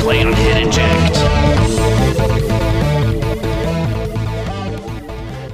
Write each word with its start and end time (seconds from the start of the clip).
play 0.00 0.22
on 0.22 0.32
Hit 0.32 0.66
Eject. 0.66 1.16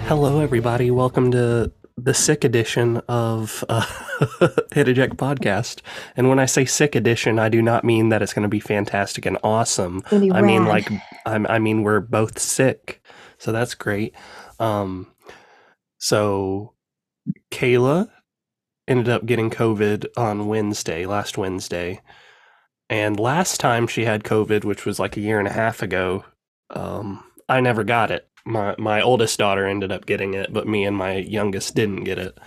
Hello, 0.06 0.40
everybody. 0.40 0.90
Welcome 0.90 1.30
to 1.30 1.72
the 1.96 2.14
sick 2.14 2.44
edition 2.44 2.98
of 3.08 3.64
uh, 3.68 3.86
Hit 4.72 4.88
Eject 4.88 5.16
podcast. 5.16 5.80
And 6.16 6.28
when 6.28 6.38
I 6.38 6.46
say 6.46 6.64
sick 6.64 6.94
edition, 6.94 7.38
I 7.38 7.48
do 7.48 7.62
not 7.62 7.84
mean 7.84 8.10
that 8.10 8.22
it's 8.22 8.34
going 8.34 8.42
to 8.42 8.48
be 8.48 8.60
fantastic 8.60 9.24
and 9.26 9.38
awesome. 9.42 10.02
I 10.10 10.42
mean, 10.42 10.66
like, 10.66 10.90
I'm, 11.24 11.46
I 11.46 11.58
mean, 11.58 11.82
we're 11.82 12.00
both 12.00 12.38
sick, 12.38 13.02
so 13.38 13.52
that's 13.52 13.74
great. 13.74 14.14
Um, 14.58 15.06
so 15.98 16.74
Kayla 17.50 18.10
ended 18.86 19.08
up 19.08 19.24
getting 19.24 19.50
COVID 19.50 20.06
on 20.16 20.46
Wednesday, 20.48 21.06
last 21.06 21.38
Wednesday, 21.38 22.02
and 22.90 23.18
last 23.18 23.60
time 23.60 23.86
she 23.86 24.04
had 24.04 24.24
COVID, 24.24 24.64
which 24.64 24.84
was 24.84 24.98
like 24.98 25.16
a 25.16 25.20
year 25.20 25.38
and 25.38 25.48
a 25.48 25.52
half 25.52 25.82
ago, 25.82 26.24
um, 26.70 27.24
I 27.48 27.60
never 27.60 27.84
got 27.84 28.10
it. 28.10 28.28
My 28.44 28.74
my 28.78 29.00
oldest 29.00 29.38
daughter 29.38 29.66
ended 29.66 29.90
up 29.90 30.06
getting 30.06 30.34
it, 30.34 30.52
but 30.52 30.68
me 30.68 30.84
and 30.84 30.96
my 30.96 31.16
youngest 31.16 31.74
didn't 31.74 32.04
get 32.04 32.18
it. 32.18 32.38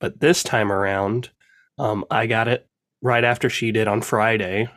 But 0.00 0.20
this 0.20 0.42
time 0.42 0.72
around, 0.72 1.30
um, 1.78 2.04
I 2.10 2.26
got 2.26 2.48
it 2.48 2.66
right 3.02 3.24
after 3.24 3.50
she 3.50 3.72
did 3.72 3.86
on 3.86 4.00
Friday. 4.00 4.68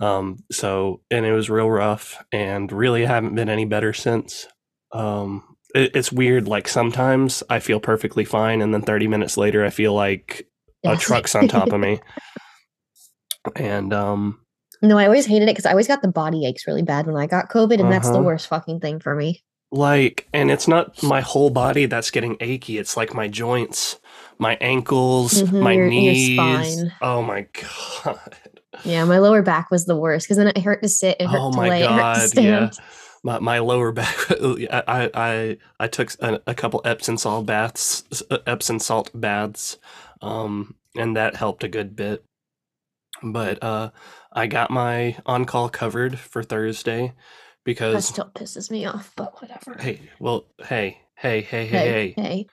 Um, 0.00 0.38
so 0.50 1.02
and 1.10 1.26
it 1.26 1.32
was 1.32 1.50
real 1.50 1.70
rough, 1.70 2.22
and 2.32 2.72
really 2.72 3.04
haven't 3.04 3.34
been 3.34 3.50
any 3.50 3.66
better 3.66 3.92
since. 3.92 4.46
Um, 4.92 5.56
it, 5.74 5.94
it's 5.94 6.10
weird. 6.10 6.48
Like 6.48 6.66
sometimes 6.66 7.42
I 7.50 7.58
feel 7.60 7.78
perfectly 7.78 8.24
fine, 8.24 8.62
and 8.62 8.72
then 8.72 8.82
thirty 8.82 9.06
minutes 9.06 9.36
later, 9.36 9.64
I 9.64 9.70
feel 9.70 9.92
like 9.92 10.48
a 10.84 10.96
truck's 10.96 11.34
on 11.34 11.46
top 11.48 11.72
of 11.72 11.80
me. 11.80 12.00
And 13.56 13.92
um, 13.92 14.40
No, 14.82 14.98
I 14.98 15.04
always 15.06 15.26
hated 15.26 15.44
it 15.48 15.52
because 15.52 15.66
I 15.66 15.70
always 15.70 15.88
got 15.88 16.02
the 16.02 16.08
body 16.08 16.46
aches 16.46 16.66
really 16.66 16.82
bad 16.82 17.06
when 17.06 17.16
I 17.16 17.26
got 17.26 17.50
COVID, 17.50 17.80
and 17.80 17.90
that's 17.92 18.08
the 18.10 18.14
Uh-huh. 18.18 18.24
worst 18.24 18.48
fucking 18.48 18.80
thing 18.80 19.00
for 19.00 19.14
me. 19.14 19.42
like 19.72 20.28
and 20.32 20.50
it's 20.52 20.68
not 20.68 21.02
my 21.02 21.20
whole 21.20 21.50
body 21.50 21.86
that's 21.86 22.10
getting 22.12 22.36
achy 22.38 22.78
it's 22.78 22.96
like 22.96 23.12
my 23.12 23.26
joints 23.26 23.98
my 24.38 24.56
ankles 24.60 25.42
Mhm, 25.42 25.60
my 25.62 25.72
your- 25.72 25.82
your 25.82 25.88
knees 25.88 26.32
spine. 26.32 26.92
oh 27.02 27.22
my 27.22 27.46
god 27.60 28.36
Yeah, 28.84 29.04
my 29.04 29.18
lower 29.18 29.42
back 29.42 29.70
was 29.72 29.86
the 29.86 29.96
worst 29.96 30.26
because 30.26 30.36
then 30.36 30.48
it 30.48 30.58
hurt 30.58 30.82
to 30.82 30.88
sit, 30.88 31.16
it 31.18 31.26
hurt 31.28 31.40
oh 31.40 31.50
to 31.50 31.56
my 31.56 31.68
lay, 31.70 31.80
it 31.80 31.90
hurt 31.90 32.14
to 32.14 32.20
god 32.20 32.34
yeah 32.34 32.70
stand. 32.70 32.78
my, 33.24 33.38
my 33.40 33.58
lower 33.58 33.90
back 33.90 34.16
I, 34.30 34.82
I 34.86 35.10
i 35.14 35.56
i 35.80 35.86
took 35.88 36.12
a, 36.20 36.40
a 36.46 36.54
couple 36.54 36.80
epsom 36.84 37.16
salt 37.16 37.46
baths 37.46 38.04
uh, 38.30 38.38
epsom 38.46 38.78
salt 38.78 39.10
baths 39.14 39.78
um 40.22 40.76
and 40.94 41.16
that 41.16 41.34
helped 41.34 41.64
a 41.64 41.68
good 41.68 41.96
bit 41.96 42.22
but 43.22 43.62
uh 43.62 43.90
i 44.32 44.46
got 44.46 44.70
my 44.70 45.16
on-call 45.26 45.68
covered 45.68 46.18
for 46.18 46.42
thursday 46.42 47.12
because 47.64 47.94
That 47.94 48.02
still 48.02 48.30
pisses 48.34 48.70
me 48.70 48.84
off, 48.84 49.12
but 49.16 49.40
whatever. 49.40 49.76
hey 49.80 50.00
well 50.18 50.44
hey 50.66 50.98
hey 51.14 51.40
hey 51.40 51.66
hey 51.66 51.88
hey 51.88 52.14
hey. 52.16 52.46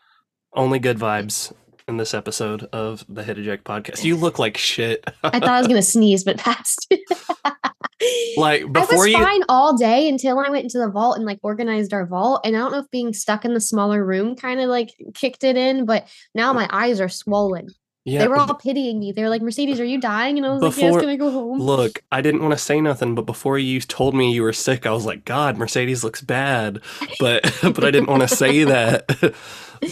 Only 0.53 0.79
good 0.79 0.97
vibes 0.97 1.51
in 1.87 1.97
this 1.97 2.13
episode 2.13 2.63
of 2.71 3.03
the 3.09 3.23
Hit 3.23 3.37
Eject 3.37 3.65
podcast. 3.65 4.03
You 4.03 4.15
look 4.15 4.39
like 4.39 4.55
shit. 4.57 5.03
I 5.23 5.39
thought 5.39 5.43
I 5.43 5.59
was 5.59 5.67
gonna 5.67 5.81
sneeze, 5.95 6.23
but 6.23 6.37
passed. 6.39 6.87
like 8.37 8.63
I 8.63 8.65
before 8.65 8.97
was 8.99 9.07
you 9.07 9.17
fine 9.17 9.41
all 9.49 9.77
day 9.77 10.07
until 10.07 10.39
I 10.39 10.49
went 10.49 10.63
into 10.63 10.79
the 10.79 10.89
vault 10.89 11.17
and 11.17 11.25
like 11.25 11.39
organized 11.43 11.93
our 11.93 12.05
vault. 12.05 12.41
And 12.45 12.55
I 12.55 12.59
don't 12.59 12.71
know 12.71 12.79
if 12.79 12.89
being 12.91 13.13
stuck 13.13 13.45
in 13.45 13.53
the 13.53 13.61
smaller 13.61 14.05
room 14.05 14.35
kind 14.35 14.59
of 14.59 14.69
like 14.69 14.89
kicked 15.13 15.43
it 15.43 15.57
in, 15.57 15.85
but 15.85 16.07
now 16.33 16.53
my 16.53 16.67
eyes 16.71 16.99
are 17.01 17.09
swollen. 17.09 17.67
Yeah, 18.05 18.19
they 18.19 18.27
were 18.27 18.37
all 18.37 18.53
pitying 18.55 18.99
me. 18.99 19.11
They 19.11 19.21
were 19.23 19.29
like, 19.29 19.41
Mercedes, 19.41 19.79
are 19.79 19.85
you 19.85 19.99
dying? 19.99 20.37
And 20.37 20.45
I 20.45 20.49
was 20.53 20.61
like, 20.61 20.71
Before- 20.75 20.89
Yes, 20.91 21.01
can 21.01 21.09
I 21.09 21.15
go 21.17 21.29
home? 21.31 21.59
look, 21.59 22.03
I 22.11 22.21
didn't 22.21 22.41
want 22.41 22.53
to 22.53 22.57
say 22.57 22.81
nothing, 22.81 23.13
but 23.15 23.25
before 23.25 23.57
you 23.59 23.79
told 23.81 24.15
me 24.15 24.33
you 24.33 24.41
were 24.43 24.53
sick, 24.53 24.85
I 24.85 24.91
was 24.91 25.05
like, 25.05 25.23
God, 25.25 25.57
Mercedes 25.57 26.03
looks 26.03 26.21
bad. 26.21 26.81
But 27.19 27.43
but 27.61 27.83
I 27.83 27.91
didn't 27.91 28.09
want 28.09 28.21
to 28.23 28.27
say 28.35 28.63
that. 28.75 29.07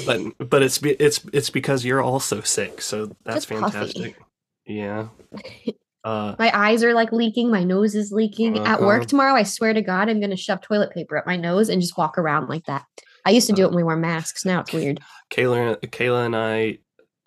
but 0.05 0.49
but 0.49 0.63
it's 0.63 0.81
it's 0.83 1.25
it's 1.33 1.49
because 1.49 1.85
you're 1.85 2.01
also 2.01 2.41
sick, 2.41 2.81
so 2.81 3.15
that's 3.25 3.45
Just 3.45 3.49
puffy. 3.49 3.71
fantastic. 3.77 4.15
Yeah. 4.65 5.07
Uh 6.01 6.33
My 6.39 6.49
eyes 6.57 6.81
are 6.85 6.93
like 6.93 7.11
leaking. 7.11 7.51
My 7.51 7.65
nose 7.65 7.93
is 7.93 8.13
leaking. 8.13 8.57
At 8.59 8.79
work 8.79 9.01
Uh-huh. 9.01 9.05
tomorrow, 9.07 9.33
I 9.33 9.43
swear 9.43 9.73
to 9.73 9.81
God, 9.81 10.07
I'm 10.07 10.21
going 10.21 10.29
to 10.29 10.37
shove 10.37 10.61
toilet 10.61 10.91
paper 10.91 11.17
up 11.17 11.27
my 11.27 11.35
nose 11.35 11.67
and 11.67 11.81
just 11.81 11.97
walk 11.97 12.17
around 12.17 12.47
like 12.47 12.63
that. 12.67 12.85
I 13.25 13.31
used 13.31 13.47
to 13.47 13.53
do 13.53 13.63
it 13.63 13.67
when 13.67 13.75
we 13.75 13.83
wore 13.83 13.97
masks. 13.97 14.45
Now 14.45 14.61
it's 14.61 14.71
weird. 14.71 15.01
Kayla 15.29 15.75
Kayla 15.81 16.25
and 16.25 16.37
I 16.37 16.77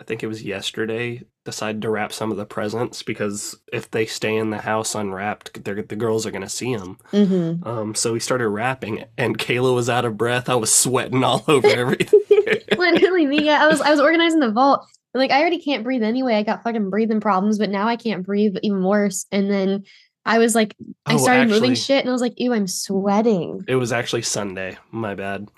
I 0.03 0.05
think 0.05 0.25
it 0.25 0.27
was 0.27 0.43
yesterday 0.43 1.23
decided 1.45 1.81
to 1.83 1.89
wrap 1.91 2.13
some 2.13 2.33
of 2.33 2.37
the 2.37 2.45
presents 2.45 3.05
because 3.05 3.55
if 3.73 3.89
they 3.93 4.05
stay 4.05 4.35
in 4.37 4.51
the 4.51 4.59
house 4.59 4.97
unwrapped, 4.97 5.63
the 5.63 5.75
girls 5.97 6.27
are 6.27 6.33
going 6.33 6.43
to 6.43 6.49
see 6.49 6.75
them. 6.75 6.99
hmm 7.13 7.53
Um, 7.63 7.95
so 7.95 8.13
we 8.13 8.19
started 8.19 8.49
wrapping, 8.49 9.05
and 9.17 9.39
Kayla 9.39 9.73
was 9.73 9.89
out 9.89 10.05
of 10.05 10.17
breath. 10.17 10.49
I 10.49 10.57
was 10.57 10.75
sweating 10.75 11.23
all 11.23 11.45
over 11.49 11.69
everything. 11.69 12.21
Literally 12.77 13.27
me. 13.27 13.49
I 13.49 13.69
was 13.69 13.81
I 13.81 13.93
was 13.93 14.01
organizing 14.01 14.41
the 14.41 14.51
vault. 14.51 14.89
and, 15.15 15.21
Like 15.21 15.31
I 15.31 15.39
already 15.41 15.61
can't 15.63 15.85
breathe 15.85 16.03
anyway. 16.03 16.35
I 16.35 16.43
got 16.43 16.65
fucking 16.65 16.91
breathing 16.91 17.21
problems, 17.21 17.59
but 17.61 17.71
now 17.71 17.87
I 17.87 17.95
can't 17.95 18.27
breathe 18.27 18.57
even 18.65 18.83
worse. 18.83 19.27
And 19.31 19.49
then 19.49 19.85
I 20.27 20.39
was 20.39 20.57
like, 20.57 20.75
I 21.07 21.15
Oh, 21.15 21.19
started 21.19 21.49
moving 21.49 21.77
shit, 21.77 22.01
and 22.01 22.09
I 22.09 22.13
was 22.13 22.23
like, 22.23 22.35
ew, 22.39 22.53
I'm 22.53 22.67
sweating. 22.67 23.65
It 23.69 23.77
was 23.77 23.93
actually 23.93 24.23
Sunday. 24.23 24.79
My 24.91 25.15
bad. 25.15 25.49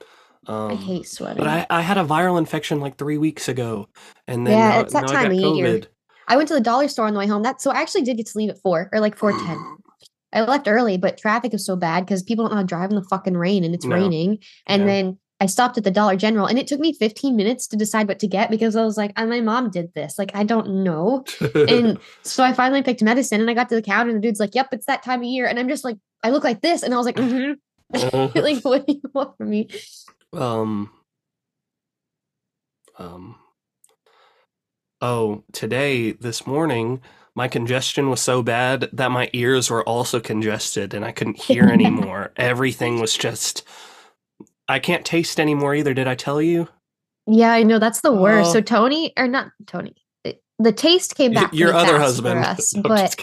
Um, 0.47 0.71
I 0.73 0.75
hate 0.75 1.07
sweating. 1.07 1.39
But 1.39 1.49
I, 1.49 1.67
I 1.71 1.81
had 1.83 1.99
a 1.99 2.05
viral 2.05 2.39
infection 2.39 2.81
like 2.81 2.97
three 2.97 3.19
weeks 3.19 3.49
ago, 3.49 3.89
and 4.27 4.47
then 4.47 4.59
Yeah, 4.59 4.69
now, 4.71 4.81
it's 4.81 4.93
that 4.93 5.09
time 5.09 5.31
of 5.33 5.39
got 5.39 5.57
year. 5.57 5.83
I 6.27 6.37
went 6.37 6.49
to 6.49 6.55
the 6.55 6.61
dollar 6.61 6.89
store 6.89 7.07
on 7.07 7.13
the 7.13 7.19
way 7.19 7.27
home. 7.27 7.43
That 7.43 7.61
so 7.61 7.71
I 7.71 7.81
actually 7.81 8.03
did 8.03 8.17
get 8.17 8.27
to 8.27 8.39
leave 8.39 8.51
at 8.51 8.61
four 8.63 8.89
or 8.93 9.01
like 9.01 9.17
four 9.17 9.33
ten. 9.33 9.59
I 10.33 10.41
left 10.41 10.67
early, 10.67 10.97
but 10.99 11.17
traffic 11.17 11.55
is 11.55 11.65
so 11.65 11.77
bad 11.77 12.05
because 12.05 12.23
people 12.23 12.45
don't 12.45 12.51
know 12.53 12.57
how 12.57 12.63
to 12.63 12.67
drive 12.67 12.91
in 12.91 12.97
the 12.97 13.05
fucking 13.05 13.37
rain 13.37 13.63
and 13.63 13.73
it's 13.73 13.87
No. 13.87 13.95
raining. 13.95 14.39
And 14.67 14.83
Yeah. 14.83 14.87
then 14.87 15.19
I 15.41 15.47
stopped 15.47 15.79
at 15.79 15.85
the 15.85 15.93
Dollar 15.93 16.17
General 16.17 16.47
and 16.47 16.59
it 16.59 16.67
took 16.67 16.81
me 16.81 16.93
15 16.93 17.37
minutes 17.37 17.69
to 17.69 17.77
decide 17.77 18.09
what 18.09 18.19
to 18.19 18.27
get 18.27 18.51
because 18.51 18.75
I 18.75 18.85
was 18.85 18.97
like, 18.97 19.13
"Ah, 19.17 19.27
my 19.27 19.41
mom 19.41 19.71
did 19.71 19.95
this. 19.95 20.19
Like, 20.19 20.35
I 20.35 20.43
don't 20.43 20.83
know. 20.83 21.25
And 21.69 22.01
so 22.25 22.43
I 22.43 22.53
finally 22.53 22.83
picked 22.83 23.01
medicine 23.03 23.41
and 23.41 23.49
I 23.49 23.55
got 23.55 23.69
to 23.69 23.77
the 23.77 23.83
counter 23.83 24.11
and 24.11 24.17
the 24.19 24.27
dude's 24.27 24.41
like, 24.41 24.57
yep, 24.57 24.69
it's 24.73 24.87
that 24.87 25.05
time 25.05 25.21
of 25.21 25.27
year. 25.27 25.47
And 25.47 25.57
I'm 25.59 25.69
just 25.69 25.85
like, 25.85 25.99
I 26.25 26.31
look 26.31 26.43
like 26.43 26.63
this. 26.63 26.83
And 26.83 26.93
I 26.93 26.97
was 26.97 27.07
like, 27.07 27.17
"Mhm." 27.19 27.55
like, 28.35 28.65
what 28.65 28.87
do 28.89 28.95
you 28.95 29.03
want 29.15 29.37
from 29.37 29.51
me? 29.51 29.69
Um 30.37 30.91
um 32.99 33.37
oh 35.01 35.43
today 35.53 36.13
this 36.13 36.47
morning 36.47 37.01
my 37.35 37.49
congestion 37.49 38.09
was 38.11 38.21
so 38.21 38.43
bad 38.43 38.89
that 38.93 39.11
my 39.11 39.29
ears 39.33 39.71
were 39.71 39.83
also 39.89 40.21
congested 40.21 40.95
and 40.95 41.05
i 41.05 41.13
couldn't 41.13 41.37
hear 41.41 41.65
anymore 41.65 42.33
everything 42.37 43.01
was 43.01 43.17
just 43.17 43.67
i 44.69 44.79
can't 44.79 45.05
taste 45.05 45.41
anymore 45.41 45.75
either 45.75 45.95
did 45.95 46.07
i 46.09 46.15
tell 46.15 46.41
you 46.41 46.69
Yeah, 47.27 47.53
I 47.53 47.63
know 47.63 47.79
that's 47.79 48.03
the 48.03 48.13
worst. 48.13 48.53
So 48.53 48.59
Oh. 48.59 48.63
Tony, 48.63 49.13
or 49.17 49.27
not 49.27 49.51
Tony, 49.67 49.95
the 50.59 50.73
taste 50.73 51.17
came 51.17 51.33
back. 51.33 51.53
your 51.55 51.73
other 51.73 51.99
husband 51.99 52.41
us, 52.45 52.73
but 52.83 53.17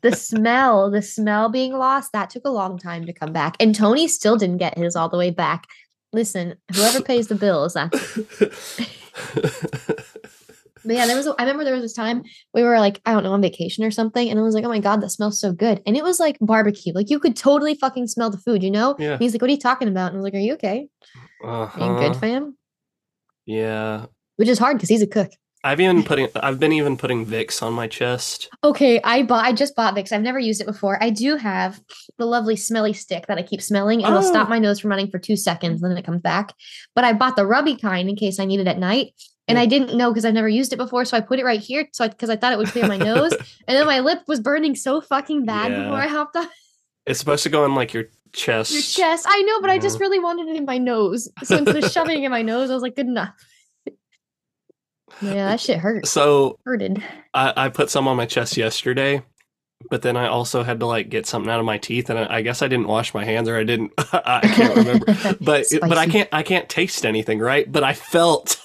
the 0.00 0.14
smell, 0.14 0.90
the 0.92 1.02
smell 1.02 1.48
being 1.48 1.72
lost, 1.72 2.12
that 2.12 2.30
took 2.30 2.44
a 2.46 2.50
long 2.50 2.78
time 2.78 3.04
to 3.06 3.12
come 3.12 3.32
back. 3.32 3.56
And 3.58 3.74
Tony 3.74 4.06
still 4.06 4.36
didn't 4.36 4.58
get 4.58 4.78
his 4.78 4.94
all 4.94 5.08
the 5.08 5.18
way 5.18 5.30
back. 5.30 5.66
Listen, 6.12 6.54
whoever 6.74 7.02
pays 7.10 7.28
the 7.28 7.34
bills, 7.34 7.74
that's 7.74 8.16
but 10.84 10.94
yeah, 10.94 11.06
there 11.06 11.16
was 11.16 11.26
a, 11.26 11.34
I 11.38 11.42
remember 11.42 11.64
there 11.64 11.74
was 11.74 11.82
this 11.82 11.92
time 11.92 12.22
we 12.54 12.62
were 12.62 12.78
like, 12.78 13.00
I 13.04 13.12
don't 13.12 13.24
know, 13.24 13.32
on 13.32 13.42
vacation 13.42 13.84
or 13.84 13.90
something, 13.90 14.28
and 14.28 14.38
I 14.38 14.42
was 14.42 14.54
like, 14.54 14.64
Oh 14.64 14.68
my 14.68 14.78
god, 14.78 15.02
that 15.02 15.10
smells 15.10 15.40
so 15.40 15.52
good. 15.52 15.82
And 15.86 15.96
it 15.96 16.02
was 16.02 16.18
like 16.20 16.38
barbecue. 16.40 16.92
Like 16.94 17.10
you 17.10 17.18
could 17.18 17.36
totally 17.36 17.74
fucking 17.74 18.06
smell 18.06 18.30
the 18.30 18.38
food, 18.38 18.62
you 18.62 18.70
know? 18.70 18.96
Yeah. 18.98 19.12
And 19.12 19.22
he's 19.22 19.34
like, 19.34 19.42
What 19.42 19.48
are 19.48 19.54
you 19.54 19.58
talking 19.58 19.88
about? 19.88 20.08
And 20.08 20.16
I 20.16 20.18
was 20.18 20.24
like, 20.24 20.34
Are 20.34 20.38
you 20.38 20.54
okay? 20.54 20.88
Are 21.42 21.70
you 21.76 21.86
good, 21.98 22.10
uh-huh. 22.10 22.14
fam? 22.14 22.56
yeah 23.46 24.06
Which 24.36 24.48
is 24.48 24.58
hard 24.58 24.76
because 24.76 24.88
he's 24.88 25.02
a 25.02 25.06
cook. 25.06 25.30
I've 25.68 25.80
even 25.80 26.02
putting 26.02 26.28
i've 26.36 26.58
been 26.58 26.72
even 26.72 26.96
putting 26.96 27.24
vicks 27.26 27.62
on 27.62 27.72
my 27.72 27.86
chest 27.86 28.48
Okay, 28.64 29.00
I 29.04 29.22
bought. 29.22 29.44
I 29.44 29.52
just 29.52 29.76
bought 29.76 29.94
Vicks. 29.94 30.10
I've 30.12 30.22
never 30.22 30.38
used 30.40 30.60
it 30.60 30.66
before. 30.66 31.00
I 31.00 31.10
do 31.10 31.36
have 31.36 31.80
the 32.18 32.26
lovely 32.26 32.56
smelly 32.56 32.92
stick 32.92 33.26
that 33.28 33.38
I 33.38 33.42
keep 33.42 33.62
smelling. 33.62 34.00
It'll 34.00 34.20
stop 34.22 34.48
Oh. 34.48 34.50
my 34.50 34.58
nose 34.58 34.80
from 34.80 34.90
running 34.90 35.10
for 35.10 35.18
two 35.20 35.36
seconds, 35.36 35.80
then 35.80 35.96
it 35.96 36.04
comes 36.04 36.20
back. 36.22 36.52
But 36.96 37.04
I 37.04 37.12
bought 37.12 37.36
the 37.36 37.46
rubby 37.46 37.76
kind 37.76 38.08
in 38.08 38.16
case 38.16 38.40
I 38.40 38.44
need 38.46 38.58
it 38.58 38.66
at 38.66 38.78
night, 38.78 39.12
and 39.46 39.56
Yeah. 39.56 39.62
I 39.62 39.66
didn't 39.66 39.96
know 39.96 40.10
because 40.10 40.24
I've 40.24 40.34
never 40.34 40.48
used 40.48 40.72
it 40.72 40.76
before. 40.76 41.04
So 41.04 41.16
I 41.16 41.20
put 41.20 41.38
it 41.38 41.44
right 41.44 41.60
here, 41.60 41.86
so 41.92 42.08
because 42.08 42.30
I, 42.30 42.36
thought 42.36 42.52
it 42.52 42.58
would 42.58 42.68
clear 42.68 42.88
my 42.88 42.96
nose, 42.96 43.32
and 43.68 43.76
then 43.76 43.86
my 43.86 44.00
lip 44.00 44.20
was 44.26 44.40
burning 44.40 44.74
so 44.74 45.00
fucking 45.00 45.44
bad 45.46 45.70
Yeah. 45.70 45.84
before 45.84 45.98
I 46.00 46.08
hopped 46.08 46.36
on 46.36 46.48
it's 47.06 47.20
supposed 47.20 47.44
to 47.44 47.48
go 47.48 47.64
in 47.64 47.74
like 47.76 47.94
your 47.94 48.04
chest 48.32 48.72
your 48.72 48.82
chest. 48.82 49.24
I 49.28 49.40
know, 49.42 49.60
but 49.60 49.70
I 49.70 49.78
just 49.78 50.00
really 50.00 50.18
wanted 50.18 50.48
it 50.48 50.56
in 50.56 50.64
my 50.66 50.78
nose. 50.78 51.28
So 51.44 51.56
instead 51.58 51.82
of 51.82 51.90
shoving 51.92 52.22
it 52.22 52.26
in 52.26 52.30
my 52.30 52.42
nose, 52.42 52.70
I 52.70 52.74
was 52.74 52.82
like, 52.82 52.96
good 52.96 53.06
enough. 53.06 53.30
Yeah, 55.20 55.48
that 55.50 55.60
shit 55.60 55.78
hurt. 55.78 56.06
so 56.06 56.58
Hurted. 56.64 57.02
I, 57.34 57.52
I 57.56 57.68
put 57.68 57.90
some 57.90 58.06
on 58.08 58.16
my 58.16 58.26
chest 58.26 58.56
yesterday, 58.56 59.22
but 59.90 60.02
then 60.02 60.16
I 60.16 60.26
also 60.28 60.62
had 60.62 60.80
to 60.80 60.86
like 60.86 61.08
get 61.08 61.26
something 61.26 61.50
out 61.50 61.60
of 61.60 61.66
my 61.66 61.78
teeth, 61.78 62.10
and 62.10 62.18
I, 62.18 62.36
I 62.36 62.42
guess 62.42 62.62
I 62.62 62.68
didn't 62.68 62.88
wash 62.88 63.14
my 63.14 63.24
hands, 63.24 63.48
or 63.48 63.56
I 63.56 63.64
didn't. 63.64 63.92
I 64.12 64.40
can't 64.42 64.76
remember. 64.76 65.06
But 65.40 65.66
but 65.80 65.98
I 65.98 66.06
can't 66.06 66.28
I 66.32 66.42
can't 66.42 66.68
taste 66.68 67.04
anything, 67.06 67.38
right? 67.38 67.70
But 67.70 67.82
I 67.84 67.94
felt 67.94 68.60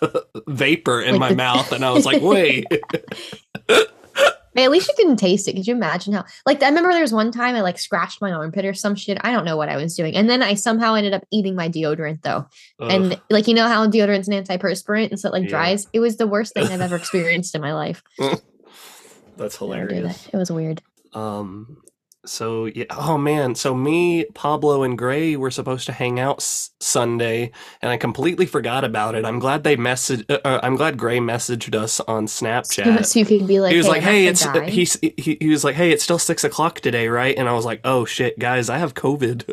vapor 0.46 1.00
in 1.02 1.12
Like 1.12 1.20
my 1.20 1.28
the- 1.30 1.36
mouth, 1.36 1.72
and 1.72 1.84
I 1.84 1.90
was 1.92 2.04
like, 2.06 2.22
wait. 2.22 2.66
At 4.56 4.70
least 4.70 4.88
you 4.88 4.94
didn't 4.96 5.16
taste 5.16 5.48
it. 5.48 5.54
Could 5.54 5.66
you 5.66 5.74
imagine 5.74 6.12
how? 6.12 6.24
Like, 6.46 6.62
I 6.62 6.68
remember 6.68 6.90
there 6.92 7.00
was 7.02 7.12
one 7.12 7.32
time 7.32 7.54
I 7.54 7.60
like 7.60 7.78
scratched 7.78 8.20
my 8.20 8.32
armpit 8.32 8.64
or 8.64 8.74
some 8.74 8.94
shit. 8.94 9.18
I 9.22 9.32
don't 9.32 9.44
know 9.44 9.56
what 9.56 9.68
I 9.68 9.76
was 9.76 9.96
doing, 9.96 10.14
and 10.16 10.28
then 10.28 10.42
I 10.42 10.54
somehow 10.54 10.94
ended 10.94 11.12
up 11.14 11.24
eating 11.32 11.54
my 11.54 11.68
deodorant 11.68 12.22
though. 12.22 12.46
And 12.80 13.20
like, 13.30 13.48
you 13.48 13.54
know 13.54 13.66
how 13.68 13.86
deodorant's 13.86 14.28
an 14.28 14.44
antiperspirant, 14.44 15.10
and 15.10 15.18
so 15.18 15.28
it 15.28 15.32
like 15.32 15.44
Yeah. 15.44 15.48
dries. 15.50 15.86
It 15.92 16.00
was 16.00 16.16
the 16.16 16.26
worst 16.26 16.54
thing 16.54 16.66
I've 16.66 16.80
ever 16.80 16.96
experienced 17.04 17.54
in 17.54 17.60
my 17.60 17.72
life. 17.74 18.02
that's 19.36 19.58
do 19.58 19.66
that. 19.66 19.74
hilarious. 19.88 20.28
It 20.32 20.36
was 20.36 20.50
weird. 20.50 20.82
Um, 21.12 21.78
so 22.26 22.66
yeah, 22.66 22.84
oh 22.90 23.18
man, 23.18 23.54
so 23.54 23.74
me, 23.74 24.24
Pablo, 24.34 24.82
and 24.82 24.96
Gray 24.96 25.36
were 25.36 25.50
supposed 25.50 25.86
to 25.86 25.92
hang 25.92 26.18
out 26.18 26.38
s- 26.38 26.70
Sunday, 26.80 27.50
and 27.82 27.90
I 27.90 27.96
completely 27.96 28.46
forgot 28.46 28.84
about 28.84 29.14
it. 29.14 29.24
I'm 29.24 29.38
glad 29.38 29.64
they 29.64 29.76
messaged. 29.76 30.24
Uh, 30.30 30.38
uh, 30.44 30.60
I'm 30.62 30.76
glad 30.76 30.96
Gray 30.98 31.18
messaged 31.18 31.74
us 31.74 32.00
on 32.00 32.26
Snapchat. 32.26 33.04
so 33.06 33.18
you 33.18 33.24
could 33.26 33.46
be 33.46 33.60
like, 33.60 33.72
he 33.72 33.76
was 33.78 33.86
hey, 33.86 33.92
like, 33.92 34.02
"Hey, 34.02 34.26
it's 34.26 34.44
gonna 34.44 34.66
he, 34.66 34.86
he 35.16 35.48
was 35.48 35.64
like, 35.64 35.74
hey, 35.74 35.90
it's 35.92 36.02
still 36.04 36.18
six 36.18 36.44
o'clock 36.44 36.80
today, 36.80 37.08
right?" 37.08 37.36
And 37.36 37.48
I 37.48 37.52
was 37.52 37.64
like, 37.64 37.80
"Oh 37.84 38.04
shit, 38.04 38.38
guys, 38.38 38.68
I 38.70 38.78
have 38.78 38.94
COVID." 38.94 39.44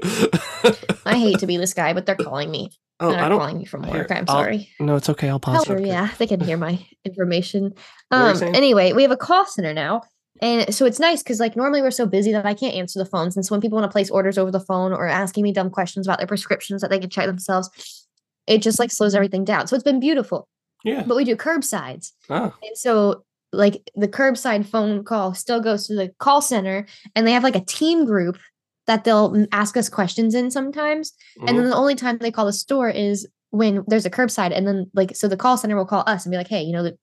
I 1.05 1.17
hate 1.17 1.39
to 1.39 1.47
be 1.47 1.57
this 1.57 1.73
guy, 1.73 1.93
but 1.93 2.05
they're 2.05 2.15
calling 2.15 2.49
me. 2.51 2.71
oh, 2.99 3.11
they're 3.11 3.19
I 3.19 3.29
don't. 3.29 3.39
calling 3.39 3.57
me 3.57 3.65
from 3.65 3.83
here, 3.83 3.99
work. 3.99 4.11
I'm 4.11 4.25
I'll- 4.27 4.35
sorry. 4.43 4.69
No, 4.79 4.95
it's 4.95 5.09
okay. 5.09 5.29
I'll 5.29 5.39
pause. 5.39 5.65
Quick. 5.65 5.85
yeah, 5.85 6.09
they 6.17 6.27
can 6.27 6.39
hear 6.39 6.57
my 6.57 6.79
information. 7.05 7.73
You 8.11 8.17
Um, 8.17 8.41
anyway, 8.43 8.93
we 8.93 9.01
have 9.01 9.11
a 9.11 9.17
call 9.17 9.45
center 9.45 9.73
now. 9.73 10.03
And 10.41 10.73
so 10.73 10.85
it's 10.85 10.99
nice 10.99 11.21
because 11.21 11.39
like 11.39 11.55
normally 11.55 11.81
we're 11.81 11.91
so 11.91 12.07
busy 12.07 12.31
that 12.31 12.45
I 12.45 12.55
can't 12.55 12.75
answer 12.75 12.97
the 12.97 13.05
phones. 13.05 13.35
And 13.35 13.45
so 13.45 13.53
when 13.53 13.61
people 13.61 13.77
want 13.77 13.89
to 13.89 13.93
place 13.93 14.09
orders 14.09 14.37
over 14.37 14.49
the 14.49 14.59
phone 14.59 14.91
or 14.91 15.07
asking 15.07 15.43
me 15.43 15.53
dumb 15.53 15.69
questions 15.69 16.07
about 16.07 16.17
their 16.17 16.27
prescriptions 16.27 16.81
that 16.81 16.89
they 16.89 16.99
can 16.99 17.11
check 17.11 17.27
themselves, 17.27 18.07
it 18.47 18.61
just 18.61 18.79
like 18.79 18.91
slows 18.91 19.13
everything 19.13 19.45
down. 19.45 19.67
So 19.67 19.75
it's 19.75 19.83
been 19.83 19.99
beautiful. 19.99 20.47
Yeah. 20.83 21.03
But 21.05 21.15
we 21.15 21.25
do 21.25 21.35
curbsides. 21.35 22.11
Oh, 22.29 22.53
And 22.63 22.75
so 22.75 23.23
like 23.53 23.91
the 23.95 24.07
curbside 24.07 24.65
phone 24.65 25.03
call 25.03 25.35
still 25.35 25.61
goes 25.61 25.87
to 25.87 25.95
the 25.95 26.09
call 26.17 26.41
center 26.41 26.87
and 27.15 27.27
they 27.27 27.33
have 27.33 27.43
like 27.43 27.55
a 27.55 27.65
team 27.65 28.05
group 28.05 28.39
that 28.87 29.03
they'll 29.03 29.45
ask 29.51 29.77
us 29.77 29.89
questions 29.89 30.33
in 30.33 30.49
sometimes. 30.49 31.13
And 31.41 31.49
mhm. 31.49 31.55
then 31.61 31.69
the 31.69 31.75
only 31.75 31.95
time 31.95 32.17
they 32.17 32.31
call 32.31 32.45
the 32.45 32.53
store 32.53 32.89
is 32.89 33.27
when 33.51 33.83
there's 33.87 34.05
a 34.07 34.09
curbside. 34.09 34.55
And 34.57 34.67
then 34.67 34.89
like 34.95 35.15
so 35.15 35.27
the 35.27 35.37
call 35.37 35.55
center 35.55 35.75
will 35.75 35.85
call 35.85 36.03
us 36.07 36.25
and 36.25 36.31
be 36.31 36.37
like, 36.37 36.47
hey, 36.47 36.63
you 36.63 36.73
know, 36.73 36.83
the 36.83 36.97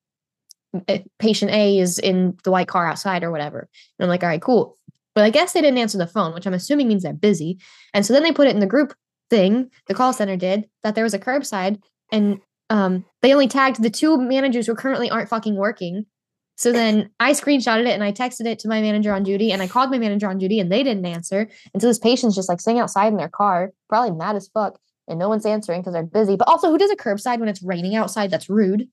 patient 1.19 1.50
A 1.50 1.79
is 1.79 1.99
in 1.99 2.37
the 2.44 2.50
white 2.50 2.69
car 2.69 2.87
outside 2.87 3.23
or 3.23 3.31
whatever. 3.31 3.69
And 3.99 4.05
I'm 4.05 4.09
like, 4.09 4.23
all 4.23 4.29
right, 4.29 4.43
cool. 4.43 4.76
But 5.15 5.25
I 5.25 5.31
guess 5.31 5.53
they 5.53 5.61
didn't 5.61 5.79
answer 5.79 5.99
the 5.99 6.06
phone, 6.06 6.35
which 6.35 6.47
I'm 6.47 6.55
assuming 6.55 6.88
means 6.88 7.03
they're 7.03 7.12
busy. 7.12 7.59
And 7.93 8.06
so 8.06 8.12
then 8.12 8.23
they 8.23 8.32
put 8.32 8.47
it 8.47 8.55
in 8.55 8.61
the 8.61 8.67
group 8.67 8.94
thing, 9.31 9.70
the 9.87 9.94
call 9.94 10.12
center 10.12 10.37
did, 10.37 10.69
that 10.82 10.94
there 10.94 11.05
was 11.05 11.15
a 11.15 11.19
curbside. 11.19 11.81
And 12.12 12.41
um, 12.70 13.05
they 13.23 13.32
only 13.32 13.49
tagged 13.49 13.82
the 13.82 13.91
two 13.91 14.17
managers 14.19 14.67
who 14.67 14.75
currently 14.75 15.11
aren't 15.11 15.29
fucking 15.29 15.56
working. 15.56 16.06
So 16.56 16.73
then 16.73 17.11
I 17.21 17.32
screenshotted 17.32 17.87
it 17.87 17.94
and 17.94 18.03
I 18.03 18.12
texted 18.12 18.47
it 18.47 18.59
to 18.61 18.69
my 18.69 18.81
manager 18.81 19.12
on 19.12 19.23
duty 19.23 19.53
and 19.53 19.62
I 19.62 19.69
called 19.69 19.91
my 19.91 19.99
manager 19.99 20.29
on 20.29 20.38
duty 20.38 20.59
and 20.59 20.71
they 20.71 20.82
didn't 20.82 21.06
answer. 21.06 21.49
And 21.73 21.81
so 21.81 21.87
this 21.87 22.00
patient's 22.00 22.35
just 22.35 22.49
like 22.49 22.61
sitting 22.61 22.81
outside 22.81 23.09
in 23.09 23.17
their 23.17 23.29
car, 23.29 23.71
probably 23.88 24.11
mad 24.11 24.35
as 24.35 24.49
fuck, 24.49 24.79
and 25.06 25.19
no 25.19 25.29
one's 25.29 25.47
answering 25.47 25.81
because 25.81 25.93
they're 25.93 26.03
busy. 26.03 26.37
But 26.37 26.49
also, 26.49 26.71
who 26.71 26.79
does 26.79 26.91
a 26.91 26.97
curbside 26.97 27.38
when 27.38 27.49
it's 27.49 27.62
raining 27.62 27.94
outside? 27.94 28.31
That's 28.31 28.50
rude. 28.50 28.88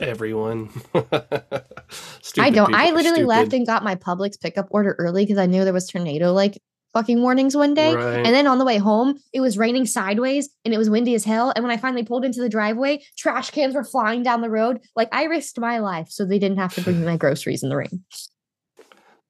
Everyone. 0.00 0.70
I 0.94 2.50
don't. 2.50 2.66
people 2.68 2.74
I 2.74 2.90
literally 2.90 3.24
left 3.24 3.52
and 3.52 3.66
got 3.66 3.84
my 3.84 3.94
Publix 3.96 4.40
pickup 4.40 4.68
order 4.70 4.94
early 4.98 5.24
because 5.24 5.38
I 5.38 5.46
knew 5.46 5.64
there 5.64 5.72
was 5.72 5.88
tornado 5.88 6.32
like 6.32 6.60
fucking 6.94 7.20
warnings 7.20 7.56
one 7.56 7.74
day. 7.74 7.94
Right. 7.94 8.24
And 8.24 8.34
then 8.34 8.46
on 8.46 8.58
the 8.58 8.64
way 8.64 8.78
home, 8.78 9.18
it 9.32 9.40
was 9.40 9.58
raining 9.58 9.84
sideways 9.84 10.48
and 10.64 10.72
it 10.72 10.78
was 10.78 10.88
windy 10.88 11.14
as 11.14 11.24
hell. 11.24 11.52
And 11.54 11.64
when 11.64 11.72
I 11.72 11.76
finally 11.76 12.04
pulled 12.04 12.24
into 12.24 12.40
the 12.40 12.48
driveway, 12.48 13.02
trash 13.18 13.50
cans 13.50 13.74
were 13.74 13.84
flying 13.84 14.22
down 14.22 14.40
the 14.40 14.50
road. 14.50 14.80
Like 14.96 15.08
I 15.12 15.24
risked 15.24 15.58
my 15.58 15.78
life 15.78 16.08
so 16.10 16.24
they 16.24 16.38
didn't 16.38 16.58
have 16.58 16.74
to 16.74 16.80
bring 16.80 17.00
me 17.00 17.06
my 17.06 17.16
groceries 17.18 17.62
in 17.62 17.68
the 17.68 17.76
rain. 17.76 18.04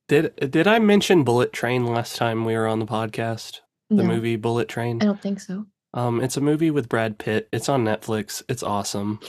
Did 0.07 0.51
did 0.51 0.67
I 0.67 0.79
mention 0.79 1.25
Bullet 1.25 1.53
Train 1.53 1.87
last 1.87 2.17
time 2.17 2.45
we 2.45 2.55
were 2.55 2.67
on 2.67 2.79
the 2.79 2.87
podcast? 2.87 3.61
The 3.89 3.97
No, 3.97 4.05
movie 4.05 4.37
Bullet 4.37 4.69
Train. 4.69 5.01
I 5.01 5.07
don't 5.07 5.21
think 5.21 5.41
so. 5.41 5.67
Um, 5.95 6.21
it's 6.21 6.37
a 6.37 6.41
movie 6.43 6.71
with 6.71 6.89
Brad 6.89 7.19
Pitt. 7.19 7.49
It's 7.53 7.69
on 7.69 7.85
Netflix. 7.85 8.43
It's 8.49 8.63
awesome. 8.63 9.21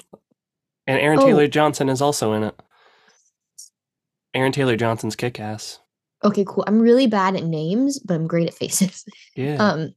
And 0.88 1.00
Aaron 1.00 1.20
Oh. 1.20 1.26
Taylor 1.26 1.48
Johnson 1.48 1.90
is 1.90 2.02
also 2.02 2.34
in 2.34 2.44
it. 2.44 2.60
Aaron 4.34 4.52
Taylor 4.52 4.76
Johnson's 4.76 5.16
kick 5.16 5.40
ass. 5.40 5.80
Okay, 6.24 6.44
cool. 6.48 6.64
I'm 6.68 6.80
really 6.80 7.08
bad 7.08 7.36
at 7.36 7.44
names, 7.44 8.00
but 8.00 8.16
I'm 8.16 8.28
great 8.28 8.48
at 8.48 8.54
faces. 8.54 9.06
Yeah. 9.36 9.56
Um, 9.56 9.94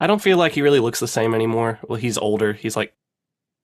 I 0.00 0.06
don't 0.06 0.22
feel 0.22 0.36
like 0.38 0.52
he 0.52 0.62
really 0.62 0.80
looks 0.80 1.00
the 1.00 1.08
same 1.08 1.34
anymore. 1.34 1.78
Well, 1.88 1.98
he's 1.98 2.18
older. 2.18 2.52
He's 2.52 2.76
like 2.76 2.94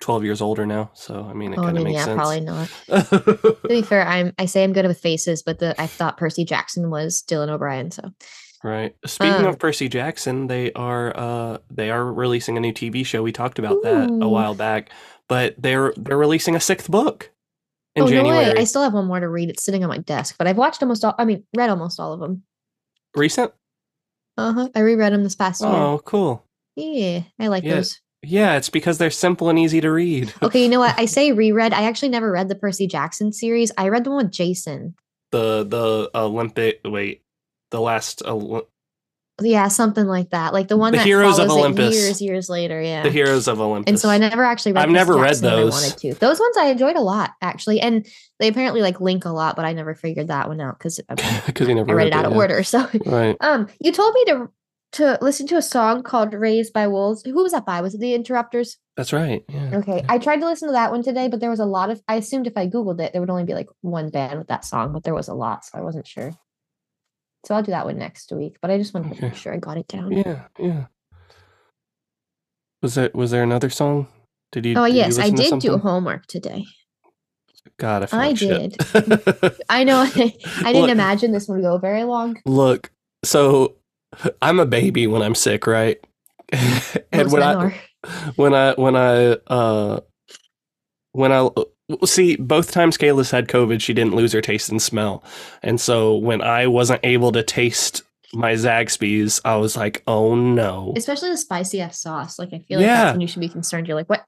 12 0.00 0.24
years 0.24 0.40
older 0.40 0.64
now. 0.66 0.90
So, 0.94 1.26
I 1.28 1.32
mean, 1.34 1.52
it 1.52 1.58
oh, 1.58 1.62
kind 1.62 1.76
of 1.76 1.84
mean, 1.84 1.92
makes 1.94 1.98
yeah, 2.00 2.04
sense. 2.06 2.16
probably 2.16 2.40
not. 2.40 2.68
To 2.88 3.58
be 3.68 3.82
fair, 3.82 4.06
I'm 4.06 4.32
I 4.38 4.46
say 4.46 4.64
I'm 4.64 4.72
good 4.72 4.86
with 4.86 4.98
faces, 4.98 5.42
but 5.42 5.58
the 5.58 5.80
I 5.80 5.86
thought 5.86 6.16
Percy 6.16 6.44
Jackson 6.44 6.90
was 6.90 7.22
Dylan 7.28 7.48
O'Brien, 7.48 7.90
so 7.90 8.10
Right. 8.64 8.94
Speaking 9.06 9.34
Um, 9.40 9.46
of 9.46 9.58
Percy 9.58 9.88
Jackson, 9.88 10.46
they 10.46 10.72
are 10.72 11.16
uh 11.16 11.58
they 11.70 11.90
are 11.90 12.04
releasing 12.12 12.56
a 12.56 12.60
new 12.60 12.72
TV 12.72 13.04
show. 13.04 13.22
We 13.22 13.32
talked 13.32 13.58
about 13.58 13.82
that 13.82 14.08
a 14.08 14.28
while 14.28 14.54
back, 14.54 14.90
but 15.28 15.54
they're 15.58 15.92
they're 15.96 16.18
releasing 16.18 16.54
a 16.56 16.60
sixth 16.60 16.90
book 16.90 17.30
in 17.94 18.04
oh 18.04 18.08
January. 18.08 18.46
no 18.46 18.52
way! 18.54 18.58
I 18.60 18.64
still 18.64 18.82
have 18.82 18.94
one 18.94 19.06
more 19.06 19.20
to 19.20 19.28
read. 19.28 19.50
It's 19.50 19.62
sitting 19.64 19.82
on 19.84 19.88
my 19.90 19.98
desk, 19.98 20.36
but 20.38 20.46
I've 20.46 20.56
watched 20.56 20.82
almost 20.82 21.04
all. 21.04 21.14
I 21.18 21.24
mean, 21.24 21.44
read 21.56 21.70
almost 21.70 21.98
all 22.00 22.12
of 22.12 22.20
them. 22.20 22.42
Recent? 23.14 23.52
Uh 24.38 24.52
huh. 24.52 24.68
I 24.74 24.80
reread 24.80 25.12
them 25.12 25.22
this 25.24 25.34
past 25.34 25.60
year. 25.60 25.70
Oh, 25.70 26.00
cool. 26.04 26.44
Yeah, 26.76 27.22
I 27.38 27.48
like 27.48 27.64
Yeah. 27.64 27.76
those. 27.76 28.00
Yeah, 28.24 28.56
it's 28.56 28.68
because 28.70 28.98
they're 28.98 29.10
simple 29.10 29.50
and 29.50 29.58
easy 29.58 29.80
to 29.80 29.90
read. 29.90 30.32
Okay, 30.42 30.62
you 30.62 30.68
know 30.68 30.78
what? 30.78 30.98
I 30.98 31.06
say 31.06 31.32
reread. 31.32 31.72
I 31.74 31.82
actually 31.82 32.08
never 32.10 32.30
read 32.30 32.48
the 32.48 32.54
Percy 32.54 32.86
Jackson 32.86 33.32
series. 33.32 33.72
I 33.76 33.88
read 33.88 34.04
the 34.04 34.10
one 34.10 34.24
with 34.24 34.32
Jason. 34.32 34.94
the 35.32 35.64
the 35.64 36.10
Olympic 36.14 36.80
wait, 36.84 37.22
the 37.72 37.80
last 37.80 38.22
Yeah, 39.40 39.68
something 39.68 40.06
like 40.06 40.30
that. 40.30 40.52
Like 40.52 40.68
the 40.68 40.76
one 40.76 40.92
The 40.92 40.98
that 40.98 41.06
Heroes 41.06 41.38
of 41.38 41.48
Olympus. 41.50 41.94
years, 41.96 42.20
years 42.20 42.48
later. 42.50 42.80
Yeah. 42.82 43.02
the 43.02 43.10
Heroes 43.10 43.48
of 43.48 43.60
Olympus. 43.60 43.88
and 43.90 43.98
so 43.98 44.08
I 44.10 44.18
never 44.18 44.44
actually 44.44 44.72
read. 44.72 44.82
I've 44.82 44.90
never 44.90 45.16
read 45.16 45.36
those. 45.36 45.72
I 45.74 45.76
wanted 45.88 45.98
to. 45.98 46.14
Those 46.14 46.38
ones 46.38 46.56
I 46.58 46.66
enjoyed 46.66 46.96
a 46.96 47.00
lot, 47.00 47.30
actually, 47.40 47.80
and 47.80 48.06
they 48.38 48.48
apparently 48.48 48.82
like 48.82 49.00
link 49.00 49.24
a 49.24 49.30
lot, 49.30 49.56
but 49.56 49.64
I 49.64 49.72
never 49.72 49.94
figured 49.94 50.28
that 50.28 50.48
one 50.48 50.60
out 50.60 50.78
because 50.78 51.00
I 51.08 51.42
because 51.46 51.66
you 51.68 51.74
never 51.74 51.94
read 51.94 52.08
it 52.08 52.12
out 52.12 52.26
of 52.26 52.32
yeah. 52.32 52.36
order. 52.38 52.62
So, 52.72 52.86
Right. 53.06 53.36
um, 53.40 53.68
you 53.80 53.90
told 53.90 54.14
me 54.14 54.24
to 54.26 54.48
to 54.92 55.18
listen 55.22 55.46
to 55.46 55.56
a 55.56 55.62
song 55.62 56.02
called 56.02 56.34
"Raised 56.34 56.74
by 56.74 56.86
Wolves." 56.86 57.22
Who 57.24 57.42
was 57.42 57.52
that 57.52 57.64
by? 57.64 57.80
Was 57.80 57.94
it 57.94 58.00
the 58.00 58.14
Interrupters? 58.14 58.76
That's 58.98 59.14
right. 59.14 59.42
Yeah. 59.48 59.70
Okay, 59.78 60.04
I 60.10 60.18
tried 60.18 60.40
to 60.40 60.46
listen 60.46 60.68
to 60.68 60.72
that 60.72 60.90
one 60.90 61.02
today, 61.02 61.28
but 61.28 61.40
there 61.40 61.48
was 61.48 61.60
a 61.60 61.64
lot 61.64 61.88
of. 61.88 62.02
I 62.06 62.16
assumed 62.16 62.46
if 62.46 62.52
I 62.58 62.66
googled 62.68 63.00
it, 63.00 63.12
there 63.12 63.22
would 63.22 63.30
only 63.30 63.44
be 63.44 63.54
like 63.54 63.68
one 63.80 64.10
band 64.10 64.38
with 64.38 64.48
that 64.48 64.66
song, 64.66 64.92
but 64.92 65.02
there 65.04 65.14
was 65.14 65.28
a 65.28 65.34
lot, 65.34 65.64
so 65.64 65.78
I 65.78 65.80
wasn't 65.80 66.06
sure. 66.06 66.32
So 67.44 67.54
I'll 67.54 67.62
do 67.62 67.72
that 67.72 67.84
one 67.86 67.98
next 67.98 68.30
week. 68.32 68.56
But 68.62 68.70
I 68.70 68.78
just 68.78 68.94
wanted 68.94 69.16
to 69.16 69.22
make 69.22 69.34
sure 69.34 69.52
I 69.52 69.56
got 69.58 69.76
it 69.76 69.88
down. 69.88 70.12
Yeah, 70.12 70.44
yeah. 70.58 70.86
Was 72.82 72.96
it 72.98 73.14
was 73.14 73.30
there 73.30 73.42
another 73.42 73.70
song? 73.70 74.08
Did 74.50 74.66
you 74.66 74.74
Oh 74.76 74.86
did 74.86 74.94
you 74.94 74.98
yes, 75.00 75.18
I 75.18 75.30
did 75.30 75.60
do 75.60 75.78
homework 75.78 76.26
today. 76.26 76.64
God, 77.78 78.08
I, 78.12 78.28
I 78.28 78.34
shit. 78.34 78.76
I 79.68 79.84
know. 79.84 80.00
I 80.14 80.32
didn't 80.72 80.74
Look- 80.82 80.90
imagine 80.90 81.32
this 81.32 81.48
would 81.48 81.62
go 81.62 81.78
very 81.78 82.04
long. 82.04 82.40
Look, 82.44 82.90
so 83.24 83.76
I'm 84.40 84.60
a 84.60 84.66
baby 84.66 85.06
when 85.06 85.22
I'm 85.22 85.34
sick, 85.34 85.66
right? 85.66 85.98
and 86.52 86.92
Most 87.12 87.32
when 87.32 87.42
I 87.42 87.54
are. 87.54 87.74
when 88.36 88.54
I 88.54 88.74
when 88.74 88.96
I 88.96 89.14
uh 89.46 90.00
when 91.12 91.32
I 91.32 91.48
see 92.04 92.36
both 92.36 92.70
times 92.70 92.98
Kayla's 92.98 93.30
had 93.30 93.48
COVID, 93.48 93.80
she 93.80 93.92
didn't 93.92 94.14
lose 94.14 94.32
her 94.32 94.40
taste 94.40 94.68
and 94.68 94.80
smell, 94.80 95.22
and 95.62 95.80
so 95.80 96.16
when 96.16 96.42
I 96.42 96.66
wasn't 96.66 97.00
able 97.02 97.32
to 97.32 97.42
taste 97.42 98.02
my 98.34 98.54
Zaxby's, 98.54 99.40
I 99.44 99.56
was 99.56 99.76
like, 99.76 100.02
oh 100.06 100.34
no. 100.34 100.94
especially 100.96 101.30
the 101.30 101.36
spicy 101.36 101.80
ass 101.80 102.00
sauce. 102.00 102.38
Like 102.38 102.48
I 102.52 102.58
feel 102.60 102.78
like 102.78 102.86
Yeah. 102.86 103.04
that's 103.04 103.14
when 103.14 103.20
you 103.20 103.28
should 103.28 103.40
be 103.40 103.48
concerned. 103.48 103.86
You're 103.86 103.96
like, 103.96 104.08
what? 104.08 104.24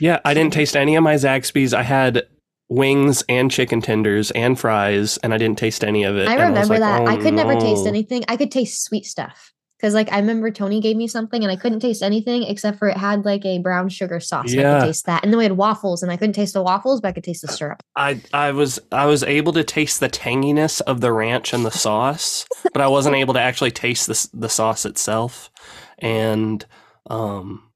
Yeah, 0.00 0.20
I 0.24 0.34
didn't 0.34 0.52
taste 0.52 0.74
any 0.76 0.96
of 0.96 1.04
my 1.04 1.14
Zaxby's. 1.14 1.74
I 1.74 1.82
had 1.82 2.26
wings 2.68 3.22
and 3.28 3.50
chicken 3.50 3.82
tenders 3.82 4.30
and 4.32 4.58
fries, 4.58 5.18
and 5.18 5.34
I 5.34 5.38
didn't 5.38 5.58
taste 5.58 5.84
any 5.84 6.04
of 6.04 6.16
it. 6.16 6.28
I 6.28 6.34
remember 6.34 6.78
like, 6.78 6.80
that. 6.80 7.02
"Oh, 7.02 7.06
I 7.06 7.16
could 7.16 7.34
never 7.34 7.54
taste 7.54 7.84
oh, 7.84 7.88
anything. 7.88 8.24
I 8.28 8.36
could 8.36 8.50
taste 8.50 8.82
sweet 8.82 9.04
stuff. 9.04 9.52
Because 9.82 9.94
like 9.94 10.12
I 10.12 10.18
remember 10.20 10.52
Tony 10.52 10.80
gave 10.80 10.96
me 10.96 11.08
something 11.08 11.42
and 11.42 11.50
I 11.50 11.56
couldn't 11.56 11.80
taste 11.80 12.04
anything 12.04 12.44
except 12.44 12.78
for 12.78 12.86
it 12.88 12.96
had 12.96 13.24
like 13.24 13.44
a 13.44 13.58
brown 13.58 13.88
sugar 13.88 14.20
sauce. 14.20 14.52
and 14.52 14.60
I 14.60 14.78
could 14.78 14.86
taste 14.86 15.06
that. 15.06 15.24
And 15.24 15.32
then 15.32 15.38
we 15.38 15.42
had 15.44 15.54
waffles 15.56 16.04
and 16.04 16.12
I 16.12 16.16
couldn't 16.16 16.34
taste 16.34 16.54
the 16.54 16.62
waffles, 16.62 17.00
but 17.00 17.08
I 17.08 17.12
could 17.12 17.24
taste 17.24 17.42
the 17.42 17.48
syrup. 17.48 17.82
I 17.96 18.20
I 18.32 18.52
was 18.52 18.78
I 18.92 19.06
was 19.06 19.24
able 19.24 19.52
to 19.54 19.64
taste 19.64 19.98
the 19.98 20.08
tanginess 20.08 20.80
of 20.82 21.00
the 21.00 21.12
ranch 21.12 21.52
and 21.52 21.66
the 21.66 21.72
sauce, 21.72 22.46
but 22.72 22.80
I 22.80 22.86
wasn't 22.86 23.16
able 23.16 23.34
to 23.34 23.40
actually 23.40 23.72
taste 23.72 24.06
the 24.06 24.28
the 24.32 24.48
sauce 24.48 24.84
itself. 24.86 25.50
And 25.98 26.64
um, 27.10 27.68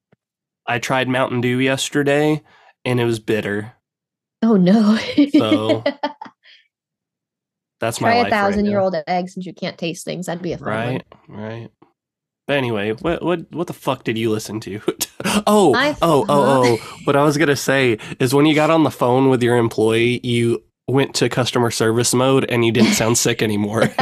I 0.65 0.79
tried 0.79 1.09
Mountain 1.09 1.41
Dew 1.41 1.59
yesterday, 1.59 2.41
and 2.85 3.01
it 3.01 3.05
was 3.05 3.19
bitter. 3.19 3.73
Oh 4.41 4.55
no. 4.55 4.97
So, 5.33 5.83
That's 7.79 8.01
my 8.01 8.11
Try 8.11 8.27
a 8.27 8.29
thousand 8.29 8.63
right 8.63 8.69
year 8.69 8.77
now. 8.79 8.83
old 8.85 8.95
egg 9.07 9.29
since 9.29 9.45
you 9.45 9.53
can't 9.53 9.77
taste 9.77 10.03
things. 10.05 10.25
That'd 10.27 10.41
be 10.41 10.53
a 10.53 10.57
fun 10.57 10.67
Right, 10.67 11.03
one. 11.27 11.39
right. 11.39 11.69
But 12.47 12.55
anyway, 12.57 12.93
what 12.93 13.21
what 13.21 13.51
what 13.51 13.67
the 13.67 13.73
fuck 13.73 14.03
did 14.05 14.17
you 14.17 14.31
listen 14.31 14.59
to? 14.61 14.79
oh, 15.47 15.75
I- 15.75 15.97
oh, 16.01 16.25
oh, 16.29 16.63
oh. 16.65 16.77
What 17.03 17.15
I 17.17 17.23
was 17.23 17.37
gonna 17.37 17.55
say 17.57 17.97
is 18.19 18.33
when 18.33 18.45
you 18.45 18.55
got 18.55 18.69
on 18.69 18.83
the 18.83 18.91
phone 18.91 19.29
with 19.29 19.43
your 19.43 19.57
employee, 19.57 20.21
you 20.23 20.63
went 20.87 21.13
to 21.15 21.27
customer 21.27 21.69
service 21.69 22.13
mode 22.13 22.45
and 22.49 22.65
you 22.65 22.71
didn't 22.71 22.93
sound 22.93 23.17
sick 23.17 23.41
anymore. 23.41 23.89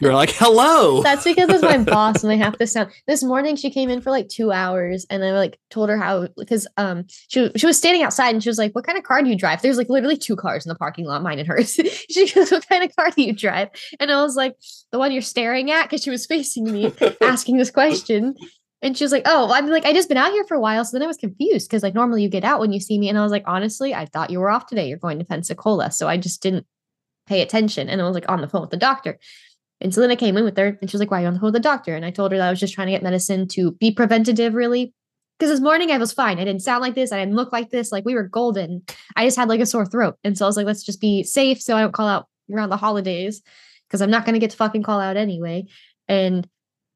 You're 0.00 0.14
like, 0.14 0.30
hello. 0.30 1.02
That's 1.02 1.24
because 1.24 1.48
it's 1.50 1.62
my 1.62 1.78
boss 1.78 2.22
and 2.22 2.32
I 2.32 2.36
have 2.36 2.56
to 2.58 2.66
sound. 2.66 2.90
This 3.06 3.22
morning 3.22 3.56
she 3.56 3.70
came 3.70 3.90
in 3.90 4.00
for 4.00 4.10
like 4.10 4.28
two 4.28 4.50
hours 4.52 5.06
and 5.10 5.24
I 5.24 5.32
like 5.32 5.58
told 5.70 5.88
her 5.88 5.96
how 5.96 6.28
because 6.36 6.66
um 6.76 7.04
she 7.28 7.50
she 7.56 7.66
was 7.66 7.78
standing 7.78 8.02
outside 8.02 8.34
and 8.34 8.42
she 8.42 8.48
was 8.48 8.58
like, 8.58 8.74
"What 8.74 8.84
kind 8.86 8.98
of 8.98 9.04
car 9.04 9.22
do 9.22 9.28
you 9.28 9.36
drive?" 9.36 9.62
There's 9.62 9.78
like 9.78 9.88
literally 9.88 10.16
two 10.16 10.36
cars 10.36 10.64
in 10.66 10.68
the 10.68 10.74
parking 10.74 11.06
lot, 11.06 11.22
mine 11.22 11.38
and 11.38 11.48
hers. 11.48 11.72
she 12.10 12.30
goes, 12.30 12.50
"What 12.50 12.68
kind 12.68 12.84
of 12.84 12.94
car 12.96 13.10
do 13.10 13.22
you 13.22 13.32
drive?" 13.32 13.68
And 14.00 14.10
I 14.10 14.22
was 14.22 14.36
like, 14.36 14.56
"The 14.92 14.98
one 14.98 15.12
you're 15.12 15.22
staring 15.22 15.70
at," 15.70 15.84
because 15.84 16.02
she 16.02 16.10
was 16.10 16.26
facing 16.26 16.64
me 16.64 16.92
asking 17.20 17.56
this 17.56 17.70
question. 17.70 18.34
And 18.84 18.96
she 18.96 19.02
was 19.02 19.10
like, 19.10 19.24
"Oh, 19.26 19.50
I'm 19.52 19.66
like 19.68 19.84
I 19.84 19.92
just 19.92 20.08
been 20.08 20.18
out 20.18 20.30
here 20.30 20.44
for 20.44 20.54
a 20.54 20.60
while." 20.60 20.84
So 20.84 20.96
then 20.96 21.02
I 21.02 21.08
was 21.08 21.16
confused 21.16 21.68
because 21.68 21.82
like 21.82 21.94
normally 21.94 22.22
you 22.22 22.28
get 22.28 22.44
out 22.44 22.60
when 22.60 22.72
you 22.72 22.78
see 22.78 22.98
me, 22.98 23.08
and 23.08 23.18
I 23.18 23.22
was 23.22 23.32
like, 23.32 23.44
"Honestly, 23.46 23.94
I 23.94 24.06
thought 24.06 24.30
you 24.30 24.38
were 24.38 24.50
off 24.50 24.66
today. 24.66 24.86
You're 24.86 24.98
going 24.98 25.18
to 25.18 25.24
Pensacola." 25.24 25.90
So 25.90 26.06
I 26.06 26.16
just 26.16 26.42
didn't 26.42 26.66
pay 27.26 27.40
attention, 27.40 27.88
and 27.88 28.00
I 28.00 28.04
was 28.04 28.14
like 28.14 28.30
on 28.30 28.40
the 28.40 28.48
phone 28.48 28.60
with 28.60 28.70
the 28.70 28.76
doctor. 28.76 29.18
And 29.80 29.92
so 29.92 30.00
then 30.00 30.10
I 30.10 30.16
came 30.16 30.36
in 30.36 30.44
with 30.44 30.56
her 30.56 30.78
and 30.80 30.88
she 30.88 30.94
was 30.94 31.00
like, 31.00 31.10
Why 31.10 31.18
are 31.18 31.22
you 31.22 31.26
on 31.26 31.34
the 31.34 31.40
phone 31.40 31.48
with 31.48 31.54
the 31.54 31.60
doctor? 31.60 31.94
And 31.94 32.04
I 32.04 32.10
told 32.10 32.32
her 32.32 32.38
that 32.38 32.46
I 32.46 32.50
was 32.50 32.60
just 32.60 32.74
trying 32.74 32.86
to 32.86 32.92
get 32.92 33.02
medicine 33.02 33.48
to 33.48 33.72
be 33.72 33.90
preventative, 33.90 34.54
really. 34.54 34.94
Because 35.38 35.50
this 35.50 35.60
morning 35.60 35.90
I 35.90 35.98
was 35.98 36.12
fine. 36.12 36.38
I 36.38 36.44
didn't 36.44 36.62
sound 36.62 36.80
like 36.80 36.94
this. 36.94 37.10
I 37.10 37.18
didn't 37.18 37.34
look 37.34 37.52
like 37.52 37.70
this. 37.70 37.90
Like 37.90 38.04
we 38.04 38.14
were 38.14 38.22
golden. 38.22 38.82
I 39.16 39.26
just 39.26 39.36
had 39.36 39.48
like 39.48 39.60
a 39.60 39.66
sore 39.66 39.84
throat. 39.84 40.16
And 40.22 40.38
so 40.38 40.46
I 40.46 40.48
was 40.48 40.56
like, 40.56 40.66
let's 40.66 40.84
just 40.84 41.00
be 41.00 41.24
safe 41.24 41.60
so 41.60 41.76
I 41.76 41.80
don't 41.80 41.92
call 41.92 42.06
out 42.06 42.28
around 42.52 42.70
the 42.70 42.76
holidays 42.76 43.42
because 43.88 44.00
I'm 44.00 44.10
not 44.10 44.24
going 44.24 44.34
to 44.34 44.38
get 44.38 44.50
to 44.50 44.56
fucking 44.56 44.84
call 44.84 45.00
out 45.00 45.16
anyway. 45.16 45.66
And 46.06 46.48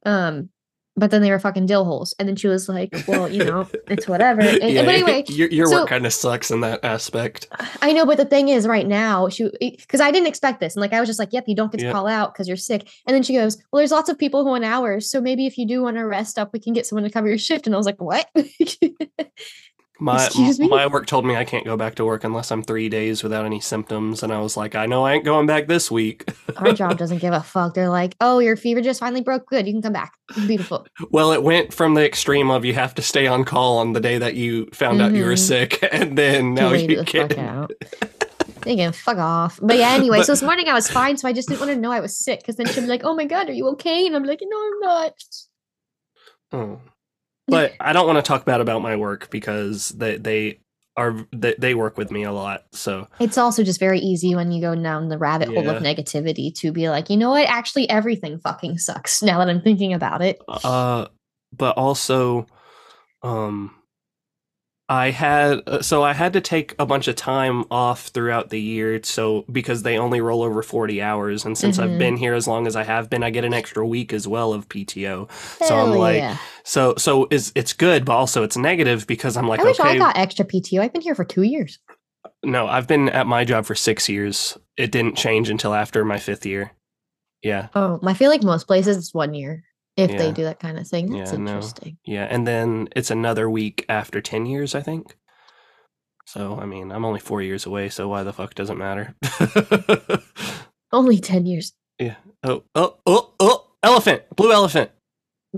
um, 0.07 0.51
but 0.99 1.11
then 1.11 1.23
they 1.23 1.31
were 1.31 1.39
fucking 1.39 1.67
dill 1.67 1.85
holes. 1.85 2.15
And 2.19 2.29
then 2.29 2.37
she 2.37 2.49
was 2.49 2.69
like, 2.69 2.93
well, 3.07 3.29
you 3.29 3.45
know, 3.45 3.69
it's 3.87 4.07
whatever. 4.13 4.41
And, 4.41 4.63
Yeah, 4.73 4.83
but 4.85 4.95
anyway, 4.95 5.25
your, 5.29 5.49
your 5.51 5.67
so- 5.67 5.81
work 5.81 5.89
kind 5.89 6.05
of 6.07 6.13
sucks 6.13 6.51
in 6.51 6.61
that 6.63 6.85
aspect. 6.85 7.47
I 7.83 7.93
know, 7.93 8.05
but 8.05 8.17
the 8.19 8.25
thing 8.25 8.49
is, 8.49 8.67
right 8.67 8.87
now, 8.87 9.29
she 9.29 9.51
because 9.61 10.01
I 10.01 10.11
didn't 10.11 10.29
expect 10.29 10.61
this, 10.61 10.75
and 10.77 10.81
like 10.81 10.93
I 10.93 11.01
was 11.01 11.09
just 11.09 11.19
like, 11.19 11.33
"Yep, 11.33 11.45
you 11.47 11.55
don't 11.57 11.71
get 11.73 11.79
to 11.79 11.87
Yeah. 11.87 11.93
call 11.93 12.07
out 12.07 12.33
because 12.35 12.49
you're 12.49 12.57
sick." 12.57 12.89
And 13.07 13.15
then 13.15 13.23
she 13.23 13.35
goes, 13.35 13.57
"Well, 13.73 13.79
there's 13.81 13.91
lots 13.93 14.09
of 14.09 14.19
people 14.19 14.43
who 14.45 14.51
want 14.51 14.65
hours, 14.65 15.11
so 15.11 15.21
maybe 15.21 15.47
if 15.47 15.57
you 15.59 15.67
do 15.67 15.83
want 15.83 15.97
to 15.97 16.03
rest 16.05 16.39
up, 16.39 16.53
we 16.53 16.61
can 16.61 16.73
get 16.73 16.87
someone 16.87 17.05
to 17.05 17.11
cover 17.11 17.29
your 17.29 17.39
shift." 17.39 17.67
And 17.67 17.75
I 17.75 17.79
was 17.79 17.87
like, 17.87 18.01
"What?" 18.01 18.29
My 20.01 20.27
Excuse 20.27 20.61
me? 20.61 20.69
my 20.69 20.87
work 20.87 21.07
told 21.07 21.27
me 21.27 21.35
I 21.35 21.45
can't 21.45 21.65
go 21.65 21.77
back 21.77 21.97
to 21.97 22.05
work 22.05 22.23
unless 22.23 22.53
I'm 22.53 22.63
three 22.63 22.89
days 22.89 23.25
without 23.25 23.45
any 23.45 23.59
symptoms, 23.59 24.23
and 24.23 24.33
I 24.33 24.41
was 24.41 24.57
like, 24.57 24.77
I 24.77 24.87
know 24.87 25.05
I 25.05 25.15
ain't 25.15 25.25
going 25.25 25.47
back 25.47 25.67
this 25.67 25.91
week. 25.91 26.31
Our 26.57 26.73
job 26.73 26.99
doesn't 26.99 27.19
give 27.19 27.33
a 27.35 27.41
fuck. 27.43 27.75
They're 27.75 27.89
like, 27.89 28.15
"Oh, 28.21 28.39
your 28.39 28.57
fever 28.57 28.81
just 28.81 29.01
finally 29.01 29.23
broke. 29.23 29.47
Good, 29.47 29.67
you 29.67 29.73
can 29.73 29.83
come 29.83 29.93
back. 29.93 30.13
Beautiful." 30.47 30.87
Well, 31.11 31.33
it 31.33 31.43
went 31.43 31.75
from 31.75 31.95
the 31.95 32.05
extreme 32.07 32.49
of 32.51 32.65
you 32.65 32.75
have 32.75 32.95
to 32.95 33.03
stay 33.03 33.27
on 33.27 33.45
call 33.45 33.79
on 33.79 33.93
the 33.93 34.01
day 34.01 34.19
that 34.19 34.35
you 34.37 34.67
found 34.73 35.03
out 35.03 35.13
you 35.13 35.25
were 35.25 35.33
Mhm. 35.33 35.39
sick, 35.39 35.83
and 35.93 36.17
then 36.17 36.55
now 36.55 36.73
you 36.73 37.03
can't. 37.05 37.33
They 38.63 38.75
can 38.77 38.93
fuck 38.93 39.19
off. 39.19 39.59
But 39.63 39.79
yeah, 39.79 39.91
anyway, 39.93 40.19
But- 40.19 40.27
so 40.27 40.33
this 40.33 40.43
morning 40.43 40.69
I 40.69 40.75
was 40.75 40.91
fine, 40.91 41.17
so 41.17 41.27
I 41.29 41.33
just 41.33 41.49
didn't 41.49 41.61
want 41.61 41.73
to 41.73 41.79
know 41.79 41.91
I 41.93 42.01
was 42.01 42.19
sick 42.19 42.41
because 42.41 42.57
then 42.57 42.67
she'd 42.67 42.83
be 42.83 42.87
like, 42.87 43.03
"Oh 43.05 43.15
my 43.15 43.25
god, 43.25 43.49
are 43.49 43.53
you 43.53 43.67
okay?" 43.69 44.07
And 44.07 44.15
I'm 44.15 44.25
like, 44.25 44.41
"No, 44.43 44.57
I'm 44.59 44.81
not." 44.81 45.13
Oh. 46.53 46.81
But 47.49 47.73
I 47.81 47.93
don't 47.93 48.07
want 48.07 48.19
to 48.19 48.23
talk 48.23 48.45
bad 48.45 48.61
about 48.61 48.83
my 48.83 48.97
work 48.97 49.31
because 49.31 49.89
they 49.91 50.17
they 50.19 50.59
are 50.97 51.15
they, 51.33 51.55
they 51.59 51.75
work 51.75 51.97
with 51.97 52.11
me 52.11 52.25
a 52.25 52.33
lot. 52.33 52.65
So 52.73 53.07
It's 53.21 53.39
also 53.39 53.63
just 53.63 53.81
very 53.81 54.01
easy 54.01 54.35
when 54.35 54.51
you 54.53 54.61
go 54.61 54.75
down 54.75 55.09
the 55.09 55.19
rabbit 55.19 55.49
hole 55.49 55.71
of 55.71 55.83
negativity 55.83 56.55
to 56.57 56.73
be 56.73 56.91
like, 56.91 57.09
you 57.09 57.17
know 57.17 57.31
what? 57.31 57.49
Actually, 57.49 57.89
everything 57.89 58.39
fucking 58.39 58.79
sucks 58.79 59.23
now 59.23 59.39
that 59.39 59.49
I'm 59.49 59.63
thinking 59.63 59.95
about 59.95 60.23
it. 60.23 60.43
uh 60.49 61.07
but 61.57 61.79
also 61.79 62.47
um 63.23 63.75
I 64.91 65.11
had 65.11 65.61
uh, 65.67 65.83
so 65.83 66.03
I 66.03 66.15
had 66.15 66.33
to 66.33 66.41
take 66.41 66.75
a 66.79 66.87
bunch 66.87 67.09
of 67.09 67.17
time 67.17 67.65
off 67.71 68.07
throughout 68.07 68.49
the 68.49 68.61
year 68.61 69.03
so 69.03 69.45
because 69.53 69.83
they 69.83 69.99
only 69.99 70.21
roll 70.23 70.43
over 70.43 70.63
40 70.63 71.03
hours 71.03 71.45
and 71.45 71.59
since 71.59 71.79
I've 71.79 71.91
Mhm. 71.91 71.99
been 71.99 72.17
here 72.17 72.33
as 72.35 72.47
long 72.49 72.67
as 72.67 72.75
I 72.75 72.85
have 72.85 73.11
been 73.11 73.23
I 73.23 73.29
get 73.31 73.45
an 73.45 73.53
extra 73.53 73.87
week 73.87 74.15
as 74.15 74.27
well 74.27 74.55
of 74.55 74.67
PTO. 74.69 75.29
So 75.63 75.77
I'm 75.77 75.91
like, 75.99 76.17
yeah. 76.17 76.37
So 76.65 76.95
so 76.97 77.29
is 77.31 77.53
it's 77.55 77.75
good 77.75 78.07
but 78.07 78.15
also 78.17 78.43
it's 78.43 78.57
negative 78.57 79.07
because 79.07 79.37
I'm 79.37 79.47
like 79.47 79.61
I 79.61 79.65
wish 79.65 79.79
okay 79.79 79.91
I 79.91 79.99
got 79.99 80.17
extra 80.17 80.45
PTO. 80.47 80.81
I've 80.81 80.93
been 80.93 81.03
here 81.03 81.15
for 81.15 81.25
two 81.25 81.43
years. 81.43 81.79
no, 82.43 82.67
I've 82.67 82.87
been 82.87 83.09
at 83.11 83.27
my 83.27 83.45
job 83.45 83.67
for 83.67 83.75
6 83.75 84.09
years. 84.09 84.57
It 84.77 84.91
didn't 84.93 85.17
change 85.17 85.51
until 85.51 85.75
after 85.75 86.05
my 86.05 86.17
5th 86.17 86.47
year. 86.47 86.73
Yeah. 87.43 87.69
Oh, 87.75 88.01
I 88.05 88.15
feel 88.15 88.31
like 88.31 88.43
most 88.43 88.67
places 88.67 88.97
it's 88.97 89.13
one 89.15 89.35
year 89.35 89.65
if 89.99 90.17
they 90.17 90.33
do 90.33 90.45
that 90.45 90.61
kind 90.61 90.79
of 90.79 90.87
thing. 90.87 91.11
That's 91.11 91.33
Yeah, 91.33 91.39
no. 91.39 91.51
interesting. 91.57 91.99
Yeah, 92.05 92.25
and 92.25 92.47
then 92.47 92.89
it's 92.95 93.11
another 93.11 93.51
week 93.51 93.85
after 93.89 94.21
10 94.21 94.47
years, 94.47 94.75
I 94.75 94.81
think. 94.81 95.17
So, 96.27 96.59
I 96.61 96.67
mean, 96.67 96.93
I'm 96.93 97.05
only 97.05 97.21
4 97.21 97.43
years 97.43 97.67
away, 97.67 97.89
so 97.89 98.09
why 98.09 98.23
the 98.23 98.33
fuck 98.33 98.55
does 98.55 98.71
it 98.71 98.77
matter? 98.77 99.15
Only 100.93 101.19
10 101.19 101.47
years. 101.47 101.73
Yeah. 101.99 102.17
Oh, 102.43 102.65
oh, 102.75 102.97
oh, 103.07 103.33
oh, 103.41 103.67
elephant, 103.83 104.23
blue 104.37 104.53
elephant. 104.53 104.91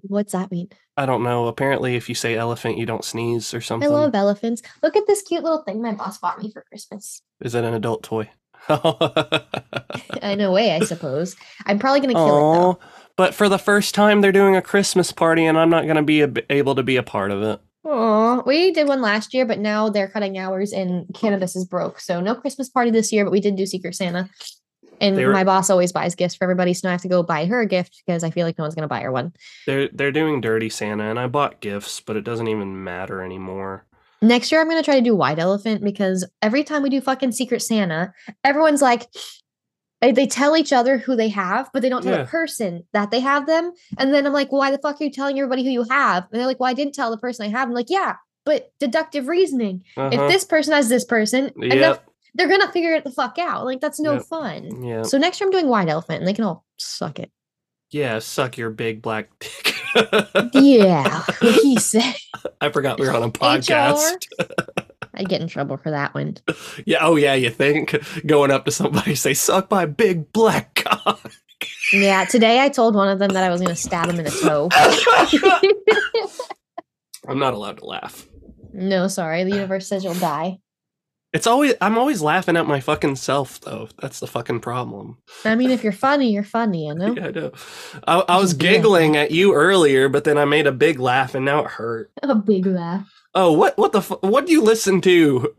What's 0.03 0.33
that 0.33 0.51
mean? 0.51 0.69
I 0.97 1.07
don't 1.07 1.23
know. 1.23 1.47
Apparently, 1.47 1.97
if 1.97 2.09
you 2.09 2.15
say 2.15 2.37
elephant, 2.37 2.79
you 2.79 2.87
don't 2.87 3.05
sneeze 3.05 3.53
or 3.53 3.61
something. 3.61 3.89
I 3.89 3.93
love 3.93 4.15
elephants. 4.15 4.63
Look 4.83 4.97
at 4.97 5.07
this 5.07 5.23
cute 5.23 5.43
little 5.43 5.63
thing 5.63 5.83
my 5.83 5.93
boss 5.93 6.19
bought 6.19 6.41
me 6.41 6.51
for 6.53 6.63
Christmas. 6.63 7.23
Is 7.41 7.55
it 7.55 7.65
an 7.65 7.75
adult 7.75 8.03
toy? 8.03 8.31
In 10.23 10.41
a 10.41 10.51
way, 10.53 10.73
I 10.73 10.81
suppose. 10.81 11.37
I'm 11.67 11.79
probably 11.79 12.01
going 12.01 12.15
to 12.15 12.21
kill 12.21 12.37
it 12.53 12.59
though. 12.59 12.79
But 13.21 13.35
for 13.35 13.51
the 13.51 13.59
first 13.59 13.95
time, 13.95 14.23
they're 14.23 14.33
doing 14.33 14.57
a 14.57 14.63
Christmas 14.63 15.13
party, 15.13 15.45
and 15.45 15.59
I'm 15.59 15.69
not 15.69 15.85
going 15.85 15.97
to 15.97 16.03
be 16.03 16.23
ab- 16.23 16.39
able 16.49 16.75
to 16.75 16.83
be 16.83 16.97
a 16.97 17.03
part 17.03 17.31
of 17.31 17.43
it. 17.43 17.61
Aw, 17.85 18.41
we 18.47 18.73
did 18.73 18.89
one 18.89 19.03
last 19.03 19.35
year, 19.35 19.45
but 19.45 19.59
now 19.59 19.91
they're 19.91 20.09
cutting 20.09 20.39
hours 20.39 20.73
and 20.73 21.05
cannabis 21.15 21.55
is 21.55 21.67
broke. 21.67 22.01
So 22.01 22.23
no 22.23 22.35
Christmas 22.35 22.71
party 22.71 22.91
this 22.91 23.13
year, 23.13 23.27
but 23.27 23.31
we 23.31 23.43
did 23.43 23.57
do 23.57 23.67
Secret 23.67 23.95
Santa. 23.95 24.31
And 25.03 25.17
were- 25.17 25.35
my 25.35 25.45
boss 25.45 25.69
always 25.69 25.93
buys 25.93 26.15
gifts 26.15 26.35
for 26.35 26.45
everybody, 26.45 26.73
so 26.73 26.89
now 26.89 26.93
I 26.93 26.95
have 26.95 27.03
to 27.03 27.09
go 27.09 27.23
buy 27.23 27.45
her 27.45 27.61
a 27.61 27.67
gift 27.67 28.03
because 28.07 28.25
I 28.25 28.31
feel 28.31 28.47
like 28.47 28.57
no 28.57 28.65
one's 28.65 28.75
gonna 28.75 28.89
buy 28.89 29.03
her 29.03 29.13
one. 29.13 29.35
They're 29.67 29.89
they're 29.93 30.13
doing 30.13 30.41
Dirty 30.41 30.71
Santa, 30.71 31.05
and 31.05 31.21
I 31.21 31.27
bought 31.27 31.61
gifts, 31.61 32.01
but 32.01 32.17
it 32.17 32.25
doesn't 32.25 32.49
even 32.49 32.83
matter 32.83 33.21
anymore. 33.23 33.85
Next 34.23 34.51
year 34.51 34.63
I'm 34.63 34.69
gonna 34.71 34.83
try 34.83 34.97
to 34.97 35.05
do 35.05 35.15
White 35.15 35.39
Elephant 35.39 35.85
because 35.85 36.27
every 36.41 36.65
time 36.65 36.83
we 36.83 36.89
do 36.89 37.03
fucking 37.03 37.33
Secret 37.33 37.61
Santa, 37.61 38.15
everyone's 38.45 38.81
like 38.81 39.09
they, 40.01 40.27
tell 40.27 40.57
each 40.57 40.73
other 40.73 40.99
who 40.99 41.15
they 41.17 41.29
have, 41.29 41.69
but 41.73 41.83
they 41.83 41.89
don't 41.89 42.03
tell 42.03 42.13
Yeah. 42.17 42.23
the 42.23 42.29
person 42.29 42.85
that 42.93 43.11
they 43.11 43.21
have 43.21 43.47
them. 43.47 43.73
And 43.99 44.13
then 44.15 44.27
I'm 44.27 44.33
like, 44.33 44.51
why 44.51 44.71
the 44.71 44.79
fuck 44.79 45.01
are 45.01 45.05
you 45.05 45.11
telling 45.11 45.39
everybody 45.39 45.63
who 45.65 45.71
you 45.71 45.85
have? 45.91 46.27
And 46.31 46.41
they're 46.41 46.47
like, 46.47 46.59
well, 46.61 46.71
I 46.71 46.75
didn't 46.75 46.95
tell 46.95 47.11
the 47.11 47.19
person 47.19 47.45
I 47.47 47.51
have. 47.51 47.69
I'm 47.69 47.75
like, 47.75 47.91
yeah, 47.91 48.15
but 48.45 48.73
deductive 48.81 49.29
reasoning. 49.29 49.85
Uh-huh. 49.97 50.11
If 50.13 50.31
this 50.33 50.45
person 50.45 50.73
has 50.73 50.89
this 50.89 51.05
person, 51.05 51.51
and 51.57 51.73
they're, 51.73 51.99
they're 52.35 52.49
gonna 52.49 52.71
figure 52.73 52.95
it 52.95 53.05
the 53.05 53.11
fuck 53.11 53.39
out. 53.39 53.65
Like 53.65 53.81
that's 53.81 54.01
no 54.01 54.15
Yep. 54.15 54.23
fun. 54.25 54.85
Yeah. 54.85 55.03
So 55.03 55.19
next 55.19 55.41
year 55.41 55.49
I'm 55.49 55.53
doing 55.53 55.69
White 55.69 55.89
Elephant, 55.89 56.21
and 56.21 56.27
they 56.29 56.33
can 56.35 56.45
all 56.45 56.65
suck 56.79 57.19
it. 57.19 57.31
Yeah, 57.91 58.21
suck 58.21 58.57
your 58.57 58.71
big 58.71 59.03
black 59.03 59.29
dick. 59.41 59.75
Yeah, 60.55 61.25
he 61.41 61.77
said. 61.79 62.15
I 62.61 62.71
forgot 62.71 63.01
we 63.01 63.07
were 63.07 63.13
on 63.15 63.25
a 63.25 63.31
podcast. 63.33 64.27
I'd 65.21 65.29
get 65.29 65.43
in 65.43 65.49
trouble 65.49 65.77
for 65.77 65.91
that 65.91 66.15
one. 66.15 66.37
Yeah, 66.87 66.99
oh 67.03 67.17
yeah, 67.17 67.35
you 67.35 67.51
think 67.51 67.95
going 68.27 68.51
up 68.51 68.65
to 68.65 68.71
somebody 68.71 69.15
say 69.15 69.35
suck 69.35 69.71
my 69.71 69.85
big 69.85 70.33
black 70.33 70.75
cock. 70.77 71.31
Yeah, 71.93 72.25
today 72.25 72.61
I 72.61 72.71
told 72.71 72.95
one 72.95 73.09
of 73.09 73.19
them 73.19 73.29
that 73.31 73.45
I 73.45 73.51
was 73.51 73.61
gonna 73.61 73.77
stab 73.77 74.09
him 74.09 74.19
in 74.19 74.25
the 74.25 74.31
toe. 74.31 74.71
I'm 77.29 77.39
not 77.39 77.53
allowed 77.53 77.79
to 77.79 77.85
laugh. 77.85 78.27
no, 78.73 79.09
sorry, 79.09 79.45
the 79.45 79.51
universe 79.51 79.87
says 79.87 80.03
you'll 80.03 80.15
die. 80.15 80.59
It's 81.35 81.47
always 81.47 81.75
I'm 81.83 81.99
always 81.99 82.23
laughing 82.23 82.57
at 82.57 82.67
my 82.67 82.81
fucking 82.81 83.17
self 83.17 83.61
though. 83.61 83.89
That's 84.01 84.21
the 84.21 84.27
fucking 84.27 84.61
problem. 84.61 85.19
I 85.45 85.55
mean, 85.55 85.71
if 85.71 85.85
you're 85.85 85.93
funny, 85.93 86.33
you're 86.33 86.43
funny, 86.45 86.87
you 86.87 86.95
know. 86.95 87.15
Yeah, 87.15 87.27
I 87.27 87.31
know. 87.31 87.53
I, 88.09 88.21
I 88.21 88.37
was 88.39 88.55
giggling 88.55 89.17
at 89.17 89.33
you 89.33 89.53
earlier, 89.53 90.09
but 90.09 90.25
then 90.25 90.39
I 90.39 90.47
made 90.47 90.67
a 90.67 90.73
big 90.73 90.99
laugh 90.99 91.35
and 91.35 91.45
now 91.45 91.61
it 91.61 91.73
hurt. 91.73 92.11
A 92.23 92.35
big 92.35 92.65
laugh. 92.65 93.13
Oh, 93.35 93.53
what 93.53 93.79
what 93.79 93.93
the 93.93 94.03
fu- 94.03 94.19
what 94.21 94.47
do 94.47 94.53
you 94.53 94.63
listen 94.63 95.01
to? 95.03 95.55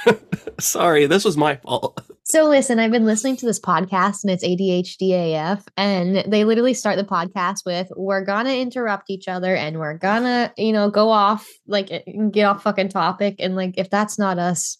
Sorry, 0.58 1.06
this 1.06 1.24
was 1.24 1.36
my 1.36 1.56
fault. 1.56 2.00
So 2.24 2.44
listen, 2.44 2.78
I've 2.78 2.92
been 2.92 3.04
listening 3.04 3.36
to 3.38 3.46
this 3.46 3.60
podcast 3.60 4.22
and 4.22 4.30
it's 4.30 4.44
ADHD 4.44 5.34
AF, 5.34 5.66
and 5.76 6.24
they 6.26 6.44
literally 6.44 6.74
start 6.74 6.96
the 6.96 7.04
podcast 7.04 7.66
with 7.66 7.90
"We're 7.94 8.24
gonna 8.24 8.54
interrupt 8.54 9.10
each 9.10 9.28
other 9.28 9.54
and 9.54 9.78
we're 9.78 9.98
gonna, 9.98 10.52
you 10.56 10.72
know, 10.72 10.90
go 10.90 11.10
off 11.10 11.46
like 11.66 11.90
eh, 11.90 12.02
get 12.30 12.44
off 12.44 12.62
fucking 12.62 12.88
topic." 12.88 13.36
And 13.38 13.54
like, 13.54 13.74
if 13.76 13.90
that's 13.90 14.18
not 14.18 14.38
us, 14.38 14.78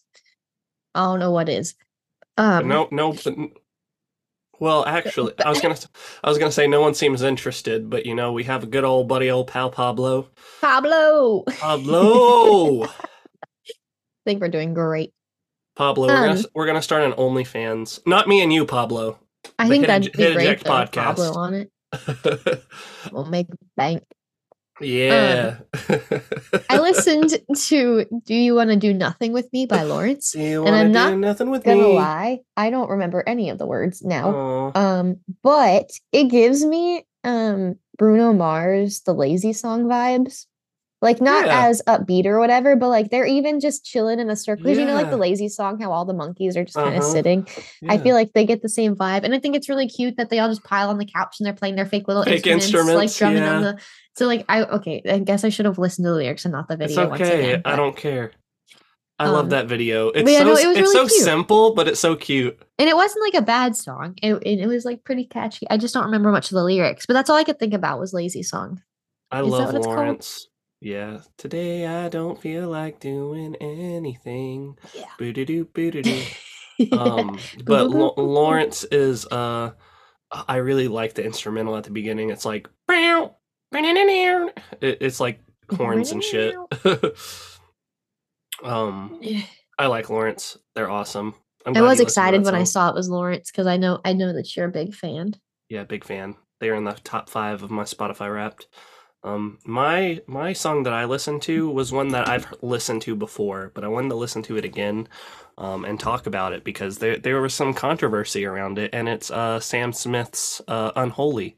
I 0.95 1.03
don't 1.03 1.19
know 1.19 1.31
what 1.31 1.49
is. 1.49 1.75
Um, 2.37 2.67
no, 2.67 2.87
no. 2.91 3.13
Well, 4.61 4.85
actually, 4.85 5.33
I 5.43 5.49
was 5.49 5.59
gonna, 5.59 5.75
I 6.23 6.29
was 6.29 6.37
gonna 6.37 6.51
say 6.51 6.67
no 6.67 6.81
one 6.81 6.93
seems 6.93 7.23
interested, 7.23 7.89
but 7.89 8.05
you 8.05 8.13
know, 8.13 8.31
we 8.31 8.43
have 8.43 8.61
a 8.61 8.67
good 8.67 8.83
old 8.83 9.07
buddy, 9.07 9.31
old 9.31 9.47
pal 9.47 9.71
Pablo. 9.71 10.27
Pablo. 10.61 11.43
Pablo. 11.45 11.45
I 11.47 11.51
Pablo, 11.59 12.87
think 14.23 14.39
we're 14.39 14.49
doing 14.49 14.75
great. 14.75 15.13
Pablo, 15.75 16.07
we're 16.07 16.27
gonna, 16.27 16.39
Um, 16.39 16.45
we're 16.53 16.67
gonna 16.67 16.81
start 16.83 17.01
an 17.01 17.13
OnlyFans. 17.13 18.01
Not 18.05 18.27
me 18.27 18.43
and 18.43 18.53
you, 18.53 18.67
Pablo. 18.67 19.17
I 19.57 19.67
think 19.67 19.87
that'd 19.87 20.11
be 20.13 20.31
great. 20.33 20.63
Though, 20.63 20.85
Pablo 20.85 21.31
podcast. 21.31 21.35
on 21.35 21.53
it. 21.55 22.63
We'll 23.11 23.25
make 23.25 23.47
bank. 23.75 24.03
Yeah. 24.79 25.57
I 26.69 26.79
listened 26.79 27.37
to 27.55 28.05
"Do 28.25 28.33
You 28.33 28.55
Want 28.55 28.69
to 28.69 28.75
Do 28.75 28.93
Nothing 28.93 29.33
with 29.33 29.51
Me" 29.53 29.65
by 29.65 29.83
Lawrence. 29.83 30.31
Do 30.31 30.41
you 30.41 30.65
and 30.65 30.75
I'm 30.75 30.87
do 30.87 30.93
not 30.93 31.17
nothing 31.17 31.49
with 31.49 31.63
Gonna 31.63 31.77
me? 31.83 31.95
lie, 31.95 32.39
I 32.55 32.69
don't 32.69 32.89
remember 32.89 33.23
any 33.27 33.49
of 33.49 33.57
the 33.57 33.65
words 33.67 34.01
now. 34.01 34.29
Aw. 34.29 34.71
Um, 34.79 35.17
but 35.43 35.91
it 36.11 36.25
gives 36.25 36.63
me 36.65 37.05
um 37.23 37.75
Bruno 37.97 38.33
Mars, 38.33 39.01
the 39.01 39.13
lazy 39.13 39.53
song 39.53 39.83
vibes. 39.85 40.45
Like 41.01 41.19
not 41.19 41.47
Yeah. 41.47 41.65
as 41.65 41.81
upbeat 41.87 42.25
or 42.27 42.37
whatever, 42.39 42.75
but 42.75 42.89
like 42.89 43.09
they're 43.09 43.25
even 43.25 43.59
just 43.59 43.83
chilling 43.83 44.19
in 44.19 44.29
a 44.29 44.35
circle. 44.35 44.65
'Cause 44.65 44.77
You 44.77 44.85
know, 44.85 44.93
like 44.93 45.09
the 45.09 45.17
lazy 45.17 45.49
song, 45.49 45.79
how 45.81 45.91
all 45.91 46.05
the 46.05 46.13
monkeys 46.13 46.55
are 46.55 46.63
just 46.63 46.77
kind 46.77 46.95
of 46.95 47.01
Uh-huh. 47.01 47.11
sitting. 47.11 47.47
I 47.89 47.97
feel 47.97 48.13
like 48.13 48.33
they 48.33 48.45
get 48.45 48.61
the 48.61 48.69
same 48.69 48.95
vibe. 48.95 49.23
And 49.23 49.33
I 49.33 49.39
think 49.39 49.55
it's 49.55 49.67
really 49.67 49.87
cute 49.87 50.17
that 50.17 50.29
they 50.29 50.37
all 50.37 50.47
just 50.49 50.63
pile 50.63 50.89
on 50.89 50.99
the 50.99 51.05
couch 51.05 51.37
and 51.39 51.45
they're 51.47 51.53
playing 51.55 51.75
their 51.75 51.87
fake 51.87 52.07
little 52.07 52.23
Fake 52.23 52.45
instruments, 52.45 52.93
like 52.93 53.03
instruments, 53.05 53.17
drumming 53.17 53.43
on 53.43 53.61
the 53.63 53.79
so 54.15 54.27
like 54.27 54.45
I 54.47 54.63
okay, 54.63 55.01
I 55.09 55.17
guess 55.19 55.43
I 55.43 55.49
should 55.49 55.65
have 55.65 55.79
listened 55.79 56.05
to 56.05 56.09
the 56.11 56.15
lyrics 56.17 56.45
and 56.45 56.51
not 56.51 56.67
the 56.67 56.75
It's 56.75 56.93
video 56.93 57.09
once 57.09 57.21
okay. 57.21 57.49
again. 57.53 57.61
I 57.65 57.75
don't 57.75 57.95
care. 57.97 58.31
I 59.17 59.25
Um, 59.25 59.33
love 59.33 59.49
that 59.51 59.67
video. 59.67 60.09
It's 60.09 60.31
yeah, 60.31 60.39
so 60.39 60.45
no, 60.45 60.51
it 60.51 60.65
it's 60.67 60.79
really 60.81 60.93
so 60.93 61.07
cute. 61.07 61.23
simple, 61.23 61.73
but 61.73 61.87
it's 61.87 61.99
so 61.99 62.15
cute. 62.15 62.59
And 62.77 62.87
it 62.89 62.95
wasn't 62.95 63.23
like 63.23 63.41
a 63.41 63.45
bad 63.45 63.75
song. 63.75 64.15
It, 64.21 64.33
it, 64.43 64.59
it 64.61 64.67
was 64.67 64.85
like 64.85 65.03
pretty 65.03 65.25
catchy. 65.25 65.67
I 65.69 65.77
just 65.77 65.93
don't 65.95 66.05
remember 66.05 66.31
much 66.31 66.51
of 66.51 66.55
the 66.55 66.63
lyrics, 66.63 67.05
but 67.07 67.13
that's 67.13 67.29
all 67.29 67.37
I 67.37 67.43
could 67.43 67.57
think 67.59 67.73
about 67.73 67.99
was 67.99 68.13
lazy 68.13 68.43
song. 68.43 68.81
I 69.31 69.39
Is 69.41 69.45
that 69.45 69.51
love 69.51 69.75
it's? 69.75 69.85
Lawrence. 69.87 70.47
Yeah. 70.81 71.19
Today 71.37 71.85
I 71.85 72.09
don't 72.09 72.41
feel 72.41 72.67
like 72.67 72.99
doing 72.99 73.55
anything. 73.57 74.77
Yeah. 74.95 75.05
Boo-doo-doo. 75.19 75.67
um 76.91 77.37
but 77.63 77.87
boo, 77.87 77.97
Lo- 77.97 78.13
boo, 78.15 78.15
boo. 78.15 78.21
Lawrence 78.23 78.83
is 78.85 79.27
uh 79.27 79.71
I 80.31 80.55
really 80.57 80.87
like 80.87 81.13
the 81.13 81.23
instrumental 81.23 81.77
at 81.77 81.83
the 81.83 81.91
beginning. 81.91 82.31
It's 82.31 82.45
like 82.45 82.67
it, 84.81 84.97
it's 85.01 85.19
like 85.19 85.39
horns 85.69 86.11
and 86.11 86.23
shit. 86.23 86.55
um 88.63 89.21
I 89.77 89.87
like 89.87 90.09
Lawrence. 90.09 90.57
They're 90.73 90.89
awesome. 90.89 91.35
I 91.65 91.69
was 91.69 91.77
you 91.77 91.83
listened 91.83 91.97
to 91.97 92.03
excited 92.03 92.43
when 92.43 92.55
I 92.55 92.63
saw 92.63 92.89
it 92.89 92.95
was 92.95 93.07
Lawrence 93.07 93.51
because 93.51 93.67
I 93.67 93.77
know 93.77 94.01
I 94.03 94.13
know 94.13 94.33
that 94.33 94.55
you're 94.55 94.67
a 94.67 94.71
big 94.71 94.95
fan. 94.95 95.35
Yeah, 95.69 95.83
big 95.83 96.03
fan. 96.03 96.35
They're 96.59 96.75
in 96.75 96.85
the 96.85 96.93
top 97.03 97.29
five 97.29 97.61
of 97.61 97.69
my 97.69 97.83
Spotify 97.83 98.33
Wrapped. 98.33 98.67
Um, 99.23 99.59
my 99.65 100.21
my 100.25 100.53
song 100.53 100.83
that 100.83 100.93
I 100.93 101.05
listened 101.05 101.43
to 101.43 101.69
was 101.69 101.91
one 101.91 102.07
that 102.09 102.27
I've 102.27 102.51
listened 102.61 103.03
to 103.03 103.15
before, 103.15 103.71
but 103.75 103.83
I 103.83 103.87
wanted 103.87 104.09
to 104.09 104.15
listen 104.15 104.41
to 104.43 104.57
it 104.57 104.65
again, 104.65 105.07
um, 105.59 105.85
and 105.85 105.99
talk 105.99 106.25
about 106.25 106.53
it 106.53 106.63
because 106.63 106.97
there 106.97 107.17
there 107.17 107.39
was 107.39 107.53
some 107.53 107.73
controversy 107.73 108.45
around 108.45 108.79
it, 108.79 108.89
and 108.93 109.07
it's 109.07 109.29
uh 109.29 109.59
Sam 109.59 109.93
Smith's 109.93 110.59
uh 110.67 110.91
Unholy. 110.95 111.55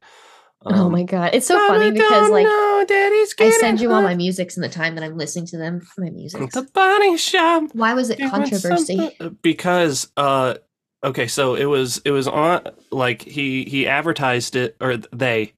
oh 0.66 0.86
Um, 0.86 0.92
my 0.92 1.04
god, 1.04 1.34
it's 1.34 1.48
so 1.48 1.58
funny 1.68 1.92
because 1.92 2.30
like 2.30 2.46
know, 2.46 2.86
Daddy's 2.86 3.34
I 3.40 3.50
send 3.52 3.80
you 3.80 3.94
all 3.94 4.02
my 4.02 4.16
musics 4.16 4.58
in 4.58 4.62
the 4.62 4.70
time 4.70 4.96
that 4.96 5.04
I'm 5.06 5.18
listening 5.18 5.46
to 5.48 5.58
them. 5.58 5.82
My 5.98 6.10
music. 6.10 6.52
the 6.52 6.64
body 6.64 7.16
shop. 7.16 7.70
Why 7.72 7.94
was 7.94 8.10
it 8.10 8.20
controversy? 8.20 9.16
because 9.42 10.12
uh 10.18 10.56
okay 11.04 11.28
so 11.28 11.56
it 11.56 11.66
was 11.66 12.02
it 12.06 12.12
was 12.12 12.28
on 12.28 12.62
like 12.92 13.22
he 13.22 13.64
he 13.66 13.88
advertised 13.88 14.56
it 14.56 14.76
or 14.80 14.98
they 14.98 15.54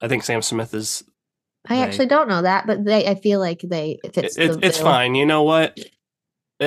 i 0.00 0.06
think 0.06 0.22
sam 0.22 0.40
smith 0.40 0.72
is 0.72 1.02
I 1.68 1.76
they- 1.76 1.82
actually 1.82 2.06
don't 2.06 2.28
know 2.28 2.42
that, 2.42 2.66
but 2.66 2.84
they 2.84 3.06
I 3.06 3.14
feel 3.14 3.40
like 3.40 3.60
they 3.60 3.98
it 4.04 4.08
it, 4.08 4.14
fits 4.14 4.36
it's 4.36 4.56
the 4.56 4.66
it's 4.66 4.78
fine 4.78 5.14
you 5.14 5.26
know 5.26 5.42
what 5.44 5.78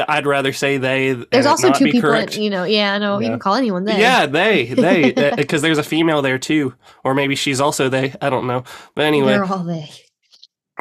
i'd 0.10 0.26
rather 0.28 0.52
say 0.54 0.78
they 0.78 1.14
There's 1.14 1.46
also 1.46 1.72
two 1.72 1.86
people, 1.86 1.98
in- 1.98 2.02
correct. 2.02 2.38
you 2.38 2.50
know. 2.50 2.66
Yeah, 2.66 2.98
no, 2.98 3.18
you 3.20 3.26
Yeah. 3.26 3.30
can 3.32 3.40
call 3.40 3.56
anyone 3.56 3.86
they. 3.86 4.00
yeah 4.00 4.26
they 4.26 4.66
they 4.74 5.34
because 5.36 5.62
there's 5.62 5.78
a 5.78 5.84
female 5.84 6.22
there 6.22 6.38
too 6.38 6.74
or 7.04 7.14
maybe 7.16 7.36
she's 7.36 7.62
also 7.62 7.90
they 7.90 8.14
i 8.22 8.30
don't 8.30 8.46
know 8.48 8.64
but 8.96 9.06
anyway 9.06 9.32
they're 9.32 9.46
all 9.46 9.64
they. 9.64 9.90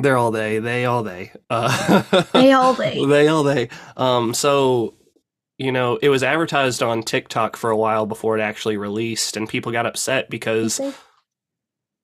they're 0.03 0.17
all 0.17 0.31
they 0.33 0.59
they 0.59 0.85
all 0.87 1.03
they 1.05 1.31
uh 1.51 2.03
They 2.33 2.53
all 2.53 2.75
they. 2.83 3.05
they 3.07 3.29
all 3.29 3.43
they 3.45 3.69
um 3.97 4.35
so 4.35 4.95
you 5.57 5.71
know 5.73 5.97
it 6.03 6.09
was 6.09 6.23
advertised 6.23 6.83
on 6.83 7.03
tiktok 7.03 7.57
for 7.57 7.71
a 7.71 7.77
while 7.77 8.07
before 8.07 8.37
it 8.37 8.43
actually 8.43 8.77
released 8.77 9.37
and 9.37 9.49
people 9.49 9.71
got 9.73 9.87
upset 9.87 10.29
because 10.29 10.81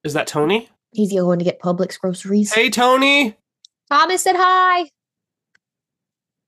is 0.05 0.14
that 0.14 0.27
tony 0.29 0.68
He's 0.92 1.12
going 1.12 1.38
to 1.38 1.44
get 1.44 1.61
Publix 1.61 1.98
groceries. 1.98 2.52
hey 2.52 2.70
tony 2.70 3.37
Thomas 3.90 4.22
said 4.22 4.37
hi. 4.37 4.88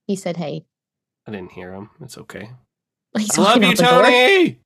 He 0.07 0.17
said 0.17 0.37
hey. 0.37 0.67
i 1.27 1.31
didn't 1.31 1.53
hear 1.53 1.73
him 1.73 1.91
it's 2.01 2.19
okay 2.19 2.51
He's 3.19 3.39
i 3.39 3.43
love 3.43 3.63
you 3.63 3.69
out 3.69 3.77
the 3.77 3.83
door. 3.83 4.03
tony 4.03 4.61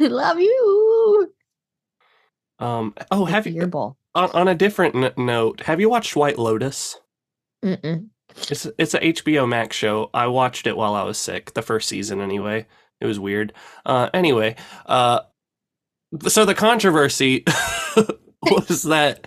love 0.08 0.38
you. 0.40 1.32
um 2.58 2.94
oh 3.10 3.24
have 3.24 3.46
Your 3.46 3.64
you 3.64 3.70
ball. 3.70 3.96
on, 4.14 4.30
on 4.32 4.48
a 4.48 4.54
different 4.54 4.94
n- 4.94 5.12
note 5.16 5.60
have 5.62 5.80
you 5.80 5.88
watched 5.88 6.16
white 6.16 6.38
lotus 6.38 6.98
Mm-mm. 7.64 8.08
It's 8.48 8.66
it's 8.78 8.94
a 8.94 8.98
HBO 8.98 9.46
Max 9.48 9.76
show. 9.76 10.08
I 10.14 10.26
watched 10.26 10.66
it 10.66 10.76
while 10.76 10.94
I 10.94 11.02
was 11.04 11.16
sick, 11.18 11.52
the 11.54 11.60
first 11.62 11.86
season 11.88 12.20
anyway. 12.20 12.66
It 13.00 13.06
was 13.06 13.20
weird. 13.20 13.52
Uh 13.86 14.08
anyway, 14.14 14.56
uh 14.86 15.20
so 16.28 16.44
the 16.44 16.54
controversy 16.54 17.44
was 18.42 18.82
that 18.82 19.26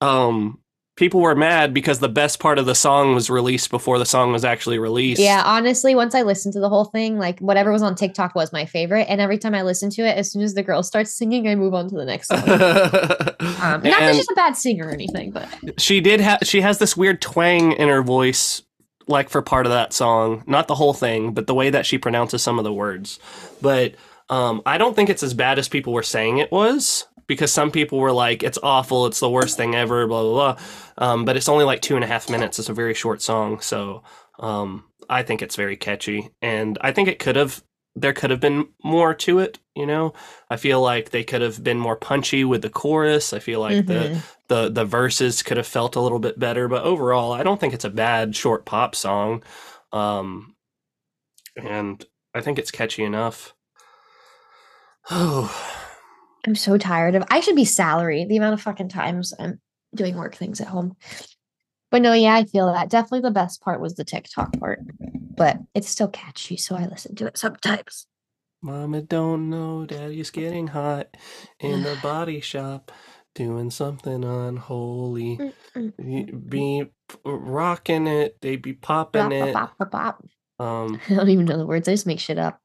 um 0.00 0.58
people 0.96 1.20
were 1.20 1.34
mad 1.34 1.72
because 1.72 2.00
the 2.00 2.08
best 2.08 2.38
part 2.38 2.58
of 2.58 2.66
the 2.66 2.74
song 2.74 3.14
was 3.14 3.30
released 3.30 3.70
before 3.70 3.98
the 3.98 4.06
song 4.06 4.32
was 4.32 4.44
actually 4.44 4.78
released. 4.78 5.20
Yeah, 5.20 5.42
honestly, 5.44 5.94
once 5.94 6.14
I 6.14 6.22
listened 6.22 6.52
to 6.54 6.60
the 6.60 6.68
whole 6.68 6.84
thing, 6.84 7.18
like 7.18 7.40
whatever 7.40 7.72
was 7.72 7.82
on 7.82 7.94
TikTok 7.94 8.34
was 8.34 8.52
my 8.52 8.66
favorite. 8.66 9.06
And 9.08 9.20
every 9.20 9.38
time 9.38 9.54
I 9.54 9.62
listen 9.62 9.90
to 9.90 10.02
it, 10.02 10.16
as 10.16 10.30
soon 10.30 10.42
as 10.42 10.54
the 10.54 10.62
girl 10.62 10.82
starts 10.82 11.10
singing, 11.16 11.48
I 11.48 11.54
move 11.54 11.74
on 11.74 11.88
to 11.88 11.94
the 11.96 12.04
next 12.04 12.28
song. 12.28 12.38
Um, 12.40 13.82
not 13.82 13.82
that 13.82 14.14
she's 14.14 14.30
a 14.30 14.34
bad 14.34 14.56
singer 14.56 14.88
or 14.88 14.90
anything, 14.90 15.30
but 15.30 15.48
she 15.78 16.00
did 16.00 16.20
have 16.20 16.40
she 16.42 16.60
has 16.60 16.78
this 16.78 16.96
weird 16.96 17.20
twang 17.20 17.72
in 17.72 17.88
her 17.88 18.02
voice 18.02 18.62
like 19.08 19.28
for 19.28 19.42
part 19.42 19.66
of 19.66 19.72
that 19.72 19.92
song 19.92 20.44
not 20.46 20.68
the 20.68 20.76
whole 20.76 20.94
thing 20.94 21.34
but 21.34 21.48
the 21.48 21.54
way 21.54 21.70
that 21.70 21.84
she 21.84 21.98
pronounces 21.98 22.40
some 22.40 22.56
of 22.56 22.64
the 22.64 22.72
words 22.72 23.18
but 23.60 23.96
um 24.32 24.62
i 24.66 24.76
don't 24.78 24.94
think 24.96 25.08
it's 25.10 25.22
as 25.22 25.34
bad 25.34 25.58
as 25.58 25.68
people 25.68 25.92
were 25.92 26.02
saying 26.16 26.38
it 26.38 26.50
was 26.50 27.06
because 27.26 27.52
some 27.52 27.70
people 27.70 27.98
were 27.98 28.12
like 28.26 28.42
it's 28.42 28.58
awful 28.62 29.06
it's 29.06 29.20
the 29.20 29.30
worst 29.30 29.56
thing 29.56 29.74
ever 29.74 30.06
blah 30.06 30.22
blah 30.22 30.54
blah. 30.54 30.64
Um 31.06 31.24
but 31.26 31.36
it's 31.36 31.48
only 31.48 31.64
like 31.64 31.80
two 31.82 31.94
and 31.96 32.04
a 32.04 32.12
half 32.14 32.28
minutes 32.30 32.58
it's 32.58 32.68
a 32.68 32.74
very 32.82 32.94
short 32.94 33.20
song 33.22 33.60
so 33.60 34.02
um 34.38 34.84
i 35.08 35.22
think 35.22 35.42
it's 35.42 35.56
very 35.56 35.76
catchy. 35.76 36.30
And 36.40 36.78
i 36.80 36.90
think 36.92 37.08
it 37.08 37.18
could 37.18 37.36
have 37.36 37.62
there 37.94 38.14
could 38.14 38.30
have 38.30 38.40
been 38.40 38.68
more 38.82 39.12
to 39.14 39.38
it 39.38 39.58
you 39.74 39.86
know? 39.86 40.12
I 40.50 40.56
feel 40.56 40.80
like 40.82 41.10
they 41.10 41.24
could 41.24 41.40
have 41.42 41.62
been 41.64 41.78
more 41.78 41.96
punchy 41.96 42.44
with 42.44 42.60
the 42.60 42.68
chorus. 42.68 43.32
I 43.32 43.38
feel 43.38 43.60
like 43.60 43.86
the 43.86 43.94
Mhm. 44.10 44.22
the 44.48 44.60
the 44.70 44.84
verses 44.84 45.42
could 45.42 45.56
have 45.56 45.66
felt 45.78 45.96
a 45.96 46.00
little 46.00 46.18
bit 46.18 46.38
better. 46.38 46.68
But 46.68 46.84
overall 46.84 47.32
i 47.32 47.42
don't 47.42 47.58
think 47.60 47.74
it's 47.74 47.84
a 47.90 47.90
bad 48.06 48.34
short 48.36 48.64
pop 48.64 48.94
song. 48.94 49.42
Um 49.92 50.54
and 51.56 52.04
i 52.34 52.40
think 52.40 52.58
it's 52.58 52.70
catchy 52.70 53.04
enough 53.04 53.54
I'm 55.10 56.54
so 56.54 56.76
tired 56.78 57.14
of 57.14 57.24
I 57.30 57.40
should 57.40 57.56
be 57.56 57.64
salary 57.64 58.24
the 58.24 58.36
amount 58.36 58.54
of 58.54 58.62
fucking 58.62 58.88
times 58.88 59.32
I'm 59.38 59.60
doing 59.94 60.16
work 60.16 60.34
things 60.34 60.60
at 60.60 60.68
home. 60.68 60.96
But 61.90 62.02
no, 62.02 62.14
yeah, 62.14 62.34
I 62.34 62.44
feel 62.44 62.72
that. 62.72 62.88
Definitely 62.88 63.20
the 63.20 63.30
best 63.30 63.60
part 63.60 63.80
was 63.80 63.94
the 63.94 64.04
TikTok 64.04 64.58
part. 64.58 64.80
But 65.36 65.58
it's 65.74 65.88
still 65.88 66.08
catchy, 66.08 66.56
so 66.56 66.74
I 66.76 66.86
listen 66.86 67.14
to 67.16 67.26
it 67.26 67.36
sometimes. 67.36 68.06
mama 68.62 69.02
don't 69.02 69.50
know 69.50 69.84
daddy's 69.84 70.30
getting 70.30 70.68
hot 70.68 71.08
in 71.58 71.82
the 71.82 71.96
body 72.02 72.40
shop 72.40 72.92
doing 73.34 73.70
something 73.70 74.24
unholy 74.24 75.52
be 76.48 76.84
rocking 77.24 78.06
it 78.06 78.40
they 78.40 78.56
be 78.56 78.72
popping 78.72 79.30
Bop, 79.30 79.32
it 79.32 79.52
bop, 79.52 79.78
bop, 79.78 79.90
bop, 79.90 80.18
bop. 80.58 80.64
um 80.64 81.00
I 81.10 81.14
don't 81.14 81.28
even 81.28 81.44
know 81.46 81.58
the 81.58 81.66
words. 81.66 81.88
I 81.88 81.92
just 81.92 82.06
make 82.06 82.20
shit 82.20 82.38
up. 82.38 82.61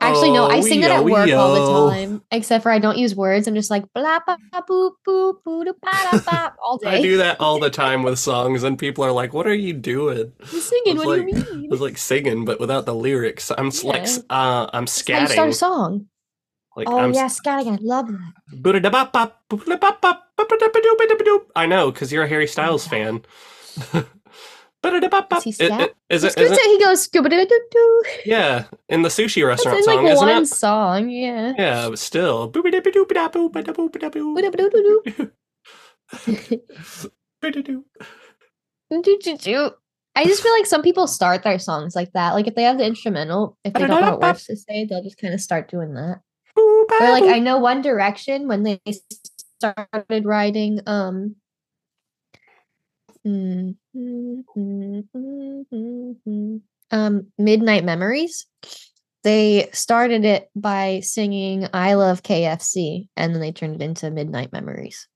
Actually, 0.00 0.30
no, 0.32 0.46
I 0.46 0.58
Oh, 0.58 0.60
sing 0.62 0.82
it 0.82 0.90
at 0.90 1.04
work 1.04 1.30
all 1.30 1.54
the 1.54 1.90
time. 1.90 2.22
Except 2.30 2.62
for 2.62 2.70
I 2.70 2.78
don't 2.78 2.96
use 2.96 3.14
words. 3.14 3.46
I'm 3.46 3.54
just 3.54 3.70
like 3.70 3.84
blah 3.92 4.20
blah 4.24 4.36
boop 4.68 4.92
boop 5.06 5.36
da, 5.44 5.72
ba, 5.82 6.22
da, 6.24 6.50
all 6.64 6.78
day. 6.78 6.88
i 6.88 7.02
do 7.02 7.18
that 7.18 7.38
all 7.40 7.58
the 7.60 7.68
time 7.68 8.02
with 8.02 8.18
songs 8.18 8.62
and 8.62 8.78
people 8.78 9.04
are 9.04 9.12
like 9.12 9.34
what 9.34 9.46
are 9.46 9.54
you 9.54 9.74
doing 9.74 10.32
I'm 10.40 10.60
singing. 10.60 10.96
What 10.96 11.08
like- 11.08 11.26
do 11.26 11.26
you 11.28 11.34
mean? 11.60 11.64
I 11.66 11.68
was 11.70 11.80
like 11.82 11.98
singing, 11.98 12.44
but 12.46 12.58
without 12.60 12.86
the 12.86 12.94
lyrics. 12.94 13.50
I'm 13.56 13.66
s- 13.68 13.84
like, 13.84 14.06
uh, 14.30 14.70
I'm 14.72 14.86
scatting. 14.86 15.14
how 15.14 15.20
you 15.20 15.28
start 15.28 15.48
a 15.50 15.52
song. 15.52 16.06
Like, 16.74 16.88
oh 16.88 16.98
I'm 16.98 17.12
yeah, 17.12 17.26
scatting. 17.26 17.70
I 17.70 17.78
love 17.82 18.08
that. 18.08 18.32
Boop-a-da-bop-bop, 18.62 19.42
boop-a-da-bop-bop, 19.50 20.22
boop-a-da-ba-doop-a-da-ba-doop. 20.38 21.40
I 21.54 21.66
know, 21.66 21.90
because 21.90 22.10
you're 22.10 22.24
a 22.24 22.28
Harry 22.28 22.46
Styles 22.46 22.86
fan. 22.86 23.22
Boop-a-da-bop-bop. 24.82 25.42
He 25.42 25.50
It- 25.50 25.60
it- 25.60 25.94
Is 26.08 26.24
It's 26.24 26.34
it? 26.36 26.42
Is 26.42 26.50
good 26.50 26.58
it? 26.58 26.64
he 26.64 26.78
goes. 26.84 27.08
Yeah, 28.26 28.64
in 28.88 29.02
the 29.02 29.08
sushi 29.08 29.46
That's 29.46 29.64
restaurant 29.64 29.78
in 29.78 29.84
song, 29.84 30.04
like 30.04 30.12
isn't 30.12 30.26
one 30.28 30.42
it? 30.42 30.46
song, 30.46 31.08
yeah. 31.08 31.52
Yeah, 31.56 31.88
but 31.88 31.98
still. 31.98 32.52
I 40.14 40.24
just 40.26 40.42
feel 40.42 40.52
like 40.52 40.66
some 40.66 40.82
people 40.82 41.06
start 41.06 41.42
their 41.42 41.58
songs 41.58 41.96
like 41.96 42.12
that. 42.12 42.32
Like 42.34 42.46
if 42.46 42.54
they 42.54 42.64
have 42.64 42.76
the 42.78 42.84
instrumental, 42.84 43.56
if 43.64 43.72
they 43.72 43.80
don't 43.86 44.00
know 44.00 44.10
what 44.10 44.20
words 44.20 44.46
to 44.46 44.56
say, 44.56 44.84
they'll 44.84 45.02
just 45.02 45.16
kind 45.16 45.32
of 45.32 45.40
start 45.40 45.70
doing 45.70 45.94
that. 45.94 46.20
Or 46.56 46.86
like 47.00 47.22
I 47.24 47.38
know 47.38 47.58
One 47.58 47.80
Direction 47.80 48.46
when 48.48 48.62
they 48.62 48.80
started 49.58 50.24
writing 50.26 50.80
um 50.86 50.96
mm, 50.96 51.06
mm, 51.06 51.06
mm, 51.06 51.34
mm, 51.34 51.36
mm, 53.06 53.11
mm, 53.11 53.11
um 56.90 57.26
Midnight 57.38 57.84
Memories. 57.84 58.46
They 59.24 59.70
started 59.72 60.24
it 60.24 60.50
by 60.56 61.00
singing 61.00 61.68
I 61.72 61.94
love 61.94 62.22
KFC 62.22 63.08
and 63.16 63.32
then 63.34 63.40
they 63.40 63.52
turned 63.52 63.80
it 63.80 63.84
into 63.84 64.10
Midnight 64.10 64.52
Memories. 64.52 65.06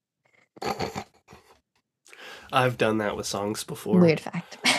I've 2.53 2.79
done 2.79 2.99
that 2.99 3.17
with 3.17 3.27
songs 3.27 3.65
before. 3.65 4.01
Weird 4.01 4.21
fact. 4.21 4.59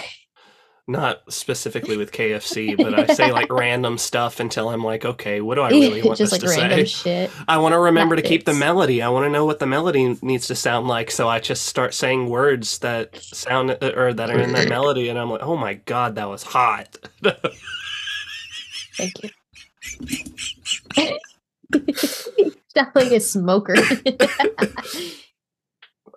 Not 0.89 1.21
specifically 1.32 1.97
with 1.97 2.13
KFC, 2.13 2.78
but 2.82 2.97
I 2.97 3.13
say 3.13 3.32
like 3.34 3.52
random 3.52 3.97
stuff 3.97 4.39
until 4.39 4.69
I'm 4.69 4.84
like, 4.84 5.04
okay, 5.04 5.41
what 5.41 5.56
do 5.56 5.62
I 5.62 5.69
really 5.69 6.02
want 6.02 6.17
Just 6.17 6.32
this 6.32 6.41
like 6.41 6.41
to 6.41 6.47
random 6.62 6.80
say? 6.80 6.86
shit. 6.86 7.32
I 7.47 7.58
want 7.58 7.73
to 7.73 7.80
remember 7.80 8.15
to 8.15 8.21
That 8.21 8.28
keep 8.28 8.45
the 8.45 8.54
melody. 8.54 9.02
I 9.02 9.10
want 9.10 9.26
to 9.26 9.30
know 9.30 9.45
what 9.45 9.60
the 9.60 9.65
melody 9.67 10.17
needs 10.21 10.47
to 10.47 10.56
sound 10.56 10.88
like, 10.88 11.12
so 11.12 11.28
I 11.28 11.39
just 11.39 11.65
start 11.65 11.93
saying 11.93 12.30
words 12.30 12.80
that 12.80 13.17
sound 13.21 13.71
uh, 13.71 13.91
or 13.95 14.13
that 14.13 14.30
are 14.30 14.39
in 14.39 14.54
that 14.54 14.69
melody, 14.69 15.10
and 15.10 15.19
I'm 15.19 15.30
like, 15.30 15.43
oh 15.43 15.58
my 15.58 15.73
god, 15.73 16.15
that 16.15 16.30
was 16.30 16.43
hot. 16.43 16.97
Thank 18.95 19.23
you. 19.23 19.30
Sound 22.73 22.91
like 22.95 23.12
a 23.12 23.19
smoker. 23.19 23.76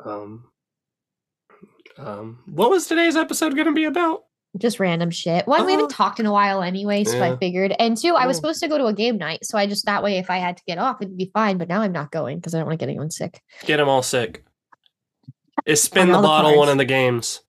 um, 0.05 0.45
um, 1.99 2.39
what 2.47 2.71
was 2.71 2.87
today's 2.87 3.17
episode 3.17 3.55
going 3.55 3.67
to 3.67 3.73
be 3.73 3.85
about? 3.85 4.25
Just 4.59 4.81
random 4.81 5.11
shit. 5.11 5.47
One, 5.47 5.65
we 5.65 5.73
Oh. 5.73 5.77
haven't 5.77 5.91
talked 5.91 6.19
in 6.21 6.27
a 6.27 6.33
while 6.33 6.63
anyway, 6.63 7.05
so 7.05 7.23
I 7.23 7.37
figured. 7.37 7.75
And 7.79 7.97
two, 7.97 8.15
I 8.17 8.27
was 8.27 8.37
Oh. 8.37 8.41
supposed 8.41 8.61
to 8.61 8.69
go 8.69 8.79
to 8.79 8.87
a 8.87 8.93
game 8.93 9.17
night, 9.17 9.45
so 9.45 9.57
I 9.57 9.67
just 9.67 9.87
that 9.87 10.03
way, 10.03 10.19
if 10.19 10.31
I 10.31 10.39
had 10.39 10.57
to 10.57 10.63
get 10.67 10.79
off, 10.79 10.97
it'd 11.01 11.17
be 11.17 11.31
fine. 11.33 11.57
But 11.59 11.69
now 11.69 11.83
I'm 11.83 11.93
not 11.93 12.11
going 12.11 12.39
because 12.39 12.55
I 12.55 12.59
don't 12.59 12.67
want 12.67 12.79
to 12.79 12.85
get 12.85 12.91
anyone 12.91 13.11
sick. 13.11 13.41
Get 13.65 13.77
them 13.77 13.89
all 13.89 14.03
sick. 14.03 14.45
Is 15.67 15.83
spin 15.83 16.09
the 16.09 16.15
all 16.15 16.23
the 16.23 16.29
bottle 16.29 16.57
one 16.57 16.69
of 16.69 16.79
the 16.79 16.85
games. 16.85 17.41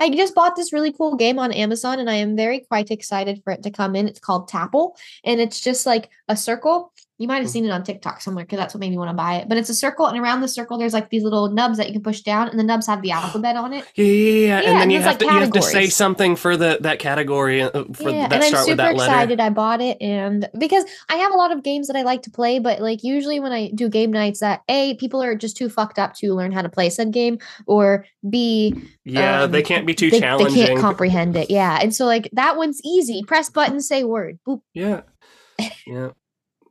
I 0.00 0.10
just 0.10 0.34
bought 0.34 0.54
this 0.56 0.72
really 0.72 0.92
cool 0.92 1.16
game 1.16 1.38
on 1.38 1.52
Amazon, 1.52 1.98
and 1.98 2.08
I 2.08 2.14
am 2.14 2.36
very 2.36 2.60
quite 2.60 2.90
excited 2.90 3.40
for 3.42 3.52
it 3.52 3.62
to 3.64 3.70
come 3.70 3.96
in. 3.96 4.06
It's 4.08 4.20
called 4.20 4.48
Tapple, 4.48 4.96
and 5.24 5.40
it's 5.40 5.60
just 5.60 5.86
like 5.86 6.08
a 6.28 6.36
circle. 6.36 6.92
You 7.18 7.28
might 7.28 7.42
have 7.42 7.50
seen 7.50 7.64
it 7.64 7.70
on 7.70 7.82
TikTok 7.82 8.20
somewhere 8.20 8.44
because 8.44 8.58
that's 8.58 8.74
what 8.74 8.80
made 8.80 8.90
me 8.90 8.98
want 8.98 9.10
to 9.10 9.14
buy 9.14 9.36
it. 9.36 9.48
But 9.48 9.58
it's 9.58 9.68
a 9.68 9.74
circle, 9.74 10.06
and 10.06 10.18
around 10.18 10.40
the 10.40 10.48
circle, 10.48 10.78
there's 10.78 10.92
like 10.92 11.10
these 11.10 11.24
little 11.24 11.50
nubs 11.50 11.76
that 11.78 11.88
you 11.88 11.92
can 11.92 12.02
push 12.02 12.20
down, 12.20 12.48
and 12.48 12.58
the 12.58 12.64
nubs 12.64 12.86
have 12.86 13.02
the 13.02 13.10
alphabet 13.18 13.56
on 13.56 13.72
it. 13.72 13.84
Yeah, 13.94 14.04
yeah, 14.04 14.12
yeah. 14.12 14.48
Yeah, 14.48 14.58
and 14.58 14.66
then 14.66 14.82
and 14.82 14.92
you 14.92 14.98
have 15.00 15.06
like, 15.06 15.18
to 15.18 15.24
you 15.24 15.30
have 15.30 15.52
to 15.52 15.62
say 15.62 15.86
something 15.86 16.36
for 16.36 16.56
the 16.56 16.78
that 16.80 16.98
category 16.98 17.62
uh, 17.62 17.84
for 17.92 18.10
yeah, 18.10 18.28
that 18.28 18.34
and 18.34 18.44
I'm 18.44 18.48
start 18.48 18.64
super 18.64 18.70
with 18.70 18.76
that 18.78 18.96
letter. 18.96 19.12
excited 19.12 19.40
I 19.40 19.50
bought 19.50 19.80
it 19.80 20.00
and 20.00 20.48
because 20.58 20.84
I 21.08 21.16
have 21.16 21.32
a 21.32 21.36
lot 21.36 21.52
of 21.52 21.62
games 21.62 21.88
that 21.88 21.96
I 21.96 22.02
like 22.02 22.22
to 22.22 22.30
play, 22.30 22.58
but 22.58 22.80
like 22.80 23.02
usually 23.02 23.40
when 23.40 23.52
I 23.52 23.70
do 23.74 23.88
game 23.88 24.12
nights 24.12 24.40
that 24.40 24.62
A, 24.68 24.94
people 24.94 25.22
are 25.22 25.34
just 25.34 25.56
too 25.56 25.68
fucked 25.68 25.98
up 25.98 26.14
to 26.16 26.34
learn 26.34 26.52
how 26.52 26.62
to 26.62 26.68
play 26.68 26.90
said 26.90 27.12
game, 27.12 27.38
or 27.66 28.06
B, 28.28 28.74
Yeah, 29.04 29.46
they 29.46 29.58
um, 29.58 29.64
can't 29.64 29.86
be 29.86 29.94
too 29.94 30.10
they, 30.10 30.20
they 30.20 30.66
can't 30.66 30.80
comprehend 30.80 31.36
it. 31.36 31.50
Yeah. 31.50 31.78
And 31.80 31.94
so 31.94 32.06
like 32.06 32.28
that 32.32 32.56
one's 32.56 32.80
easy. 32.84 33.22
Press 33.26 33.50
button, 33.50 33.80
say 33.80 34.04
word. 34.04 34.38
Boop. 34.46 34.62
yeah, 34.74 35.02
yeah, 35.86 36.10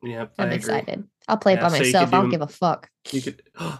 yeah. 0.03 0.27
I'm 0.37 0.51
excited. 0.51 1.07
I'll 1.27 1.37
play 1.37 1.53
Yeah, 1.53 1.59
it 1.59 1.61
by 1.63 1.69
so 1.69 1.77
myself. 1.79 2.01
I 2.01 2.05
do 2.05 2.11
don't 2.11 2.29
give 2.29 2.41
a 2.41 2.47
fuck. 2.47 2.89
You 3.11 3.21
could. 3.21 3.41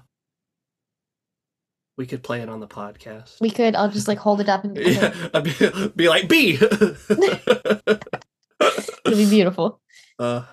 we 1.97 2.05
could 2.05 2.23
play 2.23 2.41
it 2.41 2.49
on 2.49 2.59
the 2.59 2.67
podcast. 2.67 3.41
We 3.41 3.49
could, 3.49 3.75
I'll 3.75 3.89
just 3.89 4.07
like 4.07 4.19
hold 4.19 4.39
it 4.39 4.49
up 4.49 4.63
and 4.63 4.77
yeah, 4.79 5.39
be, 5.41 5.53
be 5.95 6.09
like 6.09 6.29
B. 6.29 6.53
it'll 6.61 7.97
be 9.05 9.29
beautiful. 9.29 9.81
uh, 10.19 10.43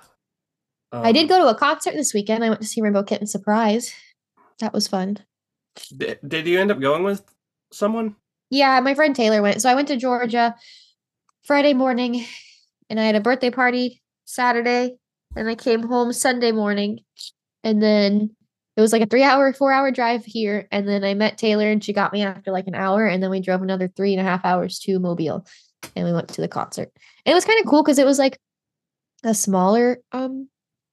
I 0.93 1.13
did 1.13 1.23
um, 1.23 1.29
go 1.29 1.39
to 1.41 1.49
a 1.49 1.55
concert 1.55 1.95
this 1.95 2.15
weekend. 2.15 2.45
I 2.45 2.49
went 2.49 2.63
to 2.63 2.67
see 2.67 2.81
Rainbow 2.81 3.03
Kitten 3.03 3.27
Surprise. 3.27 3.93
That 4.61 4.73
was 4.73 4.89
fun. 4.89 5.19
Did, 5.97 6.21
did 6.27 6.47
you 6.47 6.61
end 6.61 6.71
up 6.71 6.81
going 6.81 7.03
with 7.03 7.23
someone? 7.73 8.17
Yeah, 8.51 8.79
my 8.81 8.95
friend 8.95 9.15
Taylor 9.15 9.43
went. 9.43 9.61
So 9.61 9.69
I 9.69 9.75
went 9.75 9.89
to 9.89 9.97
Georgia 9.97 10.55
Friday 11.43 11.75
morning 11.75 12.25
and 12.89 13.01
I 13.01 13.05
had 13.05 13.17
a 13.17 13.21
birthday 13.21 13.51
party 13.51 14.01
Saturday 14.25 14.97
and 15.37 15.49
I 15.49 15.55
came 15.55 15.83
home 15.83 16.13
Sunday 16.13 16.53
morning 16.53 17.01
and 17.63 17.83
then 17.83 18.35
it 18.77 18.81
was 18.81 18.93
like 18.93 19.03
a 19.03 19.07
3 19.07 19.23
hour 19.23 19.53
4 19.53 19.73
hour 19.73 19.91
drive 19.91 20.25
here 20.25 20.67
and 20.71 20.89
then 20.89 21.05
I 21.05 21.15
met 21.15 21.39
Taylor 21.39 21.71
and 21.71 21.83
she 21.83 21.93
got 21.93 22.13
me 22.13 22.23
after 22.23 22.51
like 22.51 22.67
an 22.67 22.75
hour 22.75 23.07
and 23.07 23.23
then 23.23 23.31
we 23.31 23.41
drove 23.41 23.63
another 23.63 23.89
three 23.89 24.13
and 24.13 24.21
a 24.21 24.29
half 24.29 24.45
hours 24.45 24.79
to 24.81 24.99
Mobile 24.99 25.47
and 25.95 26.07
we 26.07 26.13
went 26.13 26.29
to 26.29 26.41
the 26.41 26.49
concert. 26.49 26.91
And 27.25 27.33
it 27.33 27.35
was 27.35 27.45
kind 27.45 27.61
of 27.61 27.67
cool 27.71 27.83
because 27.83 27.99
it 27.99 28.07
was 28.07 28.19
like 28.19 28.39
a 29.25 29.35
smaller 29.35 29.99
um 30.13 30.49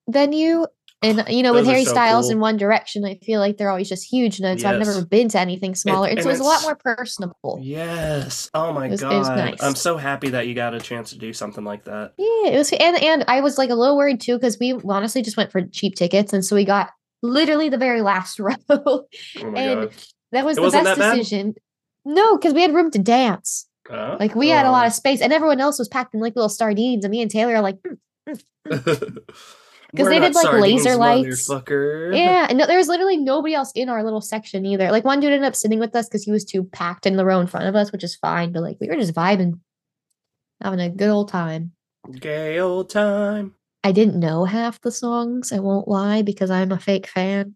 venue 0.07 0.65
and 1.03 1.23
you 1.27 1.41
know 1.43 1.53
with 1.53 1.65
Those 1.65 1.73
Harry 1.73 1.85
so 1.85 1.91
Styles 1.91 2.25
cool. 2.25 2.31
in 2.33 2.39
One 2.39 2.57
Direction 2.57 3.03
I 3.05 3.15
feel 3.23 3.39
like 3.39 3.57
they're 3.57 3.69
always 3.69 3.89
just 3.89 4.03
huge 4.11 4.39
and 4.39 4.59
so 4.61 4.69
I've 4.69 4.79
never 4.79 5.03
been 5.05 5.29
to 5.29 5.39
anything 5.39 5.73
smaller 5.75 6.07
and, 6.07 6.17
and 6.19 6.23
so 6.23 6.29
it 6.29 6.33
was 6.33 6.39
a 6.39 6.43
lot 6.43 6.61
more 6.63 6.75
personable. 6.75 7.59
Yes. 7.61 8.49
Oh 8.53 8.71
my 8.73 8.85
It 8.87 8.91
was- 8.91 9.01
it 9.01 9.09
god. 9.09 9.17
was 9.19 9.29
nice. 9.29 9.63
I'm 9.63 9.75
so 9.75 9.97
happy 9.97 10.29
that 10.29 10.47
you 10.47 10.53
got 10.53 10.73
a 10.73 10.79
chance 10.79 11.09
to 11.11 11.17
do 11.17 11.33
something 11.33 11.63
like 11.63 11.85
that. 11.85 12.13
Yeah, 12.17 12.51
it 12.51 12.57
was, 12.57 12.71
and 12.73 12.97
and 13.01 13.25
I 13.27 13.41
was 13.41 13.57
like 13.57 13.69
a 13.69 13.75
little 13.75 13.97
worried 13.97 14.21
too 14.21 14.37
because 14.37 14.57
we 14.59 14.73
honestly 14.85 15.21
just 15.21 15.37
went 15.37 15.51
for 15.51 15.61
cheap 15.61 15.95
tickets, 15.95 16.33
and 16.33 16.43
so 16.45 16.55
we 16.55 16.65
got 16.65 16.89
literally 17.23 17.69
the 17.69 17.77
very 17.77 18.01
last 18.01 18.39
row. 18.47 18.53
Oh 18.69 19.05
And 19.39 19.55
god. 19.55 19.91
that 20.31 20.45
was 20.45 20.57
It 20.57 20.61
the 20.61 20.69
best 20.71 20.83
that 20.85 20.97
bad? 20.97 21.15
decision. 21.17 21.55
No, 22.05 22.35
because 22.37 22.53
we 22.53 22.61
had 22.61 22.73
room 22.73 22.89
to 22.91 22.99
dance. 22.99 23.67
Uh, 23.89 24.17
Like 24.19 24.35
we 24.35 24.49
had 24.49 24.65
a 24.65 24.71
lot 24.71 24.87
of 24.87 24.93
space, 24.93 25.21
and 25.21 25.33
everyone 25.33 25.59
else 25.59 25.77
was 25.79 25.87
packed 25.87 26.13
in 26.13 26.19
like 26.19 26.35
little 26.35 26.49
sardines, 26.49 27.03
and 27.05 27.11
me 27.11 27.21
and 27.21 27.29
Taylor 27.31 27.55
are 27.55 27.61
like, 27.61 27.77
"Hmm, 28.27 28.33
Because 29.91 30.07
they 30.07 30.19
did, 30.19 30.33
like, 30.33 30.53
laser 30.53 30.95
lights. 30.95 31.49
Yeah. 31.49 32.47
And 32.49 32.57
no, 32.57 32.65
there 32.65 32.77
was 32.77 32.87
literally 32.87 33.17
nobody 33.17 33.53
else 33.53 33.71
in 33.75 33.89
our 33.89 34.03
little 34.03 34.21
section 34.21 34.65
either. 34.65 34.91
Like 34.91 35.05
one 35.05 35.19
dude 35.19 35.31
ended 35.31 35.47
up 35.47 35.55
sitting 35.55 35.79
with 35.79 35.95
us 35.95 36.07
because 36.07 36.23
he 36.23 36.31
was 36.31 36.43
too 36.43 36.63
packed 36.63 37.05
in 37.05 37.17
the 37.17 37.25
row 37.25 37.39
in 37.39 37.47
front 37.47 37.67
of 37.67 37.75
us, 37.75 37.91
which 37.91 38.03
is 38.03 38.15
fine. 38.15 38.51
But 38.51 38.63
like 38.63 38.77
we 38.79 38.87
were 38.87 38.95
just 38.95 39.13
vibing, 39.13 39.59
having 40.61 40.79
a 40.79 40.89
good 40.89 41.09
old 41.09 41.29
time. 41.29 41.73
Gay 42.19 42.59
old 42.59 42.89
time. 42.89 43.53
I 43.83 43.91
didn't 43.91 44.19
know 44.19 44.45
half 44.45 44.81
the 44.81 44.91
songs. 44.91 45.51
I 45.51 45.59
won't 45.59 45.87
lie 45.87 46.21
because 46.21 46.49
I'm 46.49 46.71
a 46.71 46.79
fake 46.79 47.07
fan. 47.07 47.55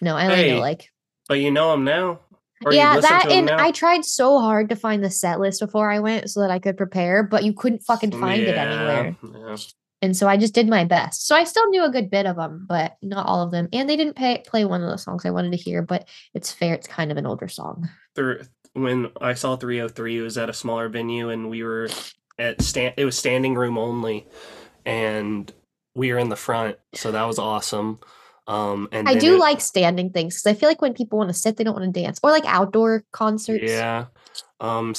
No, 0.00 0.16
I 0.16 0.24
only 0.26 0.36
Hey, 0.36 0.50
know 0.54 0.60
like 0.60 0.90
But 1.28 1.40
you 1.40 1.50
know 1.50 1.72
him 1.72 1.84
now. 1.84 2.20
Or 2.64 2.72
yeah, 2.72 2.98
that 2.98 3.30
and? 3.30 3.50
I 3.50 3.70
tried 3.70 4.04
so 4.04 4.38
hard 4.38 4.70
to 4.70 4.76
find 4.76 5.04
the 5.04 5.10
set 5.10 5.40
list 5.40 5.60
before 5.60 5.90
I 5.90 5.98
went 5.98 6.30
so 6.30 6.40
that 6.40 6.50
I 6.50 6.58
could 6.58 6.76
prepare, 6.76 7.22
but 7.22 7.44
you 7.44 7.52
couldn't 7.52 7.82
fucking 7.82 8.12
find 8.12 8.42
it 8.42 8.56
anywhere. 8.56 9.16
Yeah. 9.22 9.56
And 10.06 10.16
so 10.16 10.28
I 10.28 10.36
just 10.36 10.54
did 10.54 10.68
my 10.68 10.84
best. 10.84 11.26
So 11.26 11.34
I 11.34 11.42
still 11.42 11.68
knew 11.68 11.84
a 11.84 11.90
good 11.90 12.10
bit 12.10 12.26
of 12.26 12.36
them, 12.36 12.64
but 12.68 12.96
not 13.02 13.26
all 13.26 13.42
of 13.42 13.50
them. 13.50 13.68
And 13.72 13.90
they 13.90 13.96
didn't 13.96 14.14
pay, 14.14 14.40
play 14.46 14.64
one 14.64 14.80
of 14.80 14.88
the 14.88 14.98
songs 14.98 15.26
I 15.26 15.30
wanted 15.30 15.50
to 15.50 15.56
hear, 15.56 15.82
but 15.82 16.06
it's 16.32 16.52
fair. 16.52 16.74
It's 16.74 16.86
kind 16.86 17.10
of 17.10 17.16
an 17.18 17.26
older 17.26 17.48
song. 17.48 17.88
When 18.72 19.10
I 19.20 19.34
saw 19.34 19.56
3OH!3, 19.56 20.14
it 20.14 20.22
was 20.22 20.38
at 20.38 20.48
a 20.48 20.52
smaller 20.52 20.88
venue, 20.88 21.30
and 21.30 21.50
we 21.50 21.64
were 21.64 21.88
at 22.38 22.62
stand. 22.62 22.94
It 22.96 23.04
was 23.04 23.18
standing 23.18 23.56
room 23.56 23.78
only, 23.78 24.28
and 24.84 25.52
we 25.96 26.12
were 26.12 26.18
in 26.18 26.28
the 26.28 26.36
front, 26.36 26.76
so 26.94 27.10
that 27.10 27.24
was 27.24 27.40
awesome. 27.40 27.98
Um, 28.46 28.88
and 28.92 29.08
I 29.08 29.14
do 29.16 29.34
it- 29.34 29.40
like 29.40 29.60
standing 29.60 30.10
things 30.10 30.36
because 30.36 30.46
I 30.46 30.54
feel 30.54 30.68
like 30.68 30.80
when 30.82 30.94
people 30.94 31.18
want 31.18 31.30
to 31.30 31.34
sit, 31.34 31.56
they 31.56 31.64
don't 31.64 31.74
want 31.74 31.92
to 31.92 32.00
dance 32.00 32.20
or 32.22 32.30
like 32.30 32.44
outdoor 32.46 33.02
concerts. 33.10 33.72
Yeah. 33.72 34.06
Um. 34.60 34.94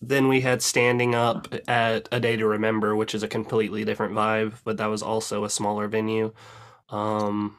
Then 0.00 0.28
we 0.28 0.40
had 0.40 0.62
standing 0.62 1.14
up 1.14 1.52
at 1.66 2.08
a 2.12 2.20
day 2.20 2.36
to 2.36 2.46
remember, 2.46 2.94
which 2.94 3.14
is 3.14 3.22
a 3.22 3.28
completely 3.28 3.84
different 3.84 4.14
vibe, 4.14 4.54
but 4.64 4.76
that 4.76 4.86
was 4.86 5.02
also 5.02 5.44
a 5.44 5.50
smaller 5.50 5.88
venue. 5.88 6.32
Um. 6.88 7.56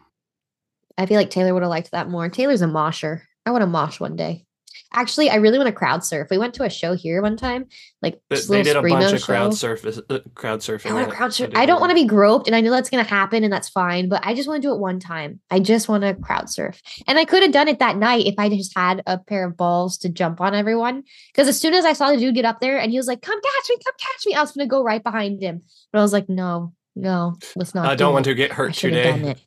I 0.98 1.06
feel 1.06 1.18
like 1.18 1.30
Taylor 1.30 1.54
would 1.54 1.64
have 1.64 1.70
liked 1.70 1.92
that 1.92 2.10
more. 2.10 2.28
Taylor's 2.30 2.62
a 2.62 2.68
mosher. 2.68 3.24
I 3.46 3.52
want 3.52 3.62
to 3.62 3.68
mosh 3.68 4.00
one 4.00 4.16
day. 4.16 4.46
Actually, 4.92 5.30
I 5.30 5.36
really 5.36 5.60
want 5.60 5.68
to 5.68 5.74
crowd 5.74 6.04
surf. 6.04 6.30
We 6.32 6.40
went 6.40 6.56
to 6.56 6.64
a 6.64 6.70
show 6.70 6.96
here 6.96 7.22
one 7.22 7.38
time, 7.38 7.68
like 8.02 8.20
They, 8.30 8.40
they 8.40 8.64
did 8.64 8.76
a 8.76 8.82
bunch 8.82 9.14
of 9.14 9.22
crowd 9.22 9.52
show. 9.52 9.56
surface, 9.56 10.00
uh, 10.10 10.20
crowd 10.34 10.62
surfing. 10.62 10.90
I 10.90 10.94
want 10.94 11.10
to 11.10 11.16
crowd 11.16 11.32
surf. 11.32 11.52
I 11.54 11.68
don't 11.68 11.80
want 11.80 11.92
to 11.92 11.96
be 11.96 12.06
groped, 12.06 12.48
and 12.48 12.56
I 12.56 12.62
know 12.62 12.72
that's 12.72 12.90
gonna 12.90 13.04
happen, 13.04 13.44
and 13.44 13.54
that's 13.54 13.70
fine. 13.70 14.10
But 14.10 14.26
I 14.26 14.34
just 14.34 14.48
want 14.48 14.64
to 14.64 14.68
do 14.68 14.74
it 14.74 14.80
one 14.80 15.00
time. 15.00 15.42
I 15.52 15.60
just 15.60 15.88
want 15.90 16.04
to 16.04 16.16
crowd 16.16 16.50
surf, 16.50 16.82
and 17.08 17.20
I 17.20 17.26
could 17.26 17.44
have 17.44 17.52
done 17.52 17.68
it 17.68 17.78
that 17.80 17.98
night 17.98 18.26
if 18.26 18.36
I 18.40 18.50
just 18.50 18.76
had 18.76 19.04
a 19.06 19.20
pair 19.20 19.46
of 19.46 19.56
balls 19.56 19.98
to 20.00 20.10
jump 20.10 20.42
on 20.42 20.56
everyone. 20.56 21.04
Because 21.32 21.48
as 21.48 21.60
soon 21.60 21.76
as 21.76 21.86
I 21.86 21.94
saw 21.94 22.10
the 22.10 22.18
dude 22.18 22.34
get 22.34 22.46
up 22.46 22.60
there, 22.60 22.80
and 22.80 22.90
he 22.92 22.98
was 22.98 23.06
like, 23.08 23.22
"Come 23.22 23.40
catch 23.40 23.70
me, 23.70 23.78
come 23.86 23.94
catch 24.00 24.26
me," 24.26 24.34
I 24.34 24.42
was 24.42 24.52
gonna 24.54 24.68
go 24.68 24.84
right 24.84 25.04
behind 25.04 25.42
him, 25.42 25.62
but 25.94 26.00
I 26.00 26.02
was 26.02 26.14
like, 26.14 26.30
"No, 26.30 26.74
no, 26.96 27.38
let's 27.56 27.76
not." 27.76 27.86
I 27.86 27.96
don't 27.96 28.14
want 28.14 28.26
to 28.26 28.34
get 28.34 28.52
hurt 28.54 28.76
should 28.76 28.94
have 28.94 29.04
done 29.04 29.20
today. 29.20 29.42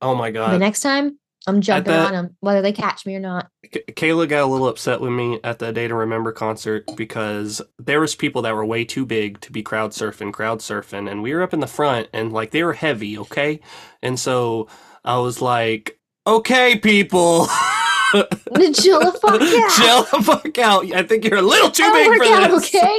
Oh 0.00 0.14
my 0.16 0.30
god! 0.32 0.52
the 0.52 0.58
next 0.58 0.80
time, 0.80 1.18
I'm 1.48 1.60
jumping 1.60 1.92
the- 1.92 1.98
on 2.06 2.12
them, 2.12 2.36
whether 2.40 2.62
they 2.62 2.72
catch 2.72 3.04
me 3.06 3.16
or 3.16 3.20
not. 3.20 3.48
K- 3.72 3.82
Kayla 3.88 4.28
got 4.28 4.42
a 4.42 4.46
little 4.46 4.68
upset 4.68 5.00
with 5.00 5.10
me 5.12 5.40
at 5.42 5.58
the 5.58 5.72
Day 5.72 5.88
to 5.88 5.94
Remember 5.94 6.30
concert 6.32 6.84
because 6.96 7.60
there 7.78 8.00
was 8.00 8.14
people 8.14 8.42
that 8.42 8.54
were 8.54 8.64
way 8.64 8.84
too 8.84 9.04
big 9.06 9.40
to 9.40 9.52
be 9.52 9.62
crowd 9.62 9.90
surfing, 9.92 10.32
crowd 10.32 10.60
surfing, 10.60 11.10
and 11.10 11.22
we 11.22 11.34
were 11.34 11.42
up 11.42 11.52
in 11.54 11.60
the 11.60 11.66
front 11.66 12.08
and 12.12 12.32
like 12.32 12.50
they 12.52 12.62
were 12.62 12.74
heavy, 12.74 13.18
okay? 13.18 13.60
And 14.02 14.18
so 14.20 14.68
I 15.04 15.18
was 15.18 15.40
like, 15.42 15.98
"Okay, 16.26 16.76
people, 16.78 17.46
Chill 18.12 19.00
the 19.00 19.18
fuck 19.20 19.40
out. 19.42 19.70
chill 19.76 20.02
the 20.18 20.22
fuck 20.24 20.58
out. 20.58 20.92
I 20.92 21.02
think 21.02 21.24
you're 21.24 21.38
a 21.38 21.42
little 21.42 21.70
too 21.70 21.90
big 21.92 22.16
for 22.16 22.24
out, 22.24 22.50
this." 22.50 22.74
okay? 22.74 22.98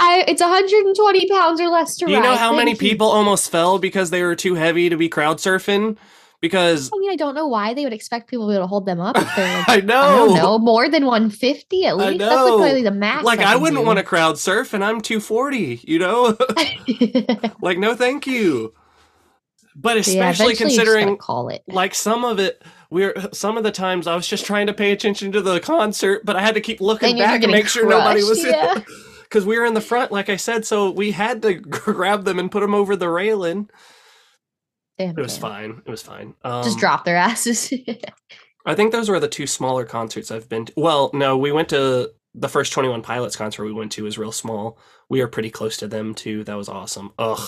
I 0.00 0.24
it's 0.28 0.40
120 0.40 1.28
pounds 1.28 1.60
or 1.60 1.68
less 1.68 1.96
to 1.98 2.10
you 2.10 2.20
know 2.20 2.30
ride. 2.30 2.38
how 2.38 2.54
many 2.54 2.70
you. 2.72 2.76
people 2.76 3.06
almost 3.08 3.50
fell 3.50 3.78
because 3.78 4.10
they 4.10 4.22
were 4.22 4.34
too 4.36 4.54
heavy 4.54 4.88
to 4.88 4.96
be 4.96 5.08
crowd 5.08 5.38
surfing? 5.38 5.96
Because 6.40 6.90
I 6.92 6.98
mean, 6.98 7.10
I 7.10 7.16
don't 7.16 7.34
know 7.34 7.46
why 7.48 7.74
they 7.74 7.84
would 7.84 7.92
expect 7.92 8.28
people 8.30 8.46
to 8.46 8.50
be 8.52 8.54
able 8.56 8.64
to 8.64 8.68
hold 8.68 8.86
them 8.86 9.00
up 9.00 9.16
if 9.16 9.36
they're 9.36 9.58
like, 9.58 9.68
I 9.68 9.74
I 9.76 9.80
know. 9.80 10.26
don't 10.26 10.34
know, 10.36 10.58
more 10.58 10.88
than 10.88 11.04
150 11.04 11.84
at 11.86 11.90
I 11.90 11.92
least. 11.94 12.18
That's 12.18 12.34
like 12.34 12.48
probably 12.48 12.82
the 12.82 12.90
max. 12.90 13.24
Like 13.24 13.40
I 13.40 13.56
wouldn't 13.56 13.84
want 13.84 13.98
to 13.98 14.04
crowd 14.04 14.38
surf 14.38 14.72
and 14.74 14.84
I'm 14.84 15.00
240, 15.00 15.80
you 15.84 15.98
know? 15.98 16.36
like 17.62 17.78
no 17.78 17.94
thank 17.94 18.26
you. 18.26 18.74
But 19.74 19.96
especially 19.96 20.18
eventually 20.18 20.48
you 20.48 20.54
just 20.54 20.60
gotta 20.60 20.76
considering 20.76 21.16
call 21.18 21.48
it. 21.50 21.62
like 21.68 21.94
some 21.94 22.24
of 22.24 22.38
it 22.40 22.62
we're 22.90 23.14
some 23.32 23.56
of 23.56 23.64
the 23.64 23.70
times 23.70 24.06
I 24.06 24.16
was 24.16 24.26
just 24.26 24.44
trying 24.46 24.66
to 24.66 24.74
pay 24.74 24.92
attention 24.92 25.30
to 25.32 25.42
the 25.42 25.60
concert, 25.60 26.24
but 26.24 26.36
I 26.36 26.40
had 26.40 26.54
to 26.54 26.60
keep 26.60 26.80
looking 26.80 27.10
And 27.10 27.18
back 27.18 27.42
and 27.42 27.52
make 27.52 27.68
sure 27.68 27.88
nobody 27.88 28.22
was 28.24 28.42
crushed, 28.42 28.56
yeah. 28.56 28.80
because 29.22 29.44
we 29.44 29.58
were 29.58 29.66
in 29.66 29.74
the 29.74 29.80
front, 29.80 30.10
like 30.10 30.28
I 30.30 30.36
said, 30.36 30.64
so 30.64 30.90
we 30.90 31.10
had 31.12 31.42
to 31.42 31.54
grab 31.54 32.24
them 32.24 32.38
and 32.38 32.50
put 32.50 32.60
them 32.60 32.74
over 32.74 32.96
the 32.96 33.08
railing. 33.10 33.68
Damn, 34.98 35.10
It 35.10 35.22
was 35.22 35.34
damn. 35.34 35.40
fine. 35.42 35.82
It 35.86 35.90
was 35.90 36.02
fine. 36.02 36.34
Um, 36.42 36.64
Just 36.64 36.78
drop 36.78 37.04
their 37.04 37.16
asses. 37.16 37.72
I 38.66 38.74
think 38.74 38.92
those 38.92 39.08
were 39.08 39.20
the 39.20 39.28
two 39.28 39.46
smaller 39.46 39.84
concerts 39.84 40.30
I've 40.30 40.48
been 40.48 40.66
to. 40.66 40.72
Well, 40.76 41.10
no, 41.14 41.36
we 41.38 41.52
went 41.52 41.68
to 41.70 42.10
the 42.34 42.48
first 42.48 42.72
21 42.72 43.02
Pilots 43.02 43.36
concert 43.36 43.64
we 43.64 43.72
went 43.72 43.92
to 43.92 44.04
was 44.04 44.18
real 44.18 44.32
small. 44.32 44.78
We 45.08 45.20
were 45.20 45.28
pretty 45.28 45.50
close 45.50 45.76
to 45.78 45.88
them 45.88 46.14
too. 46.14 46.44
That 46.44 46.56
was 46.56 46.68
awesome. 46.68 47.12
Ugh. 47.18 47.40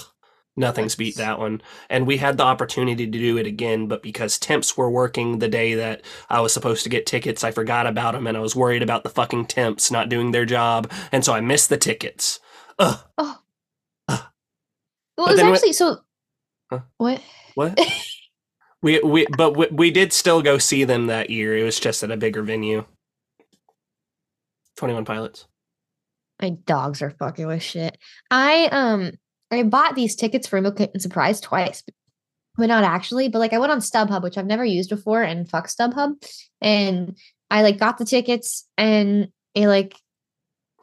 Nothing's 0.57 0.97
beat 0.97 1.17
that 1.17 1.39
one. 1.39 1.63
And 1.89 2.07
we 2.07 2.17
had 2.17 2.37
the 2.37 2.43
opportunity 2.45 3.07
to 3.07 3.19
do 3.19 3.37
it 3.39 3.47
again, 3.47 3.87
but 3.87 4.03
because 4.03 4.39
temps 4.39 4.77
were 4.77 4.91
working 4.91 5.39
the 5.39 5.49
day 5.49 5.75
that 5.75 6.03
I 6.29 6.41
was 6.41 6.53
supposed 6.53 6.83
to 6.85 6.89
get 6.89 7.07
tickets, 7.07 7.45
I 7.45 7.51
forgot 7.51 7.87
about 7.87 8.15
them 8.15 8.27
and 8.27 8.37
I 8.37 8.41
was 8.41 8.57
worried 8.57 8.83
about 8.83 9.03
the 9.03 9.11
fucking 9.11 9.47
temps 9.47 9.91
not 9.91 10.09
doing 10.09 10.33
their 10.33 10.45
job. 10.45 10.91
And 11.13 11.25
so 11.25 11.33
I 11.33 11.41
missed 11.41 11.69
the 11.69 11.77
tickets. 11.77 12.41
Ugh. 12.79 12.99
oh. 13.19 13.39
Ah. 14.09 14.33
Well, 15.17 15.29
it 15.29 15.33
was 15.33 15.41
actually 15.41 15.73
so. 15.73 15.99
Huh? 16.71 16.81
What? 16.97 17.23
What? 17.55 17.79
we 18.83 19.01
we 19.01 19.27
but 19.37 19.57
we, 19.57 19.67
we 19.69 19.91
did 19.91 20.13
still 20.13 20.43
go 20.43 20.59
see 20.59 20.85
them 20.85 21.07
that 21.07 21.31
year. 21.31 21.57
It 21.57 21.65
was 21.65 21.81
just 21.81 22.03
at 22.03 22.11
a 22.11 22.17
bigger 22.17 22.43
venue. 22.43 22.85
21 24.77 25.05
Pilots. 25.05 25.47
My 26.41 26.51
dogs 26.51 27.03
are 27.03 27.11
fucking 27.11 27.47
with 27.47 27.63
shit. 27.63 27.99
I 28.31 28.69
um 28.73 29.13
I 29.51 29.63
bought 29.65 29.95
these 29.95 30.17
tickets 30.17 30.47
for 30.47 30.61
Milk 30.61 30.81
and 30.81 31.03
Surprise 31.03 31.41
twice, 31.41 31.83
but 32.57 32.67
not 32.67 32.85
actually. 32.85 33.29
But 33.29 33.41
like 33.41 33.53
I 33.53 33.59
went 33.59 33.73
on 33.73 33.81
StubHub, 33.81 34.23
which 34.23 34.39
I've 34.39 34.47
never 34.47 34.65
used 34.65 34.91
before, 34.91 35.23
and 35.23 35.49
fuck 35.49 35.69
StubHub, 35.69 36.15
and 36.61 37.17
I 37.51 37.63
like 37.63 37.79
got 37.79 37.99
the 37.99 38.05
tickets 38.05 38.67
and 38.79 39.29
it 39.55 39.69
like 39.69 39.97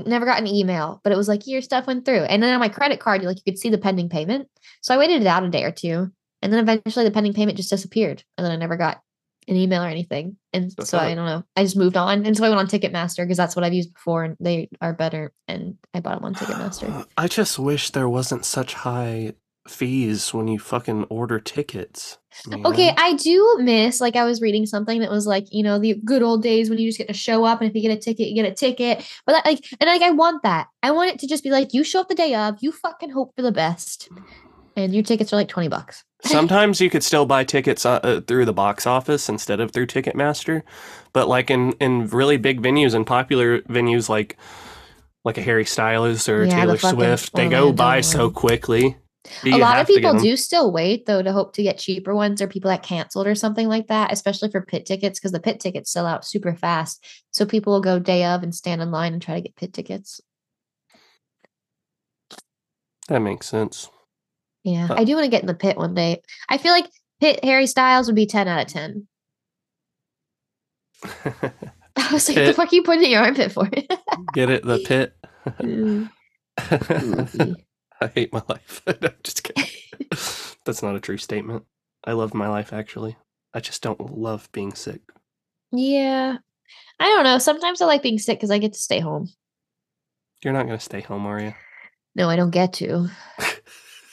never 0.06 0.26
got 0.26 0.40
an 0.40 0.48
email, 0.48 1.02
but 1.04 1.12
it 1.12 1.18
was 1.18 1.28
like 1.28 1.48
your 1.48 1.62
stuff 1.62 1.88
went 1.88 2.06
through. 2.06 2.24
And 2.24 2.44
then 2.44 2.54
on 2.54 2.60
my 2.60 2.70
credit 2.70 3.00
card, 3.00 3.22
you 3.22 3.28
like 3.28 3.38
you 3.38 3.52
could 3.52 3.60
see 3.60 3.70
the 3.70 3.78
pending 3.78 4.10
payment. 4.10 4.48
So 4.82 4.94
I 4.94 4.98
waited 4.98 5.22
it 5.22 5.28
out 5.28 5.44
a 5.44 5.50
day 5.50 5.64
or 5.64 5.72
two, 5.72 6.12
and 6.42 6.52
then 6.52 6.60
eventually 6.60 7.06
the 7.06 7.12
pending 7.12 7.34
payment 7.34 7.58
just 7.58 7.70
disappeared, 7.70 8.24
and 8.38 8.46
then 8.46 8.52
I 8.52 8.58
never 8.58 8.78
got 8.78 9.02
an 9.48 9.56
email 9.56 9.84
or 9.84 9.88
anything. 9.88 10.38
And 10.54 10.72
That's 10.78 10.90
so 10.90 10.98
I 10.98 11.16
don't 11.16 11.26
know. 11.26 11.44
I 11.56 11.64
just 11.64 11.78
moved 11.78 11.98
on, 11.98 12.26
and 12.26 12.36
so 12.36 12.44
I 12.44 12.50
went 12.50 12.60
on 12.60 12.68
Ticketmaster 12.68 13.24
because 13.24 13.38
that's 13.38 13.56
what 13.56 13.64
I've 13.64 13.74
used 13.74 13.94
before, 13.94 14.24
and 14.24 14.38
they 14.40 14.70
are 14.82 14.94
better. 14.94 15.34
And 15.48 15.78
I 15.94 16.00
bought 16.00 16.16
them 16.16 16.26
on 16.26 16.36
Ticketmaster. 16.36 17.06
I 17.18 17.28
just 17.28 17.58
wish 17.58 17.92
there 17.92 18.10
wasn't 18.10 18.46
such 18.46 18.74
high 18.74 19.34
fees 19.70 20.34
when 20.34 20.48
you 20.48 20.60
fucking 20.60 21.04
order 21.06 21.40
tickets. 21.40 22.18
you 22.48 22.64
Okay. 22.66 22.94
I 22.98 23.14
do 23.14 23.58
miss 23.60 24.02
like 24.02 24.16
I 24.16 24.24
was 24.24 24.42
reading 24.42 24.66
something 24.66 25.02
that 25.02 25.12
was 25.12 25.28
like 25.28 25.46
you 25.52 25.64
know 25.64 25.80
the 25.80 25.96
good 26.06 26.24
old 26.24 26.44
days 26.44 26.70
when 26.70 26.80
you 26.80 26.88
just 26.88 26.98
get 26.98 27.08
to 27.08 27.14
show 27.14 27.44
up 27.44 27.62
and 27.62 27.70
if 27.70 27.76
you 27.76 27.82
get 27.82 27.96
a 27.96 28.00
ticket 28.00 28.28
you 28.28 28.36
get 28.36 28.52
a 28.52 28.56
ticket. 28.56 29.06
But 29.26 29.34
that, 29.34 29.46
like 29.46 29.64
and 29.80 29.88
like 29.88 30.02
I 30.02 30.12
want 30.12 30.44
that. 30.44 30.68
I 30.82 30.92
want 30.92 31.12
it 31.12 31.20
to 31.20 31.28
just 31.28 31.44
be 31.44 31.52
like 31.52 31.74
you 31.74 31.84
show 31.84 32.02
up 32.02 32.08
the 32.08 32.16
day 32.16 32.34
of, 32.34 32.58
you 32.62 32.72
fucking 32.72 33.12
hope 33.12 33.36
for 33.36 33.42
the 33.42 33.52
best, 33.52 34.10
mm. 34.12 34.24
and 34.76 34.94
your 34.94 35.04
tickets 35.04 35.34
are 35.34 35.38
like 35.38 35.50
twenty 35.50 35.70
bucks. 35.70 36.04
Sometimes 36.24 36.82
you 36.82 36.90
could 36.90 37.04
still 37.04 37.26
buy 37.26 37.44
tickets 37.44 37.86
uh, 37.86 38.00
uh, 38.04 38.22
through 38.22 38.46
the 38.46 38.54
box 38.54 38.88
office 38.88 39.30
instead 39.30 39.60
of 39.60 39.72
through 39.72 39.86
Ticketmaster, 39.86 40.64
but 41.14 41.28
like 41.28 41.52
in 41.52 41.74
in 41.74 42.08
really 42.08 42.38
big 42.38 42.62
venues 42.62 42.96
and 42.96 43.06
popular 43.06 43.62
venues 43.62 44.10
like 44.10 44.36
like 45.24 45.38
a 45.38 45.42
Harry 45.42 45.66
Styles 45.66 46.28
or 46.28 46.46
Yeah, 46.46 46.56
Taylor 46.56 46.78
fucking 46.78 46.98
Swift, 46.98 47.34
they 47.36 47.48
go 47.50 47.72
by 47.72 48.02
so 48.02 48.32
quickly. 48.32 48.98
a 49.46 49.58
lot 49.58 49.80
of 49.80 49.86
people 49.88 50.18
do 50.18 50.38
still 50.38 50.72
wait 50.72 51.06
though 51.06 51.22
to 51.22 51.32
hope 51.34 51.54
to 51.54 51.64
get 51.64 51.78
cheaper 51.78 52.16
ones 52.16 52.42
or 52.42 52.48
people 52.48 52.70
that 52.70 52.82
canceled 52.82 53.28
or 53.28 53.36
something 53.36 53.68
like 53.68 53.88
that, 53.88 54.12
especially 54.12 54.50
for 54.50 54.62
pit 54.62 54.86
tickets 54.86 55.20
because 55.20 55.32
the 55.32 55.40
pit 55.40 55.60
tickets 55.60 55.92
sell 55.92 56.08
out 56.08 56.26
super 56.26 56.56
fast. 56.56 57.06
So 57.30 57.46
people 57.46 57.74
will 57.74 57.82
go 57.82 58.00
day 58.00 58.26
of 58.26 58.42
and 58.42 58.56
stand 58.56 58.82
in 58.82 58.90
line 58.90 59.14
and 59.14 59.22
try 59.22 59.36
to 59.36 59.42
get 59.42 59.56
pit 59.56 59.74
tickets. 59.74 60.20
That 63.08 63.20
makes 63.20 63.48
sense. 63.48 63.90
Yeah, 64.64 64.88
Uh, 64.90 64.96
I 64.98 65.04
do 65.04 65.16
want 65.16 65.26
to 65.26 65.30
get 65.32 65.42
in 65.42 65.48
the 65.48 65.54
pit 65.54 65.78
one 65.78 65.94
day. 65.94 66.22
I 66.50 66.58
feel 66.58 66.72
like 66.74 66.90
pit 67.22 67.44
Harry 67.44 67.68
Styles 67.68 68.08
would 68.08 68.16
be 68.16 68.26
ten 68.26 68.48
out 68.48 68.62
of 68.62 68.68
ten. 68.68 69.08
I 72.00 72.14
was 72.14 72.28
like, 72.30 72.38
the 72.38 72.54
fuck 72.54 72.72
are 72.72 72.76
you 72.76 72.84
putting 72.84 73.04
in 73.04 73.12
your 73.12 73.22
armpit 73.24 73.52
for? 73.52 73.66
get 74.34 74.50
it? 74.50 74.64
The 74.64 74.80
pit. 74.86 75.16
Mm. 75.60 76.10
I 78.02 78.08
hate 78.14 78.32
my 78.34 78.44
life. 78.48 78.82
no, 78.86 79.10
just 79.24 79.44
kidding. 79.44 79.66
That's 80.66 80.84
not 80.84 80.96
a 80.96 81.00
true 81.00 81.18
statement. 81.18 81.64
I 82.04 82.12
love 82.14 82.34
my 82.34 82.48
life 82.48 82.74
actually. 82.74 83.16
I 83.54 83.60
just 83.60 83.82
don't 83.82 84.18
love 84.18 84.50
being 84.52 84.74
sick. 84.74 85.02
yeah, 85.72 86.38
I 87.00 87.06
don't 87.06 87.24
know. 87.24 87.38
Sometimes 87.40 87.82
I 87.82 87.86
like 87.86 88.04
being 88.04 88.20
sick 88.20 88.38
because 88.38 88.52
I 88.52 88.58
get 88.60 88.74
to 88.74 88.80
stay 88.80 89.00
home. 89.00 89.30
You're 90.44 90.54
not 90.54 90.66
gonna 90.68 90.80
stay 90.80 91.02
home, 91.02 91.26
are 91.26 91.42
you? 91.42 91.54
No, 92.16 92.30
I 92.30 92.36
don't 92.36 92.52
get 92.52 92.74
to. 92.74 93.10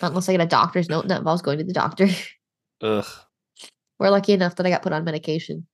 Not 0.04 0.10
unless 0.10 0.28
I 0.28 0.32
get 0.32 0.42
a 0.42 0.46
doctor's 0.46 0.90
note 0.90 1.08
that 1.08 1.16
involves 1.16 1.40
going 1.40 1.56
to 1.56 1.64
the 1.64 1.72
doctor. 1.72 2.06
Ugh. 2.82 3.06
We're 3.98 4.10
lucky 4.10 4.34
enough 4.34 4.54
that 4.56 4.66
I 4.66 4.68
got 4.68 4.82
put 4.82 4.92
on 4.92 5.02
medication. 5.02 5.66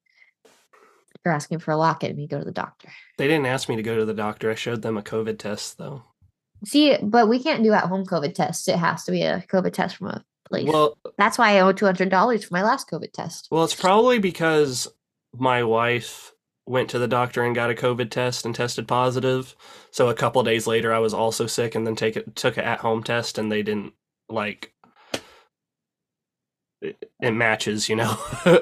You're 1.24 1.34
asking 1.34 1.58
for 1.58 1.72
a 1.72 1.76
locket 1.76 2.10
and 2.10 2.16
me 2.16 2.28
to 2.28 2.36
go 2.36 2.38
to 2.38 2.44
the 2.44 2.52
doctor. 2.52 2.88
They 3.18 3.26
didn't 3.26 3.46
ask 3.46 3.68
me 3.68 3.74
to 3.74 3.82
go 3.82 3.96
to 3.96 4.04
the 4.04 4.14
doctor. 4.14 4.48
I 4.48 4.54
showed 4.54 4.82
them 4.82 4.96
a 4.96 5.02
COVID 5.02 5.40
test 5.40 5.78
though. 5.78 6.04
See, 6.64 6.96
but 7.02 7.28
we 7.28 7.42
can't 7.42 7.64
do 7.64 7.72
at 7.72 7.86
home 7.86 8.06
COVID 8.06 8.34
tests. 8.34 8.68
It 8.68 8.76
has 8.76 9.02
to 9.06 9.10
be 9.10 9.22
a 9.22 9.44
COVID 9.50 9.72
test 9.72 9.96
from 9.96 10.06
a 10.06 10.24
place. 10.48 10.68
Well, 10.68 10.96
That's 11.18 11.36
why 11.36 11.56
I 11.56 11.60
owe 11.60 11.72
two 11.72 11.86
hundred 11.86 12.08
dollars 12.10 12.44
for 12.44 12.54
my 12.54 12.62
last 12.62 12.88
COVID 12.88 13.12
test. 13.12 13.48
well, 13.50 13.64
it's 13.64 13.74
probably 13.74 14.20
because 14.20 14.86
my 15.36 15.64
wife 15.64 16.32
went 16.66 16.88
to 16.90 17.00
the 17.00 17.08
doctor 17.08 17.42
and 17.42 17.52
got 17.56 17.72
a 17.72 17.74
COVID 17.74 18.10
test 18.10 18.46
and 18.46 18.54
tested 18.54 18.86
positive. 18.86 19.56
So 19.90 20.08
a 20.08 20.14
couple 20.14 20.40
days 20.44 20.68
later, 20.68 20.94
I 20.94 21.00
was 21.00 21.12
also 21.12 21.48
sick 21.48 21.74
and 21.74 21.84
then 21.84 21.96
take 21.96 22.16
it 22.16 22.36
took 22.36 22.58
an 22.58 22.64
at 22.64 22.78
home 22.78 23.02
test 23.02 23.38
and 23.38 23.50
they 23.50 23.62
didn't 23.62 23.92
like. 24.32 24.72
It, 26.82 27.10
it 27.20 27.32
matches, 27.32 27.88
you 27.88 27.96
know. 27.96 28.16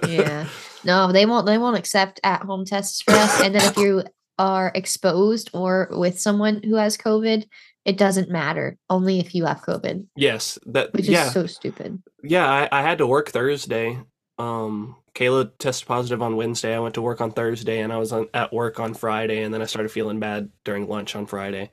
Yeah. 0.06 0.46
No, 0.84 1.10
they 1.10 1.26
won't. 1.26 1.44
They 1.44 1.58
won't 1.58 1.76
accept 1.76 2.20
at 2.22 2.42
home 2.42 2.64
tests 2.64 3.02
for 3.02 3.10
us. 3.10 3.42
And 3.42 3.52
then 3.52 3.62
if 3.62 3.76
you 3.76 4.04
are 4.38 4.70
exposed 4.74 5.50
or 5.52 5.88
with 5.90 6.20
someone 6.20 6.62
who 6.62 6.76
has 6.76 6.96
COVID, 6.96 7.44
it 7.84 7.96
doesn't 7.96 8.30
matter. 8.30 8.76
Only 8.88 9.18
if 9.18 9.34
you 9.34 9.44
have 9.46 9.62
COVID, 9.62 10.06
yes. 10.16 10.58
That. 10.66 10.92
which 10.92 11.08
yeah. 11.08 11.26
is 11.26 11.32
so 11.32 11.46
stupid. 11.46 12.02
Yeah, 12.22 12.46
I, 12.46 12.68
I 12.70 12.82
had 12.82 12.98
to 12.98 13.06
work 13.06 13.30
Thursday. 13.30 13.98
Um, 14.38 14.96
Kayla 15.14 15.50
tested 15.58 15.88
positive 15.88 16.22
on 16.22 16.36
Wednesday. 16.36 16.76
I 16.76 16.80
went 16.80 16.94
to 16.94 17.02
work 17.02 17.20
on 17.20 17.32
Thursday, 17.32 17.80
and 17.80 17.92
I 17.92 17.96
was 17.96 18.12
on, 18.12 18.28
at 18.32 18.52
work 18.52 18.78
on 18.78 18.94
Friday, 18.94 19.42
and 19.42 19.52
then 19.52 19.62
I 19.62 19.66
started 19.66 19.90
feeling 19.90 20.20
bad 20.20 20.50
during 20.64 20.86
lunch 20.86 21.16
on 21.16 21.26
Friday. 21.26 21.72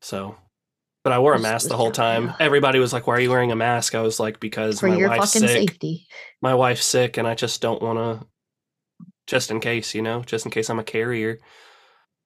So, 0.00 0.36
but 1.06 1.12
I 1.12 1.20
wore 1.20 1.34
a 1.34 1.38
mask 1.38 1.68
the 1.68 1.76
whole 1.76 1.92
time. 1.92 2.34
Everybody 2.40 2.80
was 2.80 2.92
like, 2.92 3.06
"Why 3.06 3.14
are 3.14 3.20
you 3.20 3.30
wearing 3.30 3.52
a 3.52 3.56
mask?" 3.56 3.94
I 3.94 4.00
was 4.00 4.18
like, 4.18 4.40
"Because 4.40 4.80
For 4.80 4.88
my 4.88 4.96
your 4.96 5.08
wife's 5.08 5.34
fucking 5.34 5.46
sick. 5.46 5.70
safety. 5.70 6.08
My 6.42 6.52
wife's 6.52 6.84
sick, 6.84 7.16
and 7.16 7.28
I 7.28 7.36
just 7.36 7.62
don't 7.62 7.80
want 7.80 7.96
to, 8.20 8.26
just 9.28 9.52
in 9.52 9.60
case, 9.60 9.94
you 9.94 10.02
know, 10.02 10.22
just 10.22 10.46
in 10.46 10.50
case 10.50 10.68
I'm 10.68 10.80
a 10.80 10.82
carrier." 10.84 11.38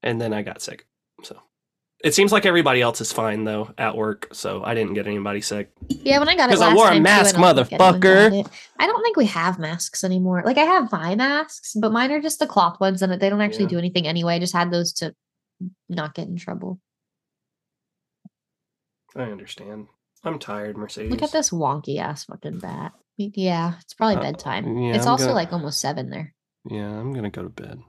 And 0.03 0.19
then 0.19 0.33
I 0.33 0.41
got 0.41 0.63
sick. 0.63 0.87
So. 1.23 1.37
It 2.03 2.15
seems 2.15 2.33
like 2.33 2.47
everybody 2.47 2.81
else 2.81 3.03
is 3.03 3.13
fine 3.13 3.45
though 3.45 3.69
at 3.77 3.95
work, 3.99 4.29
so 4.33 4.65
I 4.65 4.73
didn't 4.73 4.95
get 4.95 5.07
anybody 5.07 5.43
sick. 5.43 5.73
Yeah, 5.91 6.19
when 6.19 6.31
I 6.31 6.35
got 6.35 6.49
it 6.49 6.53
'Cause 6.55 6.63
I 6.63 6.75
wore 6.75 6.91
a 6.91 6.95
too, 6.95 7.01
mask, 7.03 7.35
anyone 7.35 7.55
got 7.55 7.69
motherfucker. 7.71 8.51
I 8.79 8.87
don't 8.87 9.03
think 9.03 9.19
we 9.19 9.27
have 9.27 9.59
masks 9.59 10.05
anymore. 10.05 10.41
Like 10.43 10.57
I 10.57 10.65
have 10.65 10.91
my 10.91 11.15
masks, 11.17 11.75
but 11.79 11.93
mine 11.93 12.13
are 12.13 12.23
just 12.23 12.39
the 12.39 12.47
cloth 12.47 12.81
ones, 12.81 13.03
and 13.03 13.13
they 13.21 13.29
don't 13.29 13.43
actually 13.43 13.65
Yeah. 13.65 13.69
do 13.77 13.79
anything 13.79 14.07
anyway. 14.07 14.37
I 14.37 14.39
just 14.39 14.55
had 14.55 14.71
those 14.71 14.95
to 14.95 15.15
not 15.91 16.15
get 16.15 16.29
in 16.29 16.37
trouble. 16.39 16.81
I 19.17 19.23
understand. 19.23 19.87
I'm 20.25 20.39
tired, 20.39 20.77
Mercedes. 20.77 21.11
Look 21.11 21.23
at 21.23 21.33
this 21.33 21.51
wonky 21.51 21.99
ass 21.99 22.25
fucking 22.25 22.59
bat. 22.59 22.93
Yeah, 23.17 23.75
it's 23.81 23.95
probably 23.95 24.17
Uh, 24.17 24.21
bedtime. 24.23 24.79
yeah, 24.79 24.95
it's 24.95 25.07
I'm 25.07 25.13
also 25.13 25.25
gonna- 25.27 25.35
like 25.35 25.53
almost 25.53 25.81
seven 25.81 26.11
there. 26.11 26.35
Yeah, 26.69 26.89
I'm 26.91 27.13
gonna 27.13 27.31
go 27.31 27.43
to 27.43 27.49
bed. 27.49 27.81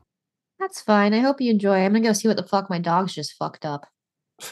That's 0.59 0.81
fine. 0.81 1.13
I 1.13 1.19
hope 1.19 1.41
you 1.41 1.51
enjoy. 1.51 1.77
I'm 1.83 1.91
gonna 1.93 2.03
go 2.03 2.13
see 2.13 2.27
what 2.27 2.37
the 2.37 2.43
fuck 2.43 2.69
my 2.69 2.79
dogs 2.79 3.13
just 3.13 3.33
fucked 3.37 3.65
up. 3.65 3.85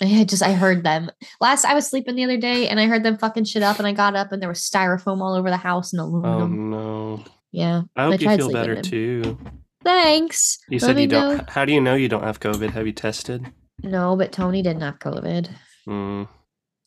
I 0.00 0.24
just 0.24 0.42
I 0.42 0.52
heard 0.54 0.82
them 0.84 1.10
last. 1.40 1.64
I 1.64 1.74
was 1.74 1.86
sleeping 1.86 2.16
the 2.16 2.24
other 2.24 2.38
day 2.38 2.68
and 2.68 2.80
I 2.80 2.86
heard 2.86 3.02
them 3.02 3.18
fucking 3.18 3.44
shit 3.44 3.62
up, 3.62 3.78
and 3.78 3.86
I 3.86 3.92
got 3.92 4.16
up 4.16 4.32
and 4.32 4.40
there 4.42 4.48
was 4.48 4.60
styrofoam 4.60 5.20
all 5.20 5.34
over 5.34 5.50
the 5.50 5.56
house 5.56 5.92
and 5.92 6.00
aluminum. 6.00 6.34
oh 6.34 6.38
aluminum. 6.38 6.70
no. 6.70 7.24
Yeah. 7.52 7.82
I 7.96 8.04
hope 8.04 8.12
you 8.20 8.26
tried 8.26 8.38
feel 8.38 8.50
better 8.52 8.74
in. 8.74 8.82
too. 8.82 9.38
Thanks. 9.84 10.58
You 10.68 10.78
Let 10.78 10.86
said 10.86 11.00
you 11.00 11.06
don't. 11.06 11.48
How 11.50 11.64
do 11.64 11.72
you 11.72 11.80
know 11.80 11.94
you 11.94 12.08
don't 12.08 12.22
have 12.24 12.40
COVID? 12.40 12.70
Have 12.70 12.86
you 12.86 12.92
tested? 12.92 13.52
No, 13.82 14.16
but 14.16 14.32
Tony 14.32 14.62
didn't 14.62 14.82
have 14.82 14.98
COVID. 14.98 15.50
Mm. 15.86 16.28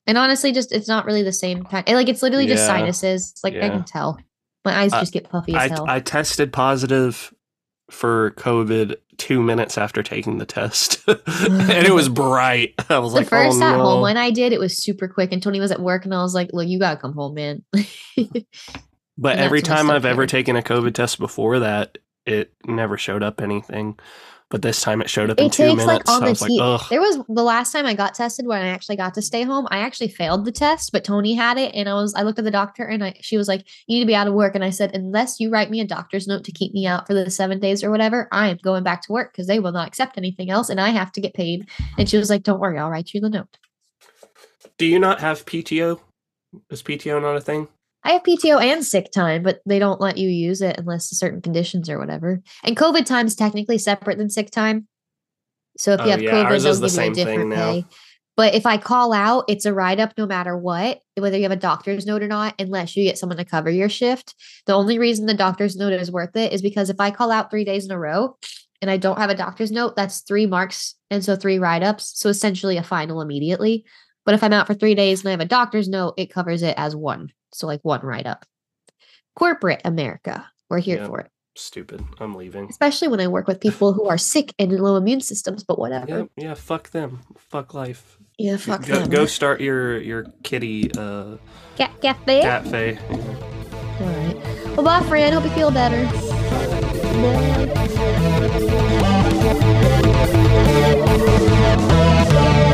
And 0.08 0.18
honestly, 0.18 0.52
just 0.52 0.72
it's 0.72 0.88
not 0.88 1.06
really 1.06 1.24
the 1.24 1.34
same 1.34 1.64
kind. 1.64 1.88
Like 1.88 2.10
it's 2.10 2.22
literally 2.22 2.48
just 2.48 2.66
sinuses. 2.66 3.34
Like 3.44 3.56
I 3.56 3.70
can 3.70 3.84
tell. 3.84 4.20
My 4.64 4.80
eyes 4.80 4.92
just 4.92 5.14
get 5.14 5.30
puffy 5.30 5.54
as 5.54 5.72
I, 5.72 5.74
hell. 5.74 5.86
I 5.88 6.00
tested 6.00 6.52
positive 6.52 7.34
for 7.92 8.32
COVID 8.32 8.96
two 9.18 9.42
minutes 9.42 9.78
after 9.78 10.02
taking 10.02 10.40
the 10.40 10.46
test, 10.46 11.04
and 11.08 11.86
it 11.86 11.94
was 11.94 12.10
bright. 12.10 12.74
I 12.90 13.00
was 13.00 13.14
the 13.14 13.20
like, 13.20 13.30
first 13.30 13.62
oh, 13.62 13.64
at 13.64 13.78
no. 13.78 13.84
home 13.84 14.02
one 14.02 14.18
I 14.18 14.32
did, 14.32 14.54
it 14.54 14.60
was 14.60 14.78
super 14.78 15.08
quick. 15.08 15.32
And 15.32 15.42
Tony 15.42 15.60
was 15.60 15.72
at 15.72 15.80
work, 15.80 16.06
and 16.06 16.14
I 16.14 16.22
was 16.22 16.34
like, 16.34 16.50
"Look, 16.54 16.68
you 16.68 16.80
gotta 16.80 17.00
come 17.00 17.14
home, 17.14 17.36
man." 17.36 17.64
But 19.18 19.38
every 19.38 19.60
when 19.60 19.64
time 19.64 19.90
I've 19.90 20.06
ever 20.06 20.28
taken 20.28 20.56
a 20.56 20.62
COVID 20.62 20.94
test 20.94 21.20
before 21.20 21.60
that, 21.60 21.98
it 22.26 22.54
never 22.66 22.98
showed 22.98 23.24
up 23.24 23.42
anything. 23.42 23.98
But 24.56 24.62
this 24.62 24.80
time 24.80 25.02
it 25.02 25.10
showed 25.10 25.30
up 25.30 25.38
in 25.38 25.48
it 25.48 25.52
two 25.52 25.64
takes 25.64 25.86
minutes. 25.86 26.08
like 26.08 26.10
on 26.10 26.24
I 26.24 26.28
the 26.28 26.32
was 26.32 26.42
like, 26.42 26.90
there 26.90 27.02
was 27.02 27.18
the 27.28 27.44
last 27.44 27.74
time 27.74 27.86
I 27.86 27.94
got 27.94 28.16
tested 28.16 28.48
when 28.48 28.62
I 28.62 28.70
actually 28.70 28.96
got 28.96 29.14
to 29.16 29.22
stay 29.22 29.44
home. 29.44 29.68
I 29.70 29.80
actually 29.80 30.08
failed 30.08 30.46
the 30.46 30.52
test, 30.54 30.94
but 30.94 31.04
Tony 31.04 31.34
had 31.34 31.58
it, 31.58 31.76
and 31.76 31.90
I 31.90 31.94
was 31.96 32.16
I 32.16 32.22
looked 32.22 32.40
at 32.40 32.46
the 32.46 32.52
doctor, 32.52 32.86
and 32.86 33.04
I 33.04 33.16
she 33.20 33.36
was 33.36 33.50
like, 33.50 33.66
"You 33.86 33.98
need 33.98 34.04
to 34.06 34.08
be 34.08 34.16
out 34.16 34.28
of 34.28 34.34
work," 34.34 34.56
and 34.56 34.64
I 34.64 34.70
said, 34.70 34.96
"Unless 34.96 35.42
you 35.42 35.50
write 35.50 35.70
me 35.70 35.82
a 35.82 35.86
doctor's 35.86 36.26
note 36.26 36.46
to 36.46 36.54
keep 36.54 36.74
me 36.74 36.88
out 36.88 37.06
for 37.06 37.14
the 37.14 37.30
seven 37.30 37.60
days 37.60 37.84
or 37.84 37.92
whatever, 37.92 38.30
I 38.32 38.48
am 38.48 38.58
going 38.64 38.84
back 38.84 39.02
to 39.02 39.12
work 39.12 39.34
because 39.34 39.48
they 39.48 39.60
will 39.60 39.74
not 39.74 39.90
accept 39.90 40.18
anything 40.18 40.50
else, 40.50 40.70
and 40.70 40.80
I 40.80 40.92
have 40.92 41.12
to 41.12 41.20
get 41.20 41.34
paid." 41.34 41.68
And 41.98 42.10
she 42.10 42.16
was 42.16 42.30
like, 42.30 42.44
"Don't 42.44 42.62
worry, 42.62 42.80
I'll 42.80 42.90
write 42.90 43.14
you 43.14 43.20
the 43.20 43.30
note." 43.30 43.58
Do 44.78 44.86
you 44.86 45.00
not 45.00 45.20
have 45.20 45.46
PTO? 45.46 46.00
Is 46.70 46.82
PTO 46.82 47.22
not 47.22 47.36
a 47.36 47.42
thing? 47.42 47.68
I 48.06 48.12
have 48.12 48.24
PTO 48.24 48.62
and 48.62 48.86
sick 48.86 49.12
time, 49.12 49.42
but 49.44 49.62
they 49.66 49.80
don't 49.80 50.00
let 50.00 50.18
you 50.18 50.30
use 50.30 50.62
it 50.62 50.78
unless 50.78 51.10
certain 51.10 51.42
conditions 51.42 51.90
or 51.90 51.98
whatever. 52.00 52.42
And 52.64 52.78
COVID 52.78 53.06
time 53.06 53.26
is 53.26 53.36
technically 53.36 53.80
separate 53.80 54.18
than 54.20 54.30
sick 54.30 54.52
time. 54.52 54.88
So 55.78 55.94
if 55.94 56.02
Oh, 56.02 56.06
you 56.06 56.12
have 56.12 56.22
yeah, 56.22 56.32
COVID, 56.32 56.46
ours 56.46 56.64
they'll 56.64 56.76
the 56.76 56.88
give 56.88 56.96
you 57.04 57.12
a 57.12 57.14
different 57.16 57.50
now. 57.50 57.72
pay. 57.72 57.86
But 58.38 58.54
if 58.54 58.66
I 58.66 58.78
call 58.78 59.12
out, 59.14 59.46
it's 59.48 59.66
a 59.66 59.74
write 59.74 60.00
up 60.00 60.14
no 60.18 60.26
matter 60.26 60.58
what, 60.58 61.00
whether 61.18 61.38
you 61.38 61.44
have 61.44 61.52
a 61.52 61.58
doctor's 61.58 62.06
note 62.06 62.22
or 62.22 62.28
not, 62.28 62.54
unless 62.60 62.96
you 62.96 63.04
get 63.04 63.18
someone 63.18 63.38
to 63.38 63.46
cover 63.46 63.70
your 63.70 63.90
shift. 63.90 64.36
The 64.68 64.74
only 64.74 65.00
reason 65.00 65.26
the 65.26 65.34
doctor's 65.34 65.76
note 65.76 65.94
is 65.94 66.12
worth 66.12 66.36
it 66.36 66.54
is 66.54 66.62
because 66.62 66.90
if 66.90 67.00
I 67.00 67.12
call 67.12 67.32
out 67.32 67.50
three 67.50 67.64
days 67.64 67.86
in 67.86 67.92
a 67.92 67.98
row 68.00 68.38
and 68.82 68.92
I 68.92 68.98
don't 68.98 69.18
have 69.18 69.30
a 69.30 69.36
doctor's 69.36 69.72
note, 69.72 69.96
that's 69.96 70.20
three 70.20 70.46
marks. 70.46 70.96
And 71.10 71.24
so 71.24 71.36
three 71.36 71.60
write 71.60 71.82
ups. 71.82 72.12
So 72.20 72.30
essentially 72.30 72.78
a 72.78 72.84
final 72.84 73.22
immediately. 73.22 73.86
But 74.26 74.36
if 74.36 74.44
I'm 74.44 74.54
out 74.54 74.68
for 74.68 74.74
three 74.74 74.96
days 74.96 75.22
and 75.22 75.30
I 75.30 75.32
have 75.32 75.40
a 75.40 75.46
doctor's 75.46 75.88
note, 75.88 76.16
it 76.18 76.34
covers 76.34 76.62
it 76.62 76.76
as 76.78 76.96
one. 76.96 77.32
So 77.56 77.68
like 77.68 77.80
one 77.84 78.02
write 78.02 78.26
up. 78.26 78.46
Corporate 79.38 79.82
America, 79.86 80.50
we're 80.70 80.80
here 80.80 81.06
for 81.06 81.20
it. 81.22 81.32
Stupid. 81.58 82.04
I'm 82.20 82.36
leaving. 82.36 82.68
Especially 82.70 83.08
when 83.08 83.22
I 83.22 83.28
work 83.28 83.48
with 83.48 83.62
people 83.62 83.94
who 83.94 84.08
are 84.08 84.18
sick 84.18 84.54
and 84.60 84.74
low 84.74 84.98
immune 84.98 85.22
systems, 85.22 85.64
but 85.64 85.80
whatever. 85.80 86.28
Yeah, 86.36 86.54
fuck 86.54 86.90
them. 86.92 87.22
Fuck 87.38 87.74
life. 87.74 88.18
Yeah, 88.38 88.58
fuck 88.58 88.86
go, 88.86 89.00
them. 89.00 89.10
Go 89.10 89.26
start 89.26 89.62
your 89.62 90.02
your 90.02 90.26
kitty 90.44 90.92
uh 90.98 91.38
cat 91.78 91.92
cafe. 92.02 92.42
Cafe. 92.42 92.98
All 93.10 94.08
right. 94.08 94.36
Well, 94.76 94.84
bye, 94.84 95.02
friend. 95.08 95.34
Hope 95.34 95.46
you 95.46 95.52
feel 95.52 95.72
better. 95.72 96.04
Bye. 102.32 102.72